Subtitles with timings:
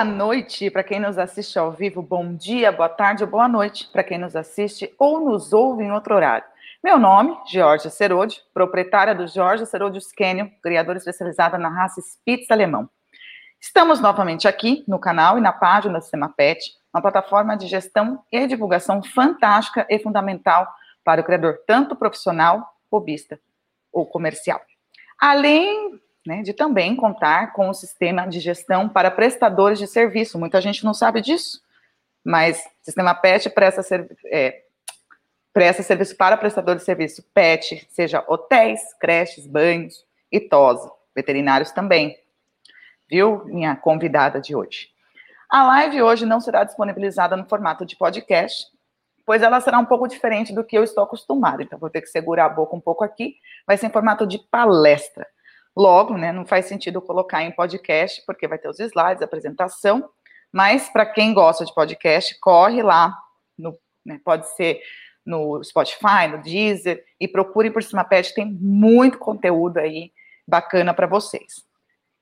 [0.00, 3.86] Boa noite para quem nos assiste ao vivo, bom dia, boa tarde ou boa noite
[3.92, 6.46] para quem nos assiste ou nos ouve em outro horário.
[6.82, 12.88] Meu nome, Georgia Serodi, proprietária do Georgia Serodi Scanion, criadora especializada na raça Spitz alemão.
[13.60, 18.24] Estamos novamente aqui no canal e na página do Sistema PET, uma plataforma de gestão
[18.32, 20.66] e divulgação fantástica e fundamental
[21.04, 23.38] para o criador, tanto profissional, hobbyista
[23.92, 24.62] ou comercial.
[25.20, 30.38] Além né, de também contar com o sistema de gestão para prestadores de serviço.
[30.38, 31.62] Muita gente não sabe disso,
[32.24, 33.82] mas o sistema PET presta,
[34.26, 34.62] é,
[35.52, 42.18] presta serviço para prestadores de serviço PET, seja hotéis, creches, banhos e TOSA, veterinários também.
[43.08, 44.88] Viu, minha convidada de hoje?
[45.48, 48.68] A live hoje não será disponibilizada no formato de podcast,
[49.26, 51.60] pois ela será um pouco diferente do que eu estou acostumado.
[51.60, 53.36] Então, vou ter que segurar a boca um pouco aqui.
[53.66, 55.26] Vai ser em formato de palestra.
[55.76, 60.08] Logo, né, não faz sentido colocar em podcast, porque vai ter os slides, a apresentação.
[60.52, 63.16] Mas, para quem gosta de podcast, corre lá.
[63.56, 64.80] No, né, pode ser
[65.24, 70.12] no Spotify, no Deezer, e procure por cima pet, tem muito conteúdo aí
[70.46, 71.64] bacana para vocês.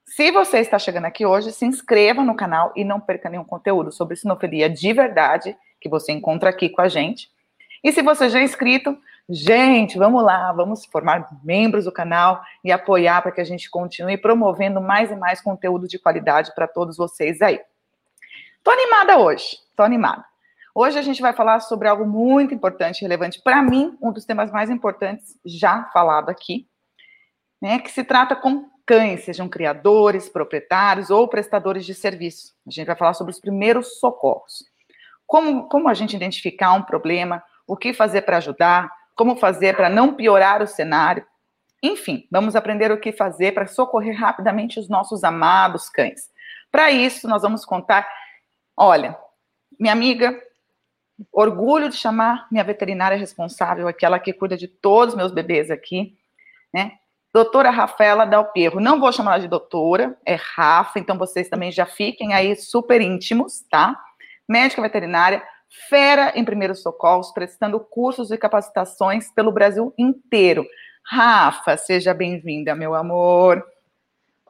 [0.05, 3.93] Se você está chegando aqui hoje, se inscreva no canal e não perca nenhum conteúdo
[3.93, 7.31] sobre sinofilia de verdade que você encontra aqui com a gente.
[7.85, 12.73] E se você já é inscrito, gente, vamos lá, vamos formar membros do canal e
[12.73, 16.97] apoiar para que a gente continue promovendo mais e mais conteúdo de qualidade para todos
[16.97, 17.61] vocês aí.
[18.63, 20.25] Tô animada hoje, tô animada.
[20.75, 24.51] Hoje a gente vai falar sobre algo muito importante relevante para mim, um dos temas
[24.51, 26.69] mais importantes já falado aqui,
[27.61, 32.55] né, que se trata com cães, sejam criadores, proprietários ou prestadores de serviço.
[32.67, 34.65] A gente vai falar sobre os primeiros socorros.
[35.27, 39.91] Como, como a gente identificar um problema, o que fazer para ajudar, como fazer para
[39.91, 41.27] não piorar o cenário.
[41.83, 46.31] Enfim, vamos aprender o que fazer para socorrer rapidamente os nossos amados cães.
[46.71, 48.09] Para isso, nós vamos contar.
[48.77, 49.19] Olha,
[49.79, 50.41] minha amiga,
[51.33, 56.17] orgulho de chamar minha veterinária responsável, aquela que cuida de todos os meus bebês aqui,
[56.73, 56.93] né?
[57.35, 58.79] Doutora Rafaela Dalperro.
[58.79, 63.01] Não vou chamar ela de doutora, é Rafa, então vocês também já fiquem aí super
[63.01, 64.01] íntimos, tá?
[64.49, 65.43] Médica veterinária,
[65.89, 70.67] fera em primeiros socorros, prestando cursos e capacitações pelo Brasil inteiro.
[71.05, 73.65] Rafa, seja bem-vinda, meu amor.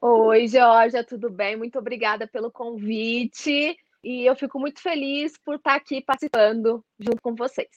[0.01, 1.57] Oi, Georgia, tudo bem?
[1.57, 3.77] Muito obrigada pelo convite.
[4.03, 7.69] E eu fico muito feliz por estar aqui participando junto com vocês.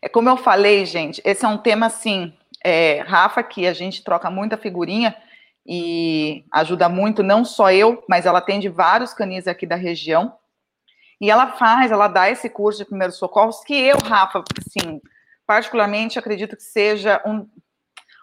[0.00, 2.32] É como eu falei, gente, esse é um tema assim
[2.64, 5.14] é, Rafa, que a gente troca muita figurinha
[5.66, 10.36] e ajuda muito, não só eu, mas ela atende vários canis aqui da região.
[11.22, 15.00] E ela faz, ela dá esse curso de primeiros socorros, que eu, Rafa, assim,
[15.46, 17.48] particularmente acredito que seja um,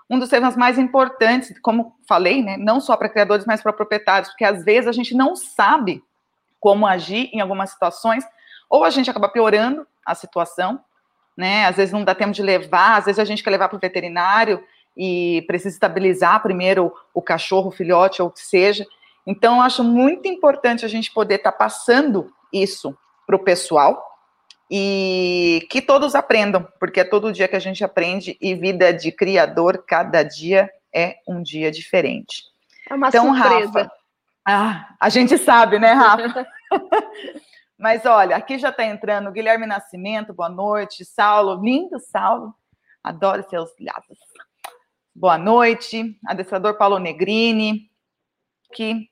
[0.09, 4.27] um dos temas mais importantes, como falei, né, não só para criadores, mas para proprietários,
[4.31, 6.03] porque às vezes a gente não sabe
[6.59, 8.25] como agir em algumas situações,
[8.69, 10.83] ou a gente acaba piorando a situação,
[11.37, 11.67] né?
[11.67, 13.79] Às vezes não dá tempo de levar, às vezes a gente quer levar para o
[13.79, 14.61] veterinário
[14.97, 18.85] e precisa estabilizar primeiro o cachorro, o filhote ou o que seja.
[19.25, 24.03] Então, eu acho muito importante a gente poder estar tá passando isso para o pessoal
[24.69, 29.11] e que todos aprendam, porque é todo dia que a gente aprende e vida de
[29.11, 32.43] criador, cada dia é um dia diferente.
[32.89, 33.79] É uma então, surpresa.
[33.79, 33.91] Rafa,
[34.45, 36.47] ah, a gente sabe, né, Rafa?
[37.77, 41.05] Mas olha, aqui já está entrando Guilherme Nascimento, boa noite.
[41.05, 42.53] Saulo, lindo Saulo,
[43.03, 44.17] adoro seus gatos.
[45.15, 46.17] Boa noite.
[46.27, 47.89] Adestrador Paulo Negrini,
[48.73, 49.09] que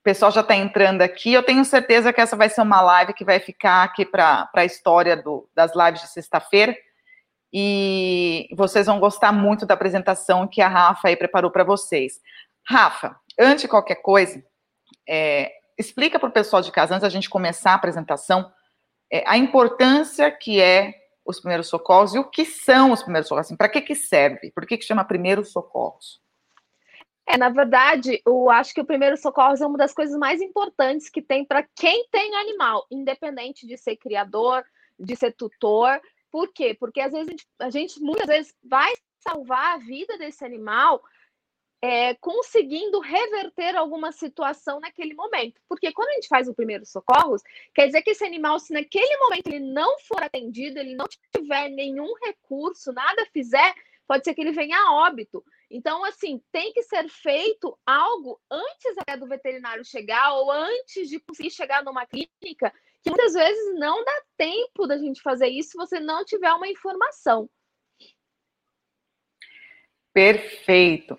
[0.00, 1.32] o pessoal já está entrando aqui.
[1.32, 4.64] Eu tenho certeza que essa vai ser uma live que vai ficar aqui para a
[4.64, 6.74] história do, das lives de sexta-feira.
[7.52, 12.18] E vocês vão gostar muito da apresentação que a Rafa aí preparou para vocês.
[12.66, 14.42] Rafa, antes de qualquer coisa,
[15.06, 18.50] é, explica para o pessoal de casa, antes da gente começar a apresentação,
[19.12, 20.94] é, a importância que é
[21.26, 23.48] os primeiros socorros e o que são os primeiros socorros.
[23.48, 24.50] Assim, para que, que serve?
[24.52, 26.19] Por que, que chama primeiros socorros?
[27.26, 31.08] É, na verdade, eu acho que o primeiro socorros é uma das coisas mais importantes
[31.08, 34.64] que tem para quem tem animal, independente de ser criador,
[34.98, 36.00] de ser tutor.
[36.30, 36.74] Por quê?
[36.74, 41.02] Porque às vezes a gente, a gente muitas vezes vai salvar a vida desse animal
[41.82, 45.60] é, conseguindo reverter alguma situação naquele momento.
[45.68, 47.42] Porque quando a gente faz o primeiro socorros,
[47.74, 51.68] quer dizer que esse animal, se naquele momento ele não for atendido, ele não tiver
[51.70, 53.74] nenhum recurso, nada fizer,
[54.06, 55.42] pode ser que ele venha a óbito.
[55.70, 61.50] Então, assim, tem que ser feito algo antes do veterinário chegar ou antes de conseguir
[61.50, 62.72] chegar numa clínica,
[63.02, 66.66] que muitas vezes não dá tempo da gente fazer isso se você não tiver uma
[66.66, 67.48] informação.
[70.12, 71.16] Perfeito.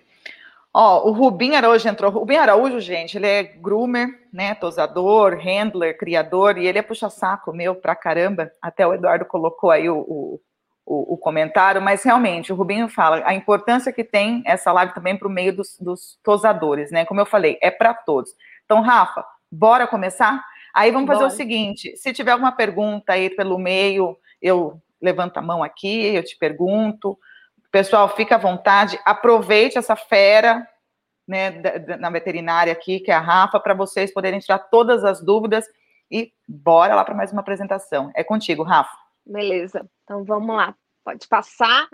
[0.74, 2.10] Ó, o Rubim Araújo entrou.
[2.10, 4.54] Rubim Araújo, gente, ele é groomer, né?
[4.54, 8.50] Tosador, handler, criador, e ele é puxa-saco meu pra caramba.
[8.60, 10.40] Até o Eduardo colocou aí o, o,
[10.84, 15.16] o, o, comentário, mas realmente o Rubinho fala a importância que tem essa live também
[15.16, 17.04] para o meio dos, dos tosadores, né?
[17.04, 18.34] Como eu falei, é para todos.
[18.64, 20.44] Então, Rafa, bora começar?
[20.74, 21.32] Aí vamos fazer bora.
[21.32, 26.24] o seguinte: se tiver alguma pergunta aí pelo meio, eu levanto a mão aqui, eu
[26.24, 27.18] te pergunto.
[27.70, 30.66] Pessoal, fica à vontade, aproveite essa fera
[31.26, 31.50] né,
[31.98, 35.66] na veterinária aqui, que é a Rafa, para vocês poderem tirar todas as dúvidas
[36.10, 38.10] e bora lá para mais uma apresentação.
[38.14, 39.01] É contigo, Rafa.
[39.24, 41.88] Beleza, então vamos lá, pode passar.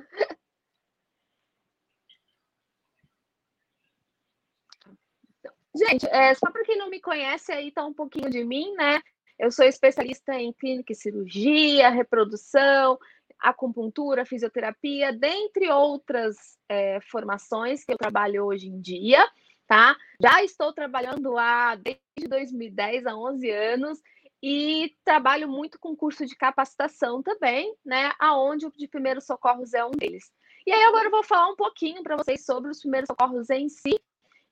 [5.77, 9.01] Gente, é, só para quem não me conhece aí, tá um pouquinho de mim, né?
[9.39, 12.99] Eu sou especialista em clínica e cirurgia, reprodução,
[13.39, 16.37] acupuntura, fisioterapia, dentre outras
[16.69, 19.25] é, formações que eu trabalho hoje em dia,
[19.69, 19.97] tá?
[20.21, 24.01] Já estou trabalhando há desde 2010, há 11 anos,
[24.43, 28.12] e trabalho muito com curso de capacitação também, né?
[28.19, 30.31] Aonde o de primeiros socorros é um deles.
[30.67, 33.69] E aí agora eu vou falar um pouquinho para vocês sobre os primeiros socorros em
[33.69, 33.99] si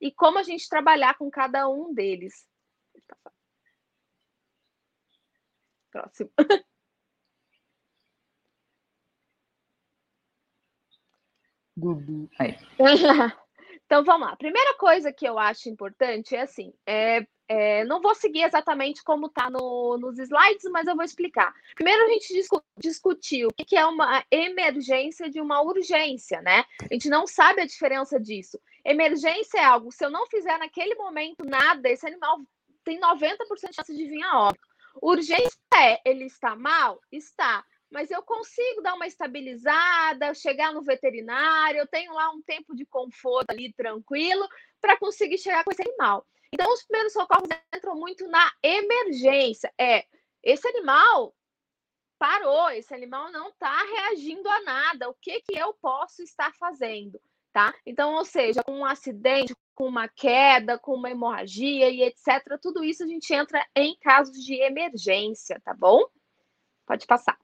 [0.00, 2.46] e como a gente trabalhar com cada um deles.
[5.90, 6.30] Próximo.
[11.76, 12.28] Dudu.
[13.84, 14.36] então vamos lá.
[14.36, 19.26] Primeira coisa que eu acho importante é assim: é, é, não vou seguir exatamente como
[19.26, 21.54] está no, nos slides, mas eu vou explicar.
[21.74, 26.64] Primeiro a gente discu discutiu o que, que é uma emergência de uma urgência, né?
[26.82, 28.60] A gente não sabe a diferença disso.
[28.84, 32.40] Emergência é algo, se eu não fizer naquele momento nada, esse animal
[32.84, 34.66] tem 90% de chance de vir a óbito.
[35.02, 37.00] Urgência é, ele está mal?
[37.10, 42.74] Está mas eu consigo dar uma estabilizada, chegar no veterinário, eu tenho lá um tempo
[42.74, 44.46] de conforto ali tranquilo
[44.80, 46.26] para conseguir chegar com esse animal.
[46.58, 49.70] Então, os primeiros socorros entram muito na emergência.
[49.78, 50.06] É,
[50.42, 51.36] esse animal
[52.18, 55.10] parou, esse animal não está reagindo a nada.
[55.10, 57.20] O que, que eu posso estar fazendo?
[57.52, 57.74] Tá?
[57.84, 62.82] Então, ou seja, com um acidente, com uma queda, com uma hemorragia e etc., tudo
[62.82, 66.06] isso a gente entra em casos de emergência, tá bom?
[66.86, 67.38] Pode passar.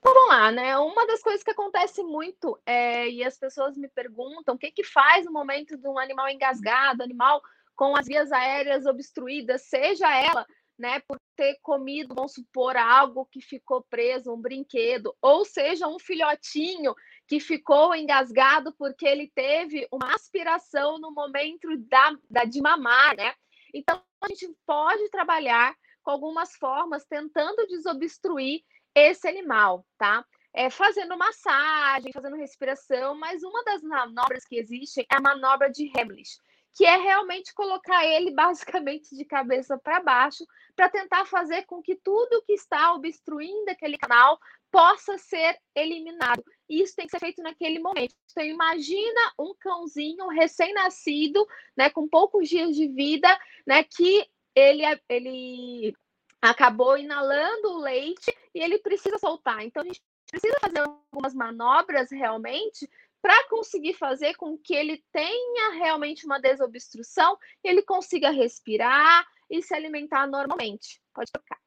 [0.00, 0.78] Então vamos lá, né?
[0.78, 4.82] Uma das coisas que acontece muito é, e as pessoas me perguntam o que, que
[4.82, 7.42] faz no momento de um animal engasgado, animal
[7.76, 10.46] com as vias aéreas obstruídas, seja ela
[10.78, 15.98] né, por ter comido, vamos supor, algo que ficou preso, um brinquedo, ou seja, um
[15.98, 16.94] filhotinho
[17.28, 23.34] que ficou engasgado porque ele teve uma aspiração no momento da, da de mamar, né?
[23.74, 28.62] Então, a gente pode trabalhar com algumas formas tentando desobstruir
[28.94, 30.24] esse animal, tá?
[30.52, 35.90] É, fazendo massagem, fazendo respiração, mas uma das manobras que existem é a manobra de
[35.96, 36.38] Heimlich,
[36.74, 40.44] que é realmente colocar ele basicamente de cabeça para baixo,
[40.74, 44.38] para tentar fazer com que tudo que está obstruindo aquele canal
[44.70, 46.44] possa ser eliminado.
[46.68, 48.14] Isso tem que ser feito naquele momento.
[48.30, 51.44] Então, imagina um cãozinho recém-nascido,
[51.76, 53.28] né, com poucos dias de vida,
[53.66, 55.94] né, que ele, ele
[56.40, 59.64] acabou inalando o leite e ele precisa soltar.
[59.64, 62.88] Então, a gente precisa fazer algumas manobras realmente
[63.20, 69.62] para conseguir fazer com que ele tenha realmente uma desobstrução e ele consiga respirar e
[69.62, 71.02] se alimentar normalmente.
[71.12, 71.58] Pode tocar.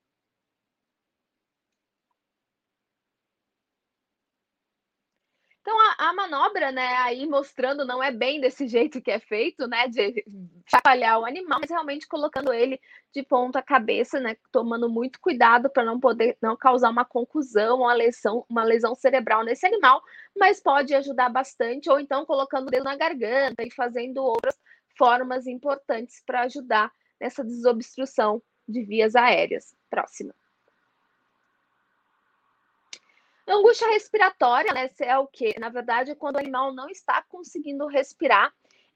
[5.63, 9.65] Então, a, a, manobra, né, aí mostrando não é bem desse jeito que é feito,
[9.65, 10.21] né, de
[10.69, 12.77] chacoalhar o animal, mas realmente colocando ele
[13.13, 17.93] de ponta cabeça, né, tomando muito cuidado para não poder não causar uma concusão, uma
[17.93, 20.01] lesão, uma lesão cerebral nesse animal,
[20.37, 24.59] mas pode ajudar bastante, ou então colocando o dedo na garganta e fazendo outras
[24.97, 26.91] formas importantes para ajudar
[27.21, 29.73] nessa desobstrução de vias aéreas.
[29.89, 30.35] Próxima.
[33.47, 34.89] Angústia respiratória, né?
[34.99, 35.59] É o que?
[35.59, 38.53] Na verdade, quando o animal não está conseguindo respirar.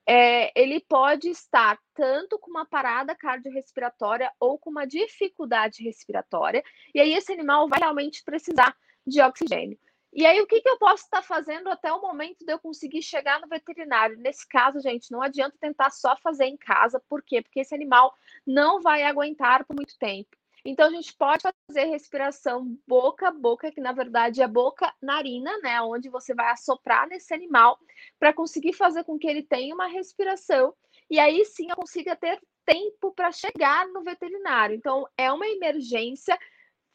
[0.09, 6.63] É, ele pode estar tanto com uma parada cardiorrespiratória ou com uma dificuldade respiratória,
[6.95, 8.73] e aí esse animal vai realmente precisar
[9.05, 9.77] de oxigênio.
[10.13, 13.01] E aí, o que, que eu posso estar fazendo até o momento de eu conseguir
[13.01, 14.17] chegar no veterinário?
[14.17, 17.41] Nesse caso, gente, não adianta tentar só fazer em casa, por quê?
[17.41, 20.29] Porque esse animal não vai aguentar por muito tempo.
[20.65, 25.81] Então, a gente pode fazer respiração boca a boca, que na verdade é boca-narina, né?
[25.81, 27.79] Onde você vai assoprar nesse animal
[28.19, 30.73] para conseguir fazer com que ele tenha uma respiração
[31.09, 34.75] e aí sim eu consiga ter tempo para chegar no veterinário.
[34.75, 36.37] Então, é uma emergência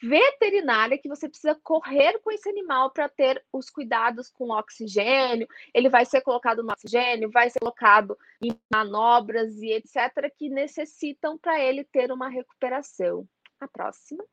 [0.03, 5.49] veterinária que você precisa correr com esse animal para ter os cuidados com oxigênio.
[5.73, 11.39] Ele vai ser colocado no oxigênio, vai ser colocado em manobras e etc., que necessitam
[11.39, 13.27] para ele ter uma recuperação.
[13.63, 14.25] A próxima.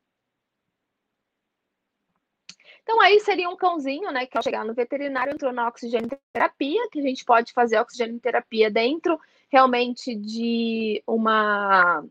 [2.82, 6.90] Então, aí seria um cãozinho, né, que ao chegar no veterinário entrou na oxigênio terapia,
[6.90, 12.04] que a gente pode fazer oxigênio terapia dentro realmente de uma,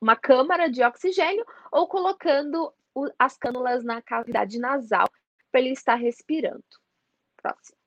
[0.00, 2.72] uma câmara de oxigênio ou colocando
[3.18, 5.10] as cânulas na cavidade nasal
[5.50, 6.64] para ele estar respirando.
[7.36, 7.81] Próximo.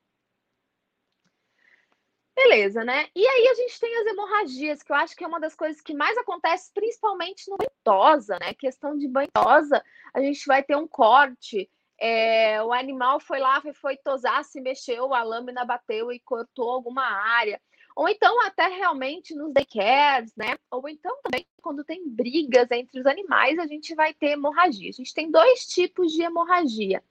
[2.36, 3.08] Beleza, né?
[3.16, 5.80] E aí a gente tem as hemorragias, que eu acho que é uma das coisas
[5.80, 8.52] que mais acontece, principalmente no banhosa, né?
[8.52, 13.96] Questão de banhosa, a gente vai ter um corte é, o animal foi lá, foi,
[13.96, 17.60] tosar, se mexeu, a lâmina bateu e cortou alguma área.
[17.94, 20.58] Ou então até realmente nos daycares, né?
[20.70, 24.90] Ou então também quando tem brigas entre os animais, a gente vai ter hemorragia.
[24.90, 27.02] A gente tem dois tipos de hemorragia.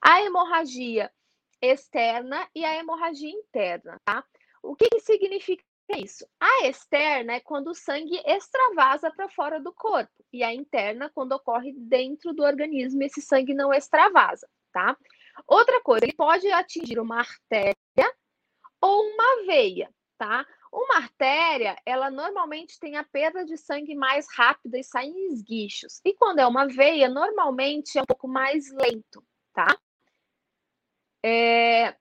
[0.00, 1.10] A hemorragia
[1.60, 4.24] externa e a hemorragia interna, tá?
[4.62, 5.64] O que, que significa
[5.96, 6.26] isso?
[6.38, 11.32] A externa é quando o sangue extravasa para fora do corpo, e a interna quando
[11.32, 14.96] ocorre dentro do organismo, esse sangue não extravasa, tá?
[15.46, 17.74] Outra coisa, ele pode atingir uma artéria
[18.80, 20.46] ou uma veia, tá?
[20.72, 26.00] Uma artéria, ela normalmente tem a perda de sangue mais rápida e sai em esguichos.
[26.04, 29.76] E quando é uma veia, normalmente é um pouco mais lento, tá?
[31.24, 31.96] É,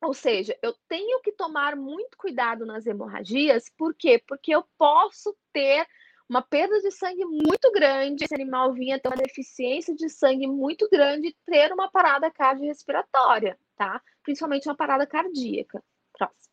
[0.00, 4.22] ou seja, eu tenho que tomar muito cuidado nas hemorragias, por quê?
[4.26, 5.86] Porque eu posso ter
[6.28, 10.88] uma perda de sangue muito grande, esse animal vinha ter uma deficiência de sangue muito
[10.88, 14.00] grande e ter uma parada cardiorrespiratória, tá?
[14.22, 15.82] Principalmente uma parada cardíaca.
[16.16, 16.49] Próximo.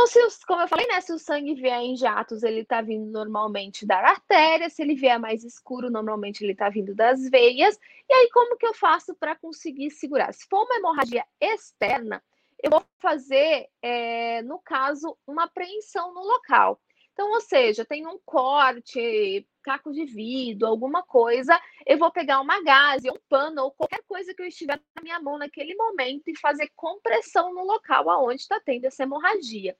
[0.00, 1.00] Então, se como eu falei, né?
[1.00, 4.70] Se o sangue vier em jatos, ele está vindo normalmente da artéria.
[4.70, 7.76] Se ele vier mais escuro, normalmente ele está vindo das veias.
[8.08, 10.32] E aí, como que eu faço para conseguir segurar?
[10.32, 12.22] Se for uma hemorragia externa,
[12.62, 16.80] eu vou fazer, é, no caso, uma apreensão no local.
[17.12, 22.62] Então, ou seja, tem um corte, caco de vidro, alguma coisa, eu vou pegar uma
[22.62, 26.38] gase, um pano ou qualquer coisa que eu estiver na minha mão naquele momento e
[26.38, 29.76] fazer compressão no local aonde está tendo essa hemorragia.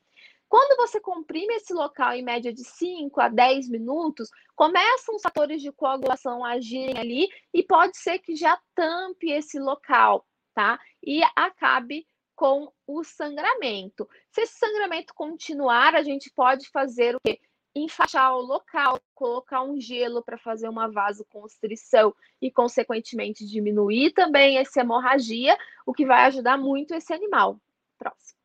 [0.48, 5.60] Quando você comprime esse local em média de 5 a 10 minutos, começam os fatores
[5.60, 10.80] de coagulação a agirem ali e pode ser que já tampe esse local, tá?
[11.02, 14.08] E acabe com o sangramento.
[14.30, 17.40] Se esse sangramento continuar, a gente pode fazer o quê?
[17.74, 24.80] Enfaixar o local, colocar um gelo para fazer uma vasoconstrição e, consequentemente, diminuir também essa
[24.80, 27.60] hemorragia, o que vai ajudar muito esse animal.
[27.98, 28.37] Próximo.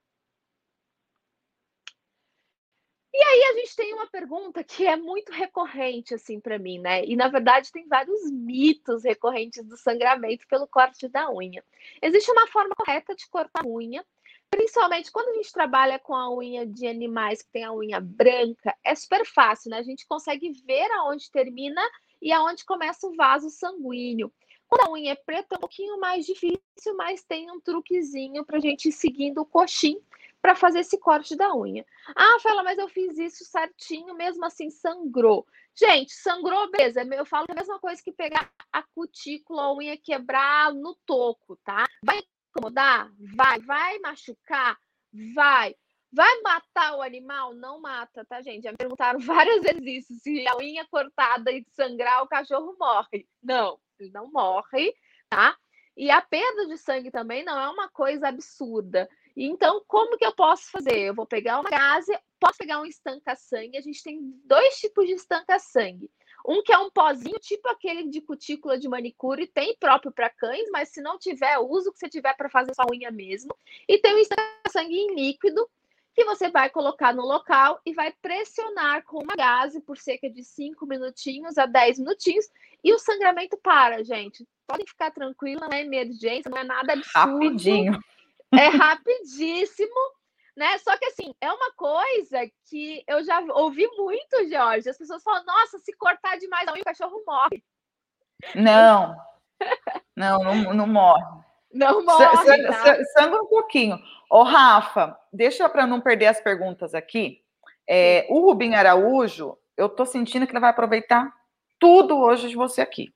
[3.16, 7.06] E aí a gente tem uma pergunta que é muito recorrente assim para mim, né?
[7.06, 11.64] E na verdade tem vários mitos recorrentes do sangramento pelo corte da unha.
[12.02, 14.04] Existe uma forma correta de cortar a unha,
[14.50, 18.76] principalmente quando a gente trabalha com a unha de animais que tem a unha branca,
[18.84, 19.78] é super fácil, né?
[19.78, 21.84] A gente consegue ver aonde termina
[22.20, 24.34] e aonde começa o vaso sanguíneo.
[24.68, 28.58] Quando a unha é preta, é um pouquinho mais difícil, mas tem um truquezinho para
[28.58, 30.02] a gente ir seguindo o coxim
[30.44, 31.86] para fazer esse corte da unha.
[32.14, 35.48] Ah, fala, mas eu fiz isso certinho, mesmo assim sangrou.
[35.74, 37.02] Gente, sangrou, beleza.
[37.02, 41.88] Eu falo a mesma coisa que pegar a cutícula, a unha quebrar no toco, tá?
[42.04, 43.10] Vai incomodar?
[43.34, 43.62] Vai.
[43.62, 44.78] Vai machucar?
[45.34, 45.78] Vai.
[46.12, 47.54] Vai matar o animal?
[47.54, 48.64] Não mata, tá, gente?
[48.64, 50.14] Já me perguntaram várias vezes isso.
[50.20, 53.26] Se a unha cortada e sangrar, o cachorro morre.
[53.42, 54.94] Não, ele não morre,
[55.30, 55.58] tá?
[55.96, 59.08] E a perda de sangue também não é uma coisa absurda.
[59.36, 60.98] Então, como que eu posso fazer?
[61.00, 63.78] Eu vou pegar uma gase, posso pegar um estanca-sangue.
[63.78, 66.10] A gente tem dois tipos de estanca-sangue.
[66.46, 70.70] Um que é um pozinho, tipo aquele de cutícula de manicure, tem próprio para cães,
[70.72, 73.56] mas se não tiver, usa o que você tiver para fazer sua unha mesmo.
[73.88, 75.68] E tem um estanca-sangue em líquido,
[76.14, 80.44] que você vai colocar no local e vai pressionar com uma gase por cerca de
[80.44, 82.46] 5 minutinhos a 10 minutinhos
[82.84, 84.46] e o sangramento para, gente.
[84.68, 87.18] Podem ficar tranquilos, não é emergência, não é nada absurdo.
[87.18, 88.00] Rapidinho.
[88.60, 90.00] É rapidíssimo,
[90.56, 90.78] né?
[90.78, 94.90] Só que assim, é uma coisa que eu já ouvi muito, Jorge.
[94.90, 97.64] As pessoas falam, nossa, se cortar demais o cachorro morre.
[98.54, 99.16] Não,
[100.16, 101.24] não, não, não morre.
[101.72, 102.68] Não morre.
[102.68, 103.06] Tá?
[103.14, 103.98] Sangra um pouquinho.
[104.30, 107.42] Ô, Rafa, deixa para não perder as perguntas aqui.
[107.90, 111.34] É, o Rubim Araújo, eu tô sentindo que ele vai aproveitar
[111.80, 113.14] tudo hoje de você aqui.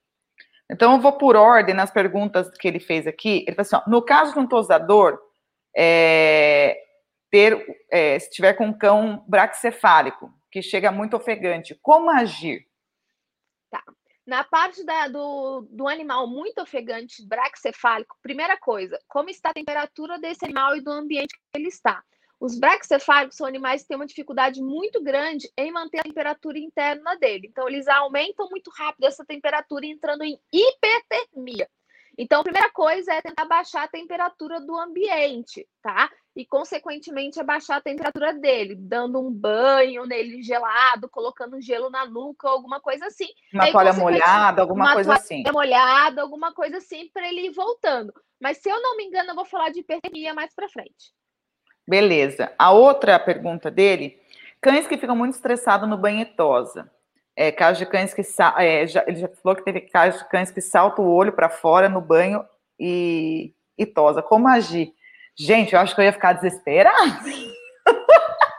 [0.69, 3.45] Então, eu vou por ordem nas perguntas que ele fez aqui.
[3.47, 5.19] Ele falou assim: ó, no caso de um tosador,
[5.79, 6.75] é,
[7.29, 12.65] ter, é, se tiver com um cão braxcefálico, que chega muito ofegante, como agir?
[13.69, 13.83] Tá.
[14.25, 20.17] Na parte da, do, do animal muito ofegante, braxcefálico, primeira coisa, como está a temperatura
[20.17, 22.03] desse animal e do ambiente que ele está.
[22.39, 27.15] Os braxcefálicos são animais que têm uma dificuldade muito grande em manter a temperatura interna
[27.17, 27.47] dele.
[27.49, 31.67] Então, eles aumentam muito rápido essa temperatura, entrando em hipertermia.
[32.17, 36.09] Então, a primeira coisa é tentar baixar a temperatura do ambiente, tá?
[36.35, 42.49] E, consequentemente, abaixar a temperatura dele, dando um banho nele gelado, colocando gelo na nuca,
[42.49, 43.27] alguma coisa assim.
[43.53, 45.41] Uma toalha molhada, alguma coisa assim.
[45.41, 48.11] Uma molhada, alguma coisa assim, para ele ir voltando.
[48.41, 51.13] Mas, se eu não me engano, eu vou falar de hipertermia mais para frente.
[51.87, 52.51] Beleza.
[52.57, 54.19] A outra pergunta dele:
[54.59, 56.21] cães que ficam muito estressados no banho
[57.37, 58.23] é, casos de cães que
[58.57, 61.47] é, já, ele já falou que teve casos de cães que saltam o olho para
[61.47, 62.43] fora no banho
[62.79, 64.23] e, e tosa.
[64.23, 64.91] Como agir?
[65.37, 67.23] Gente, eu acho que eu ia ficar desesperada.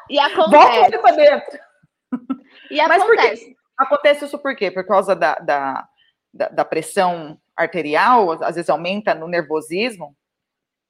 [0.08, 0.64] E acontece.
[0.64, 1.58] Volta ele para dentro.
[2.70, 3.56] E Mas acontece.
[3.76, 4.70] Acontece isso por quê?
[4.70, 5.88] Por causa da, da,
[6.32, 10.16] da, da pressão arterial, às vezes aumenta no nervosismo?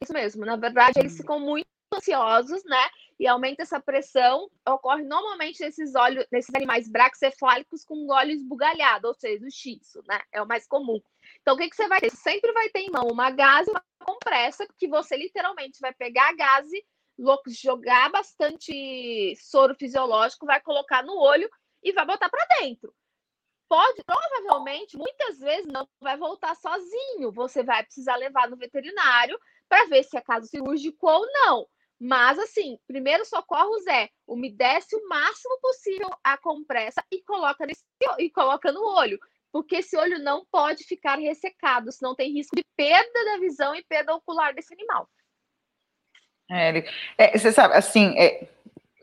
[0.03, 0.45] Isso mesmo.
[0.45, 2.89] Na verdade, eles ficam muito ansiosos, né?
[3.19, 4.51] E aumenta essa pressão.
[4.67, 10.21] Ocorre normalmente nesses olhos, nesses animais braxcefálicos com olhos esbugalhados, ou seja, o xixo, né?
[10.33, 11.01] É o mais comum.
[11.41, 12.11] Então, o que, que você vai ter?
[12.11, 16.29] Você sempre vai ter em mão uma gase, uma compressa, que você literalmente vai pegar
[16.31, 16.85] a gase,
[17.49, 21.51] jogar bastante soro fisiológico, vai colocar no olho
[21.83, 22.95] e vai botar para dentro.
[23.69, 27.31] Pode, provavelmente, muitas vezes não vai voltar sozinho.
[27.33, 31.67] Você vai precisar levar no veterinário para ver se é caso cirúrgico ou não.
[32.01, 37.83] Mas, assim, primeiro socorros é umedece o máximo possível a compressa e coloca, nesse,
[38.19, 39.19] e coloca no olho.
[39.51, 43.83] Porque esse olho não pode ficar ressecado, senão tem risco de perda da visão e
[43.83, 45.09] perda ocular desse animal.
[46.51, 46.85] É,
[47.19, 48.49] é, você sabe, assim, é,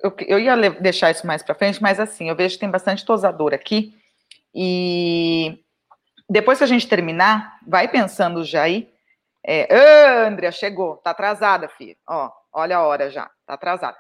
[0.02, 3.06] eu, eu ia deixar isso mais para frente, mas assim, eu vejo que tem bastante
[3.06, 3.94] tosador aqui.
[4.54, 5.64] E
[6.30, 8.90] depois que a gente terminar, vai pensando já aí.
[9.44, 11.96] É, Andrea, chegou, tá atrasada, filha.
[12.08, 13.98] Ó, Olha a hora já, tá atrasado.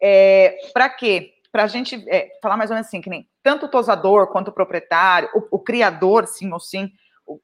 [0.00, 1.32] É, para quê?
[1.50, 4.48] Para a gente é, falar mais ou menos assim, que nem tanto o tosador quanto
[4.48, 6.90] o proprietário, o, o criador, sim ou sim,
[7.26, 7.38] o,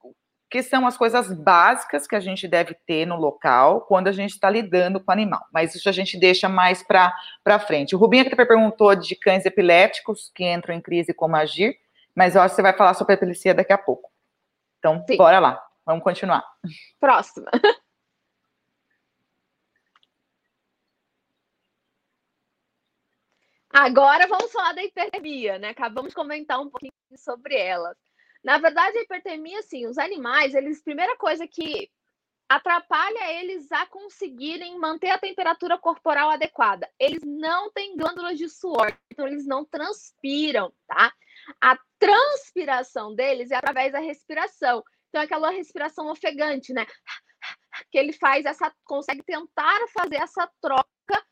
[0.49, 4.31] que são as coisas básicas que a gente deve ter no local quando a gente
[4.31, 5.43] está lidando com o animal.
[5.51, 7.95] Mas isso a gente deixa mais para frente.
[7.95, 11.75] O Rubinho aqui perguntou de cães epilépticos que entram em crise, como agir,
[12.15, 14.11] mas eu acho que você vai falar sobre epilepsia daqui a pouco.
[14.77, 15.17] Então, Sim.
[15.17, 16.45] bora lá, vamos continuar.
[16.99, 17.49] Próxima.
[23.73, 25.69] Agora vamos falar da hipertermia, né?
[25.69, 27.97] Acabamos de comentar um pouquinho sobre ela.
[28.43, 31.89] Na verdade, a hipertermia, assim, os animais, eles, primeira coisa que
[32.47, 36.87] atrapalha eles a conseguirem manter a temperatura corporal adequada.
[36.99, 41.11] Eles não têm glândulas de suor, então eles não transpiram, tá?
[41.59, 44.83] A transpiração deles é através da respiração.
[45.09, 46.85] Então, é aquela respiração ofegante, né?
[47.91, 51.25] Que ele faz essa, consegue tentar fazer essa troca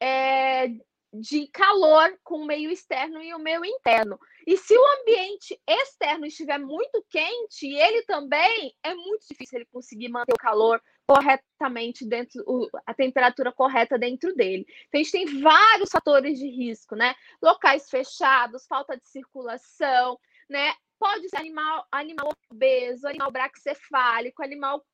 [0.00, 0.68] é,
[1.12, 4.18] de calor com o meio externo e o meio interno.
[4.46, 10.08] E se o ambiente externo estiver muito quente, ele também é muito difícil ele conseguir
[10.08, 12.44] manter o calor corretamente dentro,
[12.86, 14.66] a temperatura correta dentro dele.
[14.88, 17.14] Então, a gente tem vários fatores de risco, né?
[17.42, 20.18] Locais fechados, falta de circulação,
[20.48, 20.74] né?
[20.98, 24.84] Pode ser animal, animal obeso, animal braxcefálico, animal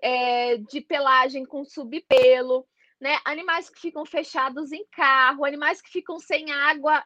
[0.00, 2.66] é, de pelagem com subpelo
[3.04, 3.18] né?
[3.22, 7.04] Animais que ficam fechados em carro, animais que ficam sem água,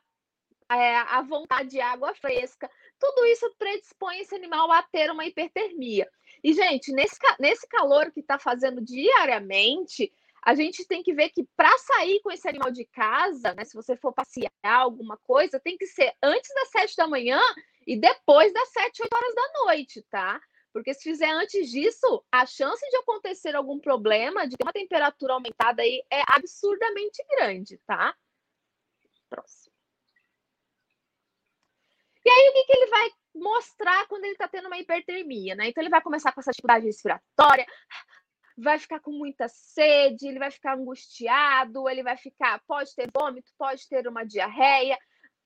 [0.71, 2.71] é, à vontade de água fresca.
[3.01, 6.09] Tudo isso predispõe esse animal a ter uma hipertermia.
[6.45, 10.13] E, gente, nesse, nesse calor que está fazendo diariamente,
[10.45, 13.75] a gente tem que ver que para sair com esse animal de casa, né, se
[13.75, 17.41] você for passear alguma coisa, tem que ser antes das sete da manhã
[17.85, 20.41] e depois das sete, oito horas da noite, tá?
[20.79, 25.33] Porque se fizer antes disso, a chance de acontecer algum problema, de ter uma temperatura
[25.33, 28.15] aumentada aí, é absurdamente grande, tá?
[29.29, 29.75] Próximo.
[32.25, 35.69] E aí, o que, que ele vai mostrar quando ele está tendo uma hipertermia, né?
[35.69, 37.67] Então, ele vai começar com essa dificuldade respiratória,
[38.57, 43.51] vai ficar com muita sede, ele vai ficar angustiado, ele vai ficar, pode ter vômito,
[43.59, 44.97] pode ter uma diarreia,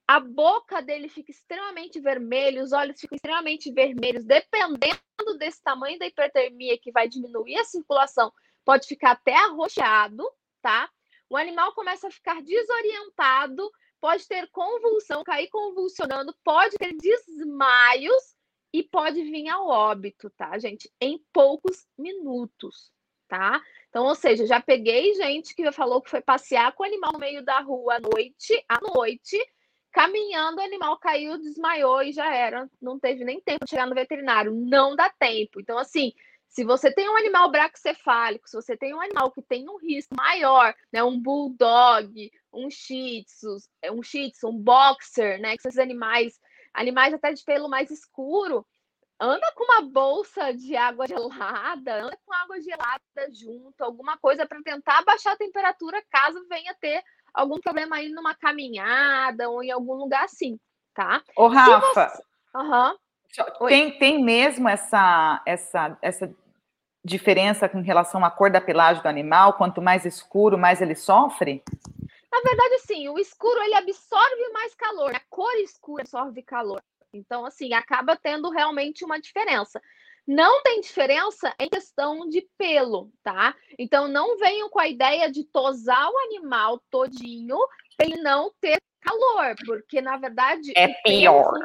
[0.07, 4.99] a boca dele fica extremamente vermelha, os olhos ficam extremamente vermelhos, dependendo
[5.39, 8.33] desse tamanho da hipertermia que vai diminuir a circulação,
[8.65, 10.29] pode ficar até arroxeado,
[10.61, 10.89] tá?
[11.31, 18.37] O animal começa a ficar desorientado, pode ter convulsão, cair convulsionando, pode ter desmaios
[18.73, 20.91] e pode vir ao óbito, tá, gente?
[21.01, 22.91] Em poucos minutos,
[23.29, 23.63] tá?
[23.89, 27.19] Então, ou seja, já peguei gente que falou que foi passear com o animal no
[27.19, 29.39] meio da rua à noite, à noite,
[29.93, 32.69] caminhando, o animal caiu, desmaiou e já era.
[32.81, 34.53] Não teve nem tempo de chegar no veterinário.
[34.53, 35.61] Não dá tempo.
[35.61, 36.13] Então, assim,
[36.49, 40.15] se você tem um animal braxcefálico, se você tem um animal que tem um risco
[40.15, 43.57] maior, né, um bulldog, um shih tzu,
[43.91, 46.39] um shih tzu, um boxer, né, que são esses animais,
[46.75, 48.67] animais até de pelo mais escuro,
[49.19, 54.63] anda com uma bolsa de água gelada, anda com água gelada junto, alguma coisa para
[54.63, 57.03] tentar baixar a temperatura caso venha ter
[57.33, 60.59] algum problema aí numa caminhada ou em algum lugar assim,
[60.95, 61.23] tá?
[61.37, 62.23] Ô, Rafa, você...
[62.55, 63.69] uhum.
[63.69, 66.35] tem, tem mesmo essa, essa, essa
[67.05, 69.55] diferença com relação à cor da pelagem do animal?
[69.55, 71.63] Quanto mais escuro, mais ele sofre?
[72.31, 76.83] Na verdade, sim, o escuro ele absorve mais calor, a cor escura absorve calor.
[77.13, 79.81] Então, assim, acaba tendo realmente uma diferença.
[80.27, 83.55] Não tem diferença em questão de pelo, tá?
[83.79, 87.59] Então, não venham com a ideia de tosar o animal todinho
[87.97, 91.59] para ele não ter calor, porque na verdade é pior.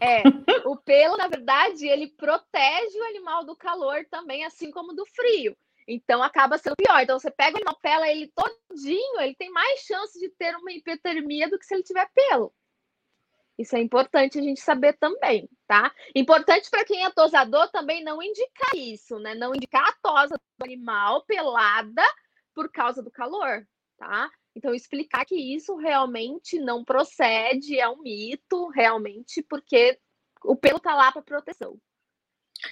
[0.00, 0.22] É,
[0.66, 5.56] o pelo, na verdade, ele protege o animal do calor também, assim como do frio.
[5.86, 7.00] Então acaba sendo pior.
[7.00, 10.70] Então você pega o animal, pela ele todinho, ele tem mais chance de ter uma
[10.70, 12.52] hipertermia do que se ele tiver pelo.
[13.58, 15.92] Isso é importante a gente saber também, tá?
[16.14, 19.34] Importante para quem é tosador também não indicar isso, né?
[19.34, 22.04] Não indicar a tosa do animal pelada
[22.54, 23.66] por causa do calor,
[23.98, 24.30] tá?
[24.54, 29.98] Então, explicar que isso realmente não procede, é um mito, realmente, porque
[30.44, 31.76] o pelo tá lá para proteção.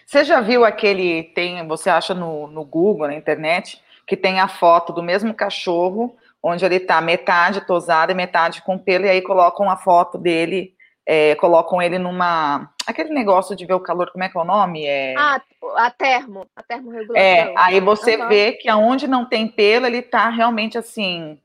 [0.04, 4.48] Você já viu aquele, tem, você acha no, no Google, na internet, que tem a
[4.48, 9.22] foto do mesmo cachorro, onde ele tá metade tosado e metade com pelo, e aí
[9.22, 10.75] colocam a foto dele,
[11.06, 12.68] é, colocam ele numa.
[12.84, 14.84] Aquele negócio de ver o calor, como é que é o nome?
[14.84, 15.14] É...
[15.16, 15.40] Ah,
[15.76, 17.24] a termo, a termorregulação.
[17.24, 18.28] É, aí você uhum.
[18.28, 21.40] vê que aonde não tem pelo, ele tá realmente assim,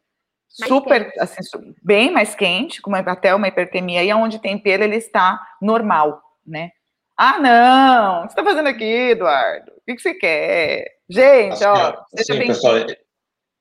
[0.47, 1.41] super, assim,
[1.83, 6.71] bem mais quente, com até uma hipertemia, e onde tem pelo ele está normal, né?
[7.15, 9.71] Ah, não, o que você está fazendo aqui, Eduardo?
[9.71, 10.85] O que, você quer?
[11.07, 12.75] Gente, assim, ó, assim, pessoal,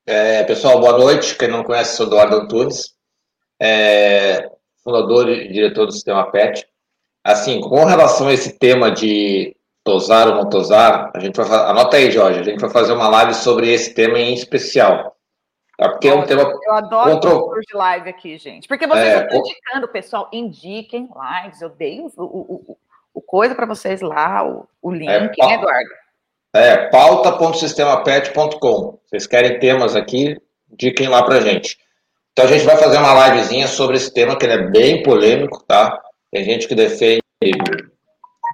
[0.07, 1.37] é, pessoal, boa noite.
[1.37, 2.95] Quem não conhece, sou Eduardo Antunes,
[3.61, 4.51] é,
[4.83, 6.67] fundador e diretor do Sistema PET.
[7.25, 11.97] Assim, com relação a esse tema de tosar ou não tosar, a gente vai anota
[11.97, 15.17] aí, Jorge, a gente vai fazer uma live sobre esse tema em especial.
[15.79, 16.43] É porque é um tema.
[16.43, 17.61] Eu adoro contro...
[17.67, 18.69] de live aqui, gente.
[18.69, 21.63] Porque vocês é, estão indicando, pessoal, indiquem lives.
[21.63, 22.77] Eu dei o, o,
[23.15, 25.89] o coisa para vocês lá, o, o link, é, né, Eduardo?
[26.55, 28.99] É, pauta.sistemapet.com.
[29.07, 30.37] Vocês querem temas aqui?
[30.71, 31.79] Indiquem lá pra gente.
[32.41, 35.63] Então a gente vai fazer uma livezinha sobre esse tema, que ele é bem polêmico,
[35.65, 36.01] tá?
[36.33, 37.21] Tem gente que defende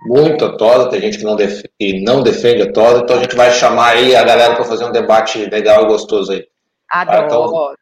[0.06, 1.62] muito a tosa, tem gente que não, def...
[1.78, 4.86] que não defende a tosa, então a gente vai chamar aí a galera para fazer
[4.86, 6.44] um debate legal e gostoso aí.
[6.90, 7.26] Adoro.
[7.26, 7.74] então,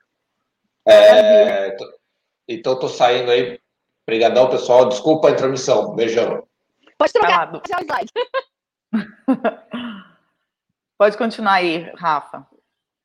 [0.86, 1.74] é,
[2.46, 3.58] então, tô saindo aí.
[4.06, 4.90] Obrigadão, pessoal.
[4.90, 5.94] Desculpa a intromissão.
[5.94, 6.46] Beijão.
[6.98, 8.12] Pode trocar o slide.
[10.98, 12.46] Pode continuar aí, Rafa.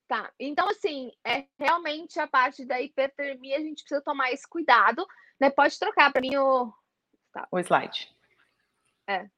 [0.09, 5.05] Tá, então assim, é realmente a parte da hipertermia, a gente precisa tomar esse cuidado,
[5.39, 5.51] né?
[5.51, 6.73] Pode trocar para mim o...
[7.31, 7.47] Tá.
[7.51, 8.09] o slide.
[9.07, 9.29] É.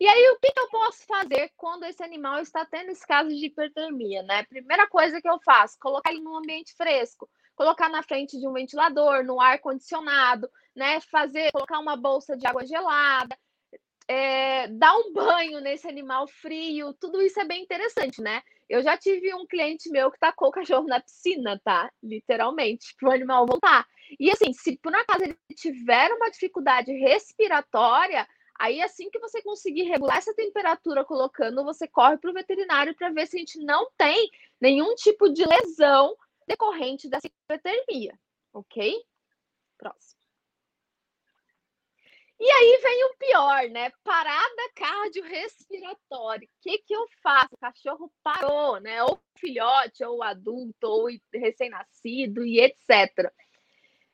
[0.00, 3.28] E aí, o que, que, eu posso fazer quando esse animal está tendo esse caso
[3.28, 4.42] de hipertermia, né?
[4.46, 8.52] Primeira coisa que eu faço, colocar ele num ambiente fresco, colocar na frente de um
[8.52, 11.00] ventilador, no ar condicionado, né?
[11.02, 13.38] Fazer, colocar uma bolsa de água gelada,
[14.08, 18.42] é, dar um banho nesse animal frio, tudo isso é bem interessante, né?
[18.68, 21.90] Eu já tive um cliente meu que tacou o cachorro na piscina, tá?
[22.02, 23.86] Literalmente, para o animal voltar.
[24.18, 28.26] E assim, se por acaso ele tiver uma dificuldade respiratória,
[28.62, 33.10] Aí, assim que você conseguir regular essa temperatura colocando, você corre para o veterinário para
[33.10, 36.14] ver se a gente não tem nenhum tipo de lesão
[36.46, 38.16] decorrente dessa hipertermia,
[38.52, 38.94] ok?
[39.76, 40.21] Próximo.
[42.44, 43.92] E aí vem o pior, né?
[44.02, 46.48] Parada cardiorrespiratória.
[46.48, 47.50] O que, que eu faço?
[47.52, 49.00] O cachorro parou, né?
[49.04, 53.32] Ou filhote, ou adulto, ou recém-nascido e etc.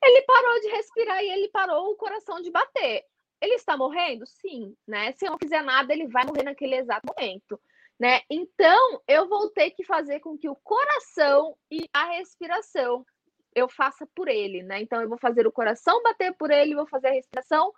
[0.03, 3.03] Ele parou de respirar e ele parou o coração de bater.
[3.41, 4.27] Ele está morrendo?
[4.27, 5.13] Sim, né?
[5.13, 7.59] Se eu não fizer nada, ele vai morrer naquele exato momento,
[7.99, 8.21] né?
[8.29, 13.07] Então, eu vou ter que fazer com que o coração e a respiração
[13.55, 14.83] eu faça por ele, né?
[14.83, 17.73] Então, eu vou fazer o coração bater por ele, vou fazer a respiração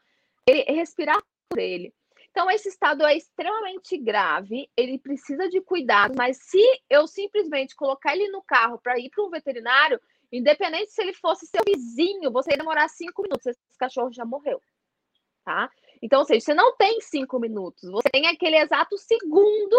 [0.46, 1.92] ele respirar por ele.
[2.30, 8.14] Então, esse estado é extremamente grave, ele precisa de cuidado, mas se eu simplesmente colocar
[8.14, 10.00] ele no carro para ir para um veterinário,
[10.30, 14.62] independente se ele fosse seu vizinho, você ia demorar cinco minutos, esse cachorro já morreu
[15.44, 15.70] tá?
[16.02, 19.76] Então, ou seja, você não tem cinco minutos, você tem aquele exato segundo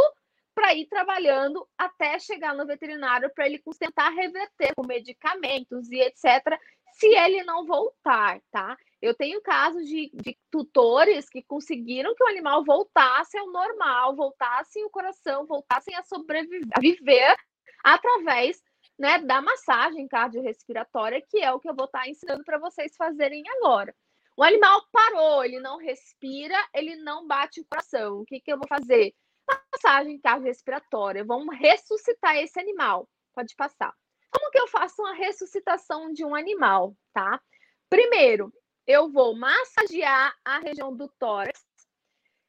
[0.54, 6.60] para ir trabalhando até chegar no veterinário para ele tentar reverter com medicamentos e etc.
[6.94, 8.78] Se ele não voltar, tá?
[9.02, 14.84] Eu tenho casos de, de, tutores que conseguiram que o animal voltasse ao normal, voltasse
[14.84, 17.36] o coração, voltassem a sobreviver, a viver
[17.84, 18.62] através
[19.00, 23.44] né, da massagem cardiorrespiratória, que é o que eu vou estar ensinando para vocês fazerem
[23.58, 23.96] agora.
[24.38, 28.20] O animal parou, ele não respira, ele não bate o coração.
[28.20, 29.14] O que, que eu vou fazer?
[29.74, 31.26] Massagem cardiorrespiratória.
[31.26, 33.10] Vamos ressuscitar esse animal.
[33.34, 33.94] Pode passar.
[34.32, 37.42] Como que eu faço uma ressuscitação de um animal, tá?
[37.90, 38.54] Primeiro,
[38.92, 41.66] eu vou massagear a região do tórax.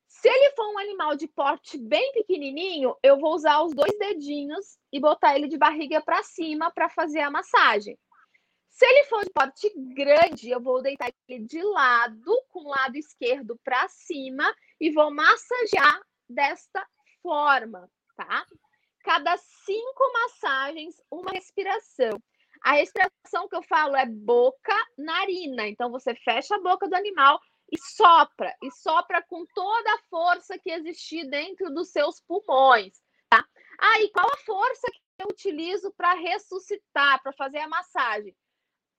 [0.09, 4.76] Se ele for um animal de porte bem pequenininho, eu vou usar os dois dedinhos
[4.92, 7.96] e botar ele de barriga para cima para fazer a massagem.
[8.68, 12.96] Se ele for de porte grande, eu vou deitar ele de lado, com o lado
[12.96, 16.85] esquerdo para cima e vou massagear desta
[17.22, 18.44] forma, tá?
[19.05, 22.20] Cada cinco massagens, uma respiração.
[22.62, 25.66] A respiração que eu falo é boca, narina.
[25.66, 27.40] Então você fecha a boca do animal
[27.72, 32.92] e sopra, e sopra com toda a força que existir dentro dos seus pulmões,
[33.31, 33.42] tá?
[33.81, 38.37] Ah, qual a força que eu utilizo para ressuscitar, para fazer a massagem?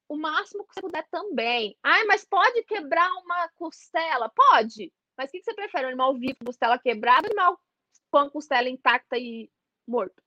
[0.10, 1.78] O máximo que você puder também.
[1.84, 4.30] Ai, mas pode quebrar uma costela?
[4.30, 4.91] Pode.
[5.15, 5.86] Mas o que você prefere?
[5.86, 7.62] Um animal vivo costela quebrada ou um animal
[8.10, 9.49] com a costela intacta e
[9.88, 10.21] morto?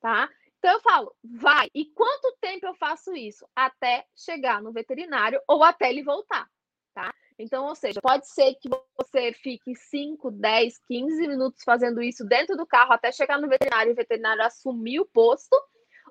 [0.00, 0.28] Tá?
[0.62, 1.68] Então eu falo, vai.
[1.74, 3.44] E quanto tempo eu faço isso?
[3.54, 6.48] Até chegar no veterinário ou até ele voltar,
[6.94, 7.12] tá?
[7.36, 12.56] Então, ou seja, pode ser que você fique 5, 10, 15 minutos fazendo isso dentro
[12.56, 15.60] do carro até chegar no veterinário e o veterinário assumir o posto.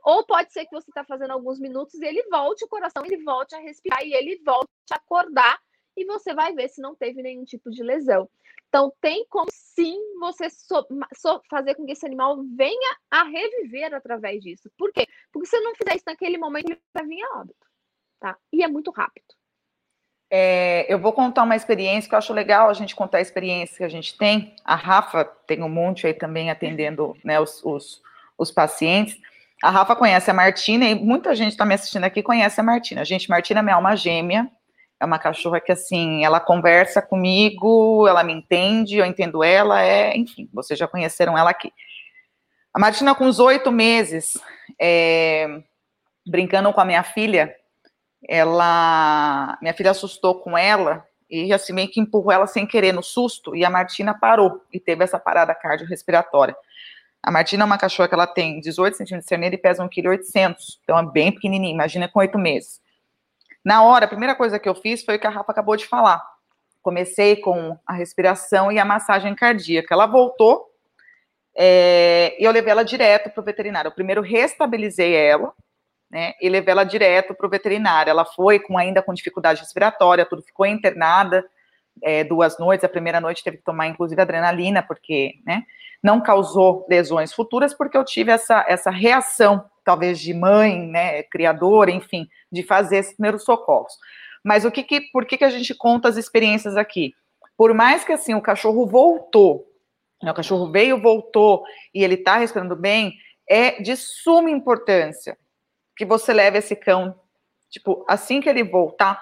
[0.03, 3.23] Ou pode ser que você está fazendo alguns minutos e ele volte o coração, ele
[3.23, 5.57] volte a respirar e ele volte a acordar
[5.95, 8.29] e você vai ver se não teve nenhum tipo de lesão.
[8.67, 13.93] Então, tem como sim você so, so, fazer com que esse animal venha a reviver
[13.93, 14.69] através disso.
[14.77, 15.07] Por quê?
[15.31, 17.67] Porque se não fizer isso naquele momento, ele vai vir a óbito.
[18.19, 18.37] Tá?
[18.53, 19.25] E é muito rápido.
[20.33, 23.77] É, eu vou contar uma experiência que eu acho legal a gente contar a experiência
[23.77, 24.55] que a gente tem.
[24.63, 28.01] A Rafa tem um monte aí também atendendo né, os, os,
[28.37, 29.19] os pacientes.
[29.61, 33.03] A Rafa conhece a Martina e muita gente está me assistindo aqui conhece a Martina.
[33.03, 34.49] Gente, Martina é minha alma gêmea,
[35.01, 40.15] é uma cachorra que, assim, ela conversa comigo, ela me entende, eu entendo ela, é,
[40.15, 41.73] enfim, vocês já conheceram ela aqui.
[42.71, 44.37] A Martina, com uns oito meses,
[44.79, 45.59] é,
[46.25, 47.51] brincando com a minha filha,
[48.29, 53.01] ela, minha filha assustou com ela e assim meio que empurrou ela sem querer no
[53.01, 56.55] susto e a Martina parou e teve essa parada cardiorrespiratória.
[57.23, 59.89] A Martina é uma cachorra que ela tem 18 centímetros de cerneiros e pesa 1,8
[59.89, 62.79] kg, então é bem pequenininha, imagina com oito meses.
[63.63, 65.85] Na hora, a primeira coisa que eu fiz foi o que a Rafa acabou de
[65.85, 66.21] falar.
[66.81, 69.93] Comecei com a respiração e a massagem cardíaca.
[69.93, 70.71] Ela voltou
[71.55, 73.89] é, e eu levei ela direto para o veterinário.
[73.89, 75.53] Eu primeiro restabilizei ela,
[76.09, 78.09] né, e levei ela direto para o veterinário.
[78.09, 81.45] Ela foi com ainda com dificuldade respiratória, tudo ficou internada
[82.03, 82.83] é, duas noites.
[82.83, 85.63] A primeira noite teve que tomar, inclusive, adrenalina, porque, né,
[86.01, 91.91] não causou lesões futuras, porque eu tive essa, essa reação, talvez de mãe, né, criadora,
[91.91, 93.93] enfim, de fazer esses primeiros socorros.
[94.43, 97.13] Mas o que, que por que, que a gente conta as experiências aqui?
[97.57, 99.67] Por mais que assim o cachorro voltou,
[100.21, 101.63] né, o cachorro veio, voltou
[101.93, 103.13] e ele está respirando bem,
[103.47, 105.37] é de suma importância
[105.95, 107.19] que você leve esse cão,
[107.69, 109.21] tipo, assim que ele voltar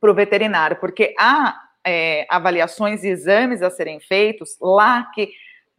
[0.00, 5.32] para o veterinário, porque há é, avaliações e exames a serem feitos lá que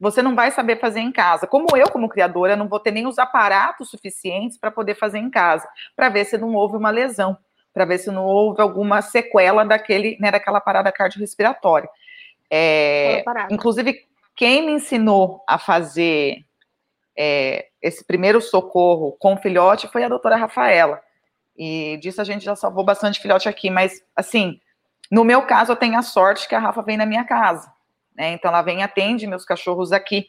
[0.04, 1.48] você não vai saber fazer em casa.
[1.48, 5.30] Como eu, como criadora, não vou ter nem os aparatos suficientes para poder fazer em
[5.30, 7.38] casa, para ver se não houve uma lesão,
[7.74, 11.90] para ver se não houve alguma sequela daquele, né, daquela parada cardiorrespiratória.
[12.52, 16.44] É, inclusive, quem me ensinou a fazer
[17.18, 21.02] é, esse primeiro socorro com filhote foi a doutora Rafaela.
[21.56, 24.60] E disso a gente já salvou bastante filhote aqui, mas assim,
[25.10, 27.73] no meu caso, eu tenho a sorte que a Rafa vem na minha casa
[28.16, 28.34] né?
[28.34, 30.28] Então ela vem e atende meus cachorros aqui,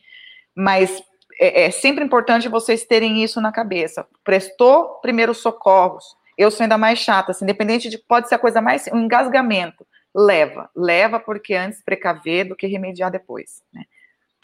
[0.55, 1.03] mas
[1.39, 4.07] é, é, sempre importante vocês terem isso na cabeça.
[4.23, 6.05] Prestou primeiros socorros.
[6.37, 9.87] Eu sou ainda mais chata, assim, independente de pode ser a coisa mais um engasgamento.
[10.15, 13.85] Leva, leva porque antes precaver do que remediar depois, né?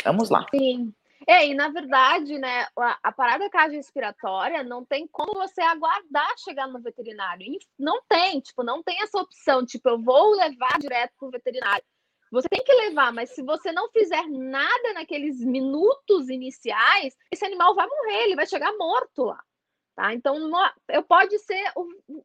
[0.04, 0.46] Vamos lá.
[0.50, 0.92] Sim.
[1.26, 6.66] É, e na verdade, né, a, a parada cardiorrespiratória não tem como você aguardar chegar
[6.66, 7.46] no veterinário.
[7.78, 11.84] Não tem, tipo, não tem essa opção, tipo, eu vou levar direto pro veterinário.
[12.30, 17.74] Você tem que levar, mas se você não fizer nada naqueles minutos iniciais, esse animal
[17.74, 19.42] vai morrer, ele vai chegar morto lá.
[19.96, 20.14] Tá?
[20.14, 20.36] Então,
[20.88, 21.62] eu pode ser,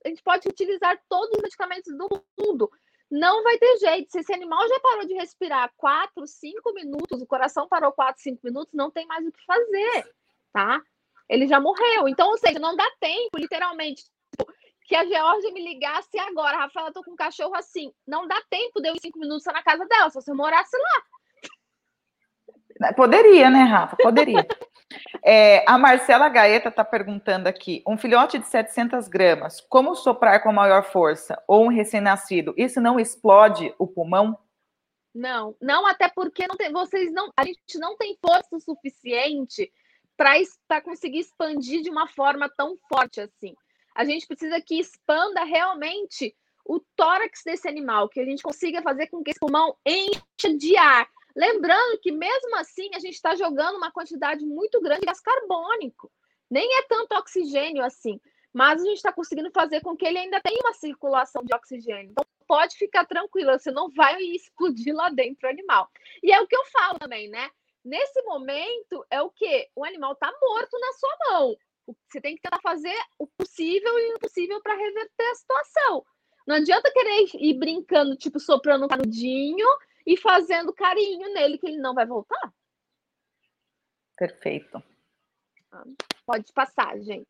[0.06, 2.08] a gente pode utilizar todos os medicamentos do
[2.40, 2.70] mundo.
[3.10, 4.12] não vai ter jeito.
[4.12, 8.40] Se esse animal já parou de respirar 4, 5 minutos, o coração parou 4, 5
[8.44, 10.14] minutos, não tem mais o que fazer,
[10.54, 10.82] tá?
[11.28, 12.08] Ele já morreu.
[12.08, 14.04] Então, ou seja, não dá tempo, literalmente,
[14.86, 16.58] que a Georgia me ligasse agora.
[16.58, 17.92] Rafaela, tô com um cachorro assim.
[18.08, 21.04] Não dá tempo de eu ir 5 minutos na casa dela, se você morasse lá.
[22.94, 23.96] Poderia, né, Rafa?
[23.98, 24.46] Poderia.
[25.24, 30.54] É, a Marcela Gaeta está perguntando aqui: um filhote de 700 gramas, como soprar com
[30.54, 31.42] maior força?
[31.48, 34.38] Ou um recém-nascido, isso não explode o pulmão?
[35.14, 39.72] Não, não, até porque não tem, vocês não, a gente não tem força suficiente
[40.16, 43.56] para conseguir expandir de uma forma tão forte assim.
[43.96, 49.08] A gente precisa que expanda realmente o tórax desse animal, que a gente consiga fazer
[49.08, 51.08] com que esse pulmão encha de ar.
[51.36, 56.12] Lembrando que, mesmo assim, a gente está jogando uma quantidade muito grande de gás carbônico.
[56.50, 58.20] Nem é tanto oxigênio assim,
[58.54, 62.12] mas a gente está conseguindo fazer com que ele ainda tenha uma circulação de oxigênio.
[62.12, 65.90] Então, pode ficar tranquila, você não vai explodir lá dentro o animal.
[66.24, 67.50] E é o que eu falo também, né?
[67.84, 69.70] Nesse momento, é o que?
[69.76, 71.58] O animal está morto na sua mão.
[71.88, 76.06] Você tem que tentar fazer o possível e o impossível para reverter a situação.
[76.48, 79.68] Não adianta querer ir brincando, tipo, soprando um canudinho
[80.06, 82.54] e fazendo carinho nele, que ele não vai voltar.
[84.16, 84.82] Perfeito.
[85.72, 85.84] Ah,
[86.26, 87.28] pode passar, gente.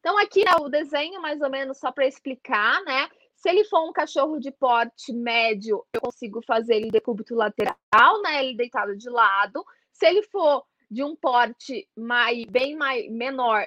[0.00, 3.08] Então, aqui é o desenho, mais ou menos, só para explicar, né?
[3.34, 8.44] Se ele for um cachorro de porte médio, eu consigo fazer ele decúbito lateral, né?
[8.44, 9.64] Ele deitado de lado.
[9.92, 13.66] Se ele for de um porte mais, bem mais, menor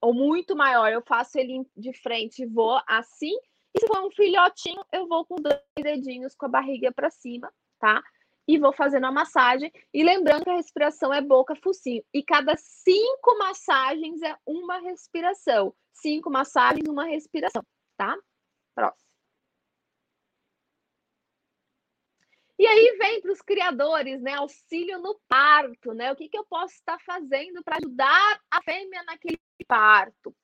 [0.00, 3.36] ou muito maior, eu faço ele de frente e vou assim.
[3.74, 7.52] E se for um filhotinho, eu vou com dois dedinhos com a barriga para cima,
[7.78, 8.02] tá?
[8.46, 9.70] E vou fazendo a massagem.
[9.92, 12.02] E lembrando que a respiração é boca, focinho.
[12.14, 15.74] E cada cinco massagens é uma respiração.
[15.92, 17.62] Cinco massagens, uma respiração,
[17.96, 18.16] tá?
[18.74, 19.07] Próximo.
[22.58, 24.34] E aí vem para os criadores, né?
[24.34, 26.10] Auxílio no parto, né?
[26.10, 30.34] O que, que eu posso estar fazendo para ajudar a fêmea naquele parto?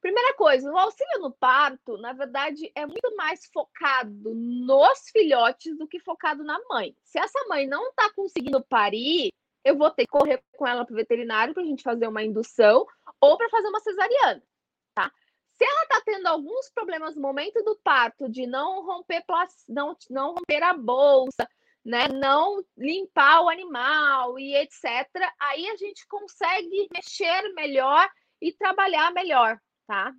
[0.00, 5.88] Primeira coisa, o auxílio no parto, na verdade, é muito mais focado nos filhotes do
[5.88, 6.96] que focado na mãe.
[7.02, 9.30] Se essa mãe não está conseguindo parir,
[9.64, 12.22] eu vou ter que correr com ela para o veterinário para a gente fazer uma
[12.22, 12.86] indução
[13.20, 14.42] ou para fazer uma cesariana?
[15.58, 19.24] Se ela está tendo alguns problemas no momento do parto, de não romper,
[19.68, 21.48] não, não romper a bolsa,
[21.84, 24.84] né, não limpar o animal e etc.,
[25.40, 28.08] aí a gente consegue mexer melhor
[28.40, 30.14] e trabalhar melhor, tá?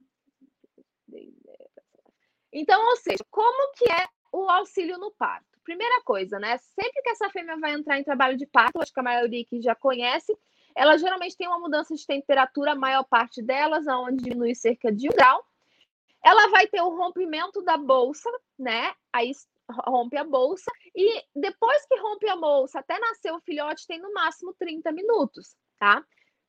[2.52, 5.46] Então, ou seja, como que é o auxílio no parto?
[5.64, 6.58] Primeira coisa, né?
[6.58, 9.62] Sempre que essa fêmea vai entrar em trabalho de parto, acho que a maioria aqui
[9.62, 10.38] já conhece,
[10.80, 15.10] ela geralmente tem uma mudança de temperatura, a maior parte delas, onde diminui cerca de
[15.10, 15.46] um grau.
[16.24, 18.94] Ela vai ter o rompimento da bolsa, né?
[19.12, 19.34] Aí
[19.86, 24.14] rompe a bolsa, e depois que rompe a bolsa, até nascer o filhote, tem no
[24.14, 26.02] máximo 30 minutos, tá?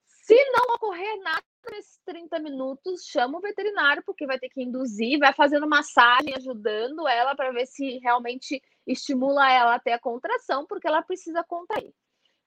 [0.07, 5.19] Se não ocorrer nada nesses 30 minutos, chama o veterinário, porque vai ter que induzir,
[5.19, 10.87] vai fazendo massagem, ajudando ela para ver se realmente estimula ela até a contração, porque
[10.87, 11.93] ela precisa contrair.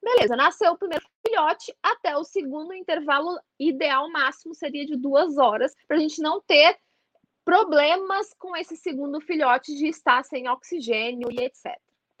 [0.04, 5.74] Beleza, nasceu o primeiro filhote, até o segundo intervalo ideal máximo seria de duas horas,
[5.88, 6.78] para a gente não ter
[7.42, 11.64] problemas com esse segundo filhote de estar sem oxigênio e etc.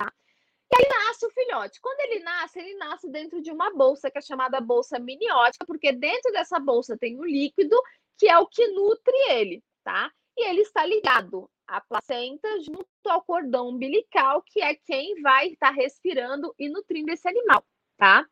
[0.00, 1.80] E aí nasce o filhote.
[1.80, 5.92] Quando ele nasce, ele nasce dentro de uma bolsa que é chamada bolsa miniótica, porque
[5.92, 7.80] dentro dessa bolsa tem o líquido
[8.18, 10.10] que é o que nutre ele, tá?
[10.36, 15.70] E ele está ligado à placenta junto ao cordão umbilical, que é quem vai estar
[15.70, 17.64] respirando e nutrindo esse animal,
[17.96, 18.26] tá?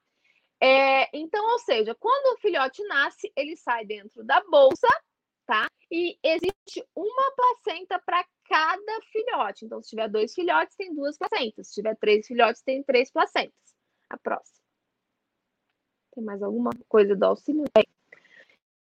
[0.61, 4.89] É, então, ou seja, quando o filhote nasce, ele sai dentro da bolsa,
[5.45, 5.69] tá?
[5.91, 9.65] E existe uma placenta para cada filhote.
[9.65, 11.69] Então, se tiver dois filhotes, tem duas placentas.
[11.69, 13.59] Se tiver três filhotes, tem três placentas.
[14.09, 14.63] A próxima.
[16.15, 17.65] Tem mais alguma coisa do auxílio?
[17.75, 17.87] Tem.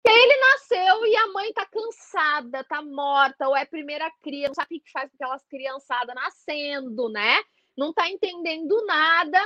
[0.04, 4.48] E aí ele nasceu e a mãe tá cansada, tá morta, ou é primeira cria,
[4.48, 7.42] não sabe o que faz com aquelas criançadas nascendo, né?
[7.76, 9.38] Não tá entendendo nada.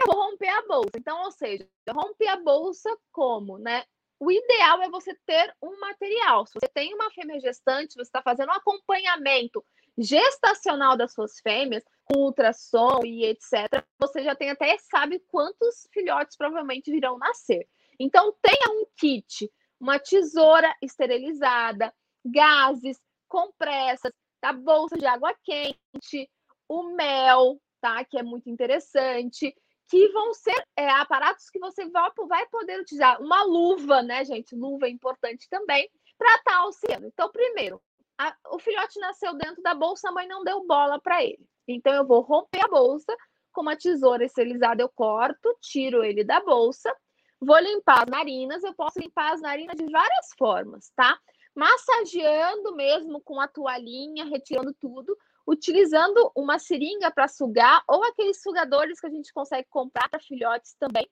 [0.00, 0.90] Eu vou romper a bolsa.
[0.96, 3.84] Então, ou seja, romper a bolsa como, né?
[4.18, 6.46] o ideal é você ter um material.
[6.46, 9.64] Se você tem uma fêmea gestante, você está fazendo um acompanhamento
[9.98, 16.36] gestacional das suas fêmeas, com ultrassom e etc., você já tem até sabe quantos filhotes
[16.36, 17.66] provavelmente virão nascer.
[17.98, 21.92] Então, tenha um kit, uma tesoura esterilizada,
[22.24, 26.30] gases, compressas, a bolsa de água quente,
[26.68, 28.04] o mel, tá?
[28.04, 29.54] Que é muito interessante
[29.88, 33.20] que vão ser é, aparatos que você vai, poder utilizar.
[33.20, 34.54] Uma luva, né, gente?
[34.54, 37.06] Luva é importante também para estar tá auxiliando.
[37.06, 37.80] Então, primeiro,
[38.18, 41.46] a, o filhote nasceu dentro da bolsa, a mãe não deu bola para ele.
[41.68, 43.14] Então eu vou romper a bolsa,
[43.52, 46.94] com uma tesoura esterilizada eu corto, tiro ele da bolsa,
[47.40, 51.18] vou limpar as narinas, eu posso limpar as narinas de várias formas, tá?
[51.54, 55.16] Massageando mesmo com a toalhinha, retirando tudo,
[55.46, 60.74] utilizando uma seringa para sugar ou aqueles sugadores que a gente consegue comprar para filhotes
[60.78, 61.08] também.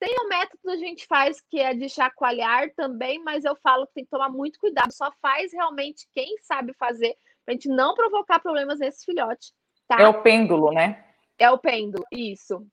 [0.00, 3.86] Tem um método que a gente faz que é de chacoalhar também, mas eu falo
[3.86, 4.92] que tem que tomar muito cuidado.
[4.92, 9.52] Só faz realmente quem sabe fazer, para a gente não provocar problemas nesse filhote.
[9.88, 10.00] Tá?
[10.00, 11.04] É o pêndulo, né?
[11.38, 12.64] É o pêndulo, isso.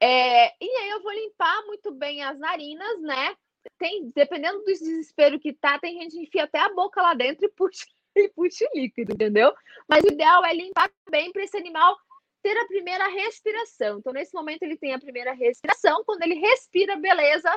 [0.00, 3.36] É, e aí eu vou limpar muito bem as narinas, né?
[3.78, 7.44] Tem, dependendo do desespero que tá, tem gente que enfia até a boca lá dentro
[7.44, 7.84] e puxa,
[8.16, 9.52] e puxa o líquido, entendeu?
[9.88, 11.96] Mas o ideal é limpar bem para esse animal
[12.42, 13.98] ter a primeira respiração.
[13.98, 16.02] Então, nesse momento, ele tem a primeira respiração.
[16.04, 17.50] Quando ele respira, beleza,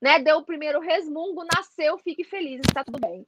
[0.00, 0.18] né?
[0.18, 3.26] Deu o primeiro resmungo, nasceu, fique feliz, está tudo bem.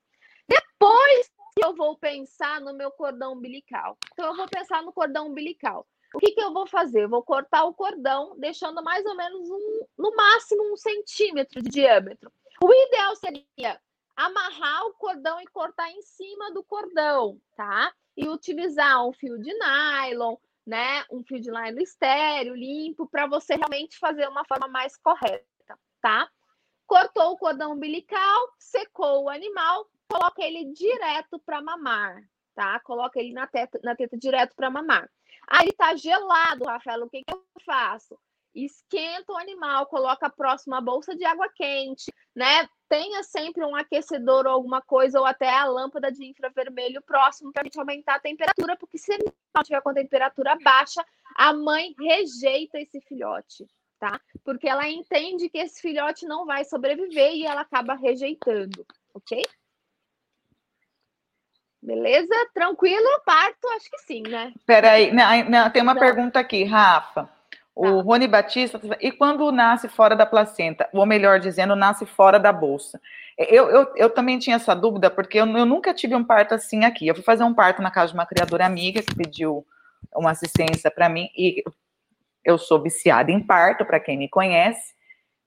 [0.48, 1.30] Depois
[1.62, 3.96] eu vou pensar no meu cordão umbilical.
[4.12, 5.86] Então, eu vou pensar no cordão umbilical.
[6.14, 7.04] O que, que eu vou fazer?
[7.04, 11.68] Eu vou cortar o cordão, deixando mais ou menos um, no máximo um centímetro de
[11.68, 12.32] diâmetro.
[12.62, 13.80] O ideal seria
[14.16, 17.92] amarrar o cordão e cortar em cima do cordão, tá?
[18.16, 20.36] E utilizar um fio de nylon,
[20.66, 25.78] né, um fio de nylon estéreo, limpo, para você realmente fazer uma forma mais correta,
[26.00, 26.28] tá?
[26.86, 32.22] Cortou o cordão umbilical, secou o animal, coloca ele direto para mamar,
[32.54, 32.80] tá?
[32.80, 35.10] Coloca ele na teta, na teta direto para mamar.
[35.48, 38.18] Aí tá gelado, Rafael, o que, que eu faço?
[38.64, 42.68] Esquenta o animal, coloca próximo a bolsa de água quente, né?
[42.88, 47.62] tenha sempre um aquecedor ou alguma coisa, ou até a lâmpada de infravermelho próximo para
[47.62, 51.04] a gente aumentar a temperatura, porque se ele não tiver com a temperatura baixa,
[51.34, 53.66] a mãe rejeita esse filhote,
[53.98, 54.20] tá?
[54.44, 59.42] Porque ela entende que esse filhote não vai sobreviver e ela acaba rejeitando, ok?
[61.82, 62.34] Beleza?
[62.52, 63.22] Tranquilo?
[63.24, 63.68] Parto?
[63.76, 64.52] Acho que sim, né?
[64.64, 66.00] Peraí, não, não, tem uma não.
[66.00, 67.35] pergunta aqui, Rafa.
[67.76, 68.02] O tá.
[68.02, 72.98] Rony Batista, e quando nasce fora da placenta, ou melhor dizendo, nasce fora da bolsa?
[73.36, 76.86] Eu, eu, eu também tinha essa dúvida, porque eu, eu, nunca tive um parto assim
[76.86, 77.06] aqui.
[77.06, 79.66] Eu fui fazer um parto na casa de uma criadora amiga que pediu
[80.14, 81.62] uma assistência para mim, e
[82.42, 84.94] eu sou viciada em parto, para quem me conhece,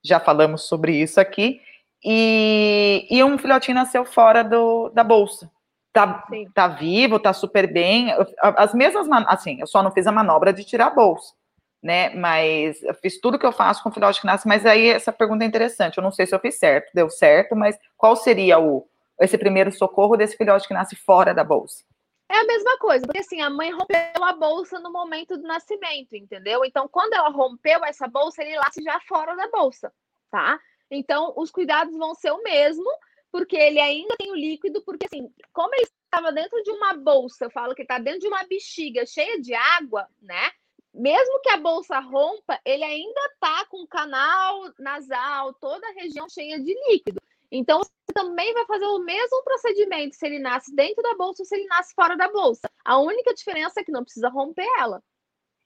[0.03, 1.59] já falamos sobre isso aqui,
[2.03, 5.49] e, e um filhotinho nasceu fora do, da bolsa.
[5.91, 6.23] Tá,
[6.53, 8.13] tá vivo, tá super bem.
[8.39, 11.38] As mesmas, assim, eu só não fiz a manobra de tirar a bolsa
[11.81, 12.09] né?
[12.15, 15.43] Mas eu fiz tudo que eu faço com filhote que nasce, mas aí essa pergunta
[15.43, 15.97] é interessante.
[15.97, 18.87] Eu não sei se eu fiz certo, deu certo, mas qual seria o
[19.19, 21.83] esse primeiro socorro desse filhote que nasce fora da bolsa?
[22.31, 26.15] É a mesma coisa, porque assim, a mãe rompeu a bolsa no momento do nascimento,
[26.15, 26.63] entendeu?
[26.63, 29.91] Então, quando ela rompeu essa bolsa, ele nasce já fora da bolsa,
[30.29, 30.59] tá?
[30.91, 32.85] Então, os cuidados vão ser o mesmo,
[33.31, 37.45] porque ele ainda tem o líquido, porque assim, como ele estava dentro de uma bolsa,
[37.45, 40.51] eu falo que está dentro de uma bexiga cheia de água, né?
[40.93, 46.27] Mesmo que a bolsa rompa, ele ainda tá com o canal nasal, toda a região
[46.29, 47.21] cheia de líquido.
[47.51, 51.45] Então, você também vai fazer o mesmo procedimento se ele nasce dentro da bolsa ou
[51.45, 52.69] se ele nasce fora da bolsa.
[52.83, 55.01] A única diferença é que não precisa romper ela,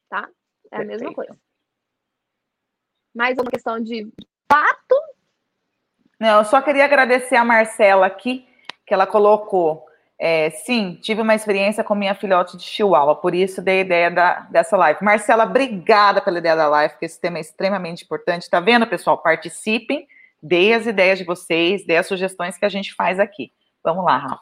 [0.09, 0.29] tá?
[0.71, 0.87] É a Perfeito.
[0.87, 1.37] mesma coisa.
[3.13, 4.11] Mais uma questão de
[4.51, 4.95] fato.
[6.19, 8.47] Não, eu só queria agradecer a Marcela aqui,
[8.85, 9.85] que ela colocou
[10.25, 14.09] é, sim, tive uma experiência com minha filhote de chihuahua, por isso dei a ideia
[14.09, 15.03] da, dessa live.
[15.03, 18.49] Marcela, obrigada pela ideia da live, porque esse tema é extremamente importante.
[18.49, 19.17] Tá vendo, pessoal?
[19.17, 20.07] Participem,
[20.41, 23.51] dê as ideias de vocês, dê as sugestões que a gente faz aqui.
[23.83, 24.39] Vamos lá, Rafa.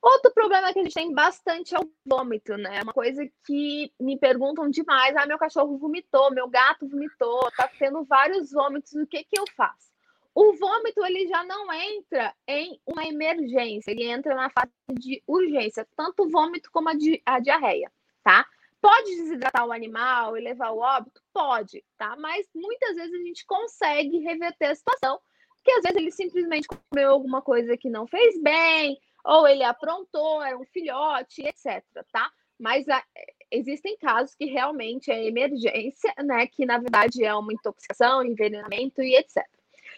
[0.00, 2.78] Outro problema que a gente tem bastante é o vômito, né?
[2.78, 5.14] É uma coisa que me perguntam demais.
[5.14, 9.44] Ah, meu cachorro vomitou, meu gato vomitou, tá tendo vários vômitos, o que que eu
[9.54, 9.93] faço?
[10.34, 15.86] O vômito ele já não entra em uma emergência, ele entra na fase de urgência,
[15.96, 17.90] tanto o vômito como a, di a diarreia,
[18.22, 18.44] tá?
[18.80, 21.22] Pode desidratar o animal e levar o óbito?
[21.32, 22.16] Pode, tá?
[22.16, 25.20] Mas muitas vezes a gente consegue reverter a situação,
[25.54, 30.42] porque às vezes ele simplesmente comeu alguma coisa que não fez bem, ou ele aprontou,
[30.42, 31.82] era um filhote, etc,
[32.12, 32.28] tá?
[32.58, 33.02] Mas a,
[33.52, 36.46] existem casos que realmente é emergência, né?
[36.48, 39.44] Que na verdade é uma intoxicação, envenenamento e etc.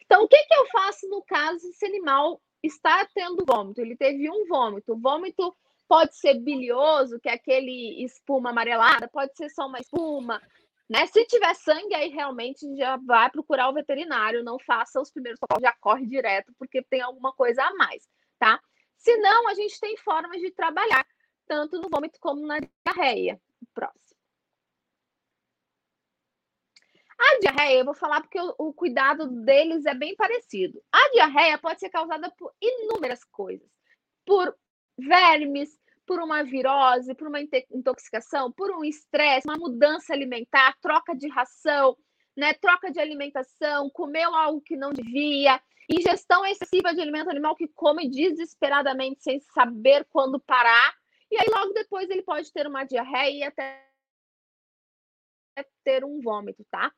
[0.07, 3.81] Então, o que, que eu faço no caso esse animal está tendo vômito?
[3.81, 4.95] Ele teve um vômito.
[4.95, 5.55] O vômito
[5.89, 10.41] pode ser bilioso, que é aquele espuma amarelada, pode ser só uma espuma.
[10.89, 11.07] Né?
[11.07, 15.63] Se tiver sangue, aí realmente já vai procurar o veterinário, não faça os primeiros socorros,
[15.63, 18.61] já corre direto, porque tem alguma coisa a mais, tá?
[18.97, 21.05] Se não, a gente tem formas de trabalhar,
[21.47, 23.41] tanto no vômito como na diarreia.
[23.75, 24.06] Próximo.
[27.19, 30.83] A diarreia, eu vou falar porque o, o, cuidado deles é bem parecido.
[30.93, 33.69] A diarreia pode ser causada por inúmeras coisas.
[34.25, 34.55] Por
[34.99, 41.29] vermes, por uma virose, por uma intoxicação, por um estresse, uma mudança alimentar, troca de
[41.29, 41.97] ração,
[42.37, 45.61] né, troca de alimentação, comeu algo que não devia,
[45.91, 50.95] ingestão excessiva de alimento animal que come desesperadamente sem saber quando parar,
[51.31, 53.85] e aí logo depois ele pode ter uma diarreia e até
[55.83, 56.93] ter um vômito, tá?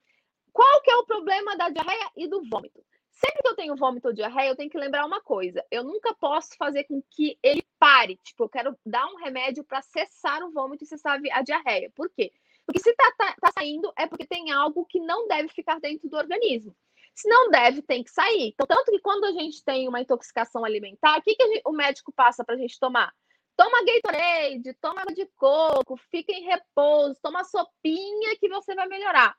[0.59, 2.85] Qual que é o problema da diarreia e do vômito?
[3.13, 6.13] Sempre que eu tenho vômito ou diarreia, eu tenho que lembrar uma coisa: eu nunca
[6.17, 8.17] posso fazer com que ele pare.
[8.25, 11.93] Tipo, eu quero dar um remédio para cessar o vômito e cessar a diarreia.
[11.95, 12.33] Por quê?
[12.67, 16.09] Porque se tá, tá, tá, saindo, é porque tem algo que não deve ficar dentro
[16.09, 16.75] do organismo.
[17.15, 18.49] Se não deve, tem que sair.
[18.49, 21.71] Então, tanto que quando a gente tem uma intoxicação alimentar, o que, que gente, o
[21.71, 23.15] médico passa para a gente tomar?
[23.57, 29.37] Toma Gatorade, toma água de coco, fica em repouso, toma sopinha que você vai melhorar.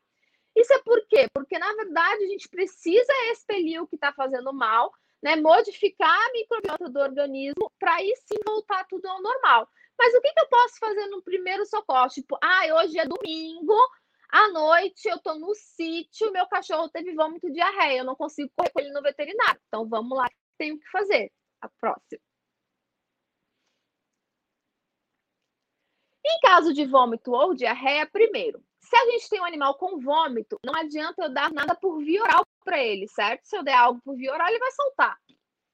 [0.55, 1.27] Isso é por quê?
[1.33, 4.91] Porque, na verdade, a gente precisa expelir o que está fazendo mal,
[5.21, 5.35] né?
[5.35, 9.69] modificar a microbiota do organismo para aí sim voltar tudo ao normal.
[9.97, 12.07] Mas o que, que eu posso fazer no primeiro socorro?
[12.09, 13.75] Tipo, ah, hoje é domingo,
[14.29, 18.51] à noite eu estou no sítio, meu cachorro teve vômito e diarreia, eu não consigo
[18.55, 19.59] correr com ele no veterinário.
[19.67, 20.27] Então vamos lá,
[20.57, 21.31] tenho que fazer.
[21.61, 22.21] A próxima.
[26.25, 30.57] Em caso de vômito ou diarreia, primeiro, se a gente tem um animal com vômito,
[30.65, 33.45] não adianta eu dar nada por via oral para ele, certo?
[33.45, 35.15] Se eu der algo por via oral, ele vai soltar.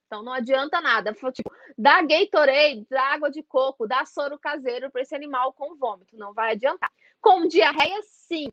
[0.05, 1.13] Então não adianta nada.
[1.13, 6.18] Tipo, dá Gatorade, dá água de coco, dá soro caseiro para esse animal com vômito,
[6.18, 6.91] não vai adiantar.
[7.22, 8.51] Com diarreia, sim.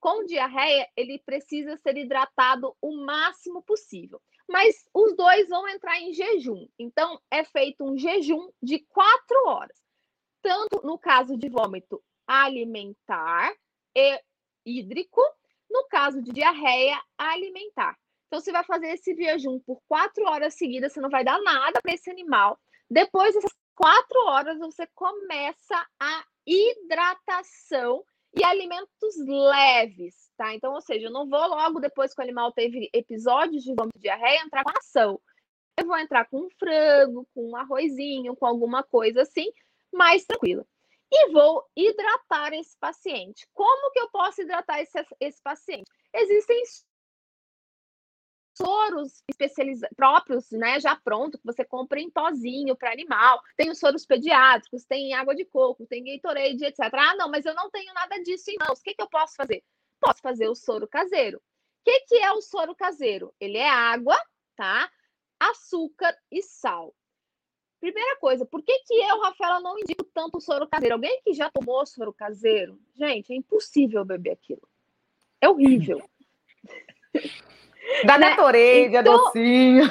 [0.00, 4.22] Com diarreia, ele precisa ser hidratado o máximo possível.
[4.48, 6.66] Mas os dois vão entrar em jejum.
[6.78, 9.76] Então, é feito um jejum de quatro horas.
[10.40, 13.52] Tanto no caso de vômito alimentar,
[14.64, 15.20] hídrico,
[15.70, 17.96] no caso de diarreia alimentar.
[18.26, 21.80] Então, você vai fazer esse jejum por quatro horas seguidas, você não vai dar nada
[21.80, 22.58] para esse animal.
[22.90, 30.54] Depois dessas quatro horas, você começa a hidratação e alimentos leves, tá?
[30.54, 33.98] Então, ou seja, eu não vou logo depois que o animal teve episódios de vômito
[33.98, 35.20] de diarreia entrar com ação.
[35.78, 39.50] Eu vou entrar com um frango, com um arrozinho, com alguma coisa assim,
[39.92, 40.66] mais tranquila
[41.10, 43.46] e vou hidratar esse paciente.
[43.54, 45.90] Como que eu posso hidratar esse, esse paciente?
[46.14, 46.62] Existem
[48.58, 53.40] soros especializados próprios, né, já pronto, que você compra em pozinho para animal.
[53.56, 56.80] Tem os soros pediátricos, tem água de coco, tem Gatorade, etc.
[56.92, 58.80] Ah, não, mas eu não tenho nada disso em mãos.
[58.80, 59.62] O que, que eu posso fazer?
[60.00, 61.38] Posso fazer o soro caseiro.
[61.38, 61.40] O
[61.84, 63.32] que, que é o soro caseiro?
[63.40, 64.20] Ele é água,
[64.56, 64.90] tá?
[65.40, 66.94] Açúcar e sal.
[67.80, 70.96] Primeira coisa, por que, que eu, Rafaela, não indico tanto soro caseiro?
[70.96, 72.78] Alguém que já tomou soro caseiro?
[72.96, 74.68] Gente, é impossível beber aquilo.
[75.40, 76.02] É horrível.
[78.04, 78.30] Da né?
[78.30, 79.16] Gatorade, então...
[79.16, 79.84] docinho.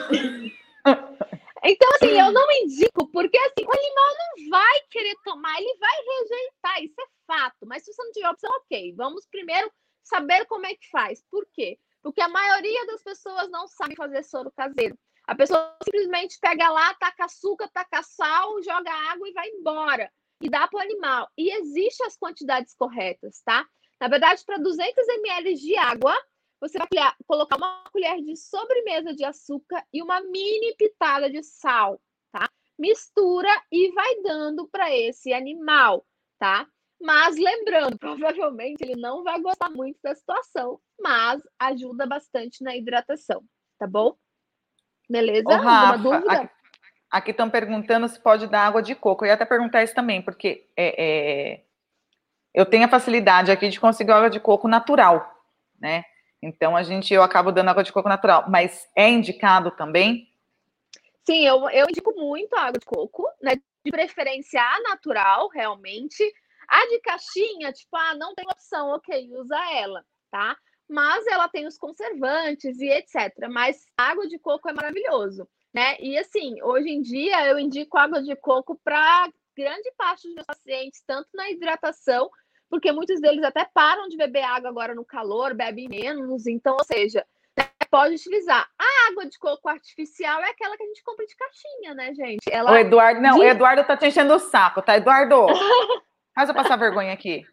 [1.64, 5.92] Então, assim, eu não indico, porque assim, o animal não vai querer tomar, ele vai
[6.06, 7.66] rejeitar, isso é fato.
[7.66, 8.94] Mas se você não tiver opção, ok.
[8.96, 9.70] Vamos primeiro
[10.04, 11.24] saber como é que faz.
[11.30, 11.78] Por quê?
[12.02, 14.98] Porque a maioria das pessoas não sabe fazer soro caseiro.
[15.28, 20.10] A pessoa simplesmente pega lá, taca açúcar, taca sal, joga água e vai embora.
[20.42, 21.30] E dá para o animal.
[21.38, 23.68] E existem as quantidades corretas, tá?
[24.00, 26.16] Na verdade, para 200 ml de água,
[26.62, 26.88] você vai
[27.28, 32.02] colocar uma colher de sobremesa de açúcar e uma mini pitada de sal,
[32.32, 32.50] tá?
[32.80, 36.06] Mistura e vai dando para esse animal,
[36.40, 36.68] tá?
[37.02, 43.44] Mas lembrando, provavelmente ele não vai gostar muito da situação, mas ajuda bastante na hidratação,
[43.78, 44.16] tá bom?
[45.10, 45.47] Beleza?
[45.47, 46.51] Ô, Rafa, dúvida?
[47.10, 49.24] Aqui estão perguntando se pode dar água de coco.
[49.24, 51.64] Eu ia até perguntar isso também, porque é, é,
[52.53, 55.43] eu tenho a facilidade aqui de conseguir água de coco natural,
[55.80, 56.03] né?
[56.41, 60.28] Então a gente eu acabo dando água de coco natural, mas é indicado também?
[61.26, 63.55] Sim, eu, eu indico muito a água de coco, né?
[63.86, 66.24] De preferência a natural, realmente.
[66.68, 70.58] A de caixinha, tipo, ah, não tem opção, ok, usa ela, tá?
[70.90, 73.48] Mas ela tem os conservantes e etc.
[73.50, 75.98] Mas água de coco é maravilhoso, né?
[76.00, 80.46] E assim, hoje em dia eu indico água de coco para grande parte dos meus
[80.46, 82.30] pacientes, tanto na hidratação,
[82.70, 86.86] porque muitos deles até param de beber água agora no calor, bebem menos, então, ou
[86.86, 87.26] seja,
[87.58, 88.70] né, pode utilizar.
[88.78, 92.44] A água de coco artificial é aquela que a gente compra de caixinha, né, gente?
[92.52, 95.48] Ela o Eduardo, não, o Eduardo tá te enchendo o saco, tá, Eduardo?
[96.36, 97.44] Faz eu passar vergonha aqui.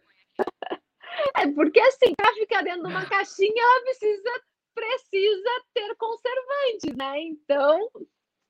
[1.35, 4.41] É porque assim, para ficar dentro de uma caixinha, ela precisa
[4.75, 7.21] precisa ter conservante, né?
[7.21, 7.89] Então,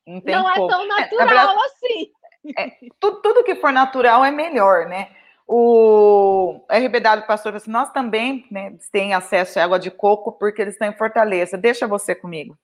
[0.07, 2.11] não é tão natural é, verdade, assim.
[2.57, 5.15] É, tudo, tudo, que for natural é melhor, né?
[5.47, 10.73] O RBW Pastor assim, nós também né, têm acesso à água de coco porque eles
[10.73, 11.57] estão em Fortaleza.
[11.57, 12.57] Deixa você comigo.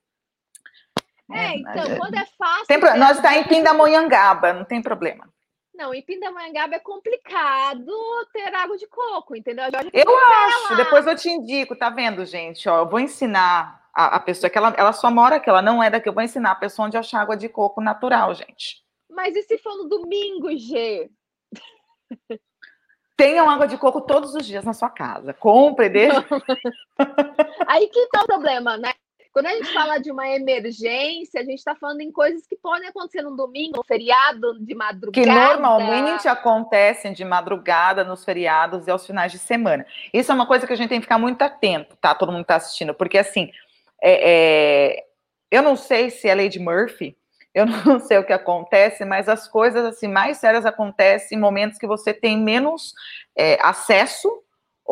[1.31, 2.65] É, então, quando é fácil.
[2.67, 5.29] Tem, nós está em Pindamonhangaba, não tem problema.
[5.73, 7.91] Não, em Pindamonhangaba é complicado
[8.33, 9.65] ter água de coco, entendeu?
[9.93, 12.67] Eu acho, depois eu te indico, tá vendo, gente?
[12.67, 15.81] Ó, eu vou ensinar a, a pessoa que ela, ela só mora aqui, ela não
[15.81, 18.83] é daqui, eu vou ensinar a pessoa onde achar água de coco natural, gente.
[19.09, 21.09] Mas e se for no domingo, G?
[23.15, 25.33] Tenham água de coco todos os dias na sua casa.
[25.33, 26.25] Compre, deixa.
[27.67, 28.93] Aí que tá o problema, né?
[29.31, 32.89] Quando a gente fala de uma emergência, a gente está falando em coisas que podem
[32.89, 35.25] acontecer no domingo, no feriado, de madrugada.
[35.25, 39.85] Que normalmente acontecem de madrugada, nos feriados e aos finais de semana.
[40.13, 42.13] Isso é uma coisa que a gente tem que ficar muito atento, tá?
[42.13, 43.49] Todo mundo está assistindo, porque assim,
[44.01, 45.05] é, é...
[45.49, 47.15] eu não sei se é de Murphy,
[47.53, 51.77] eu não sei o que acontece, mas as coisas assim mais sérias acontecem em momentos
[51.77, 52.93] que você tem menos
[53.33, 54.29] é, acesso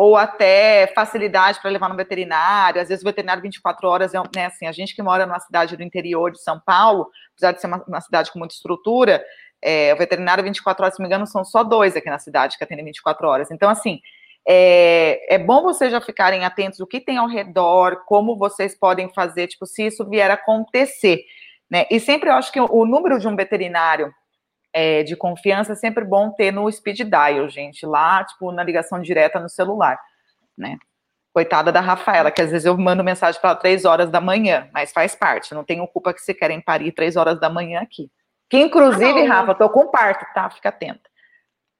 [0.01, 2.81] ou até facilidade para levar no veterinário.
[2.81, 5.75] Às vezes o veterinário 24 horas é né, assim, a gente que mora numa cidade
[5.75, 9.21] do interior de São Paulo, apesar de ser uma, uma cidade com muita estrutura,
[9.61, 12.57] é, o veterinário 24 horas, se não me engano, são só dois aqui na cidade
[12.57, 13.51] que atendem 24 horas.
[13.51, 13.99] Então, assim,
[14.47, 19.13] é, é, bom vocês já ficarem atentos o que tem ao redor, como vocês podem
[19.13, 21.25] fazer, tipo, se isso vier a acontecer,
[21.69, 21.85] né?
[21.91, 24.13] E sempre eu acho que o, o número de um veterinário
[24.73, 29.01] é, de confiança é sempre bom ter no speed dial, gente, lá, tipo, na ligação
[29.01, 29.99] direta no celular,
[30.57, 30.77] né?
[31.33, 34.69] Coitada da Rafaela, que às vezes eu mando mensagem para ela três horas da manhã,
[34.73, 38.11] mas faz parte, não tenho culpa que se querem parir três horas da manhã aqui.
[38.49, 40.49] Que inclusive, ah, Rafa, tô com parto, tá?
[40.49, 41.09] Fica atenta.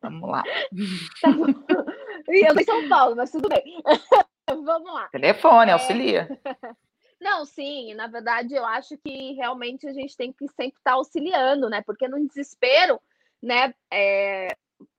[0.01, 0.43] Vamos lá.
[2.25, 3.63] Tá eu tô em São Paulo, mas tudo bem.
[4.47, 5.07] Vamos lá.
[5.09, 5.75] Telefone, é...
[7.19, 10.93] Não, sim, na verdade eu acho que realmente a gente tem que sempre estar tá
[10.93, 11.81] auxiliando, né?
[11.81, 12.99] Porque no desespero,
[13.41, 13.73] né?
[13.91, 14.55] É...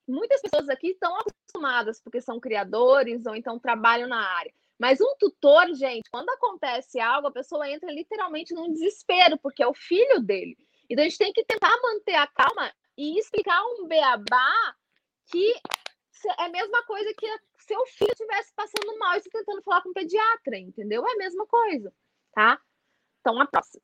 [0.07, 4.53] Muitas pessoas aqui estão acostumadas porque são criadores ou então trabalham na área.
[4.79, 9.67] Mas um tutor, gente, quando acontece algo, a pessoa entra literalmente num desespero, porque é
[9.67, 10.57] o filho dele.
[10.89, 14.75] Então a gente tem que tentar manter a calma e explicar um beabá
[15.31, 15.55] que
[16.39, 17.27] é a mesma coisa que
[17.61, 21.07] seu filho estivesse passando mal e você tentando falar com um pediatra, entendeu?
[21.07, 21.93] É a mesma coisa
[22.33, 22.61] tá?
[23.21, 23.83] Então, a próxima.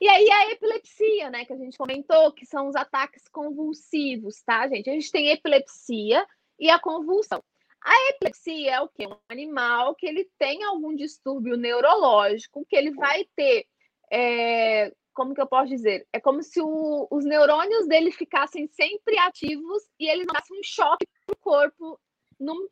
[0.00, 4.68] E aí a epilepsia, né, que a gente comentou, que são os ataques convulsivos, tá,
[4.68, 4.90] gente?
[4.90, 6.26] A gente tem epilepsia
[6.58, 7.42] e a convulsão.
[7.82, 9.06] A epilepsia é o quê?
[9.06, 13.66] Um animal que ele tem algum distúrbio neurológico, que ele vai ter,
[14.10, 16.06] é, como que eu posso dizer?
[16.12, 21.06] É como se o, os neurônios dele ficassem sempre ativos e eles dessem um choque
[21.24, 22.00] para o corpo
[22.38, 22.68] num,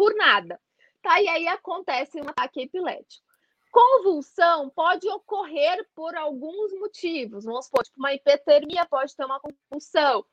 [0.00, 0.58] por nada.
[1.02, 1.20] Tá?
[1.20, 3.22] E aí acontece um ataque epilético.
[3.70, 7.44] Convulsão pode ocorrer por alguns motivos.
[7.44, 10.24] Vamos supor, tipo, uma hipertermia pode ter uma convulsão.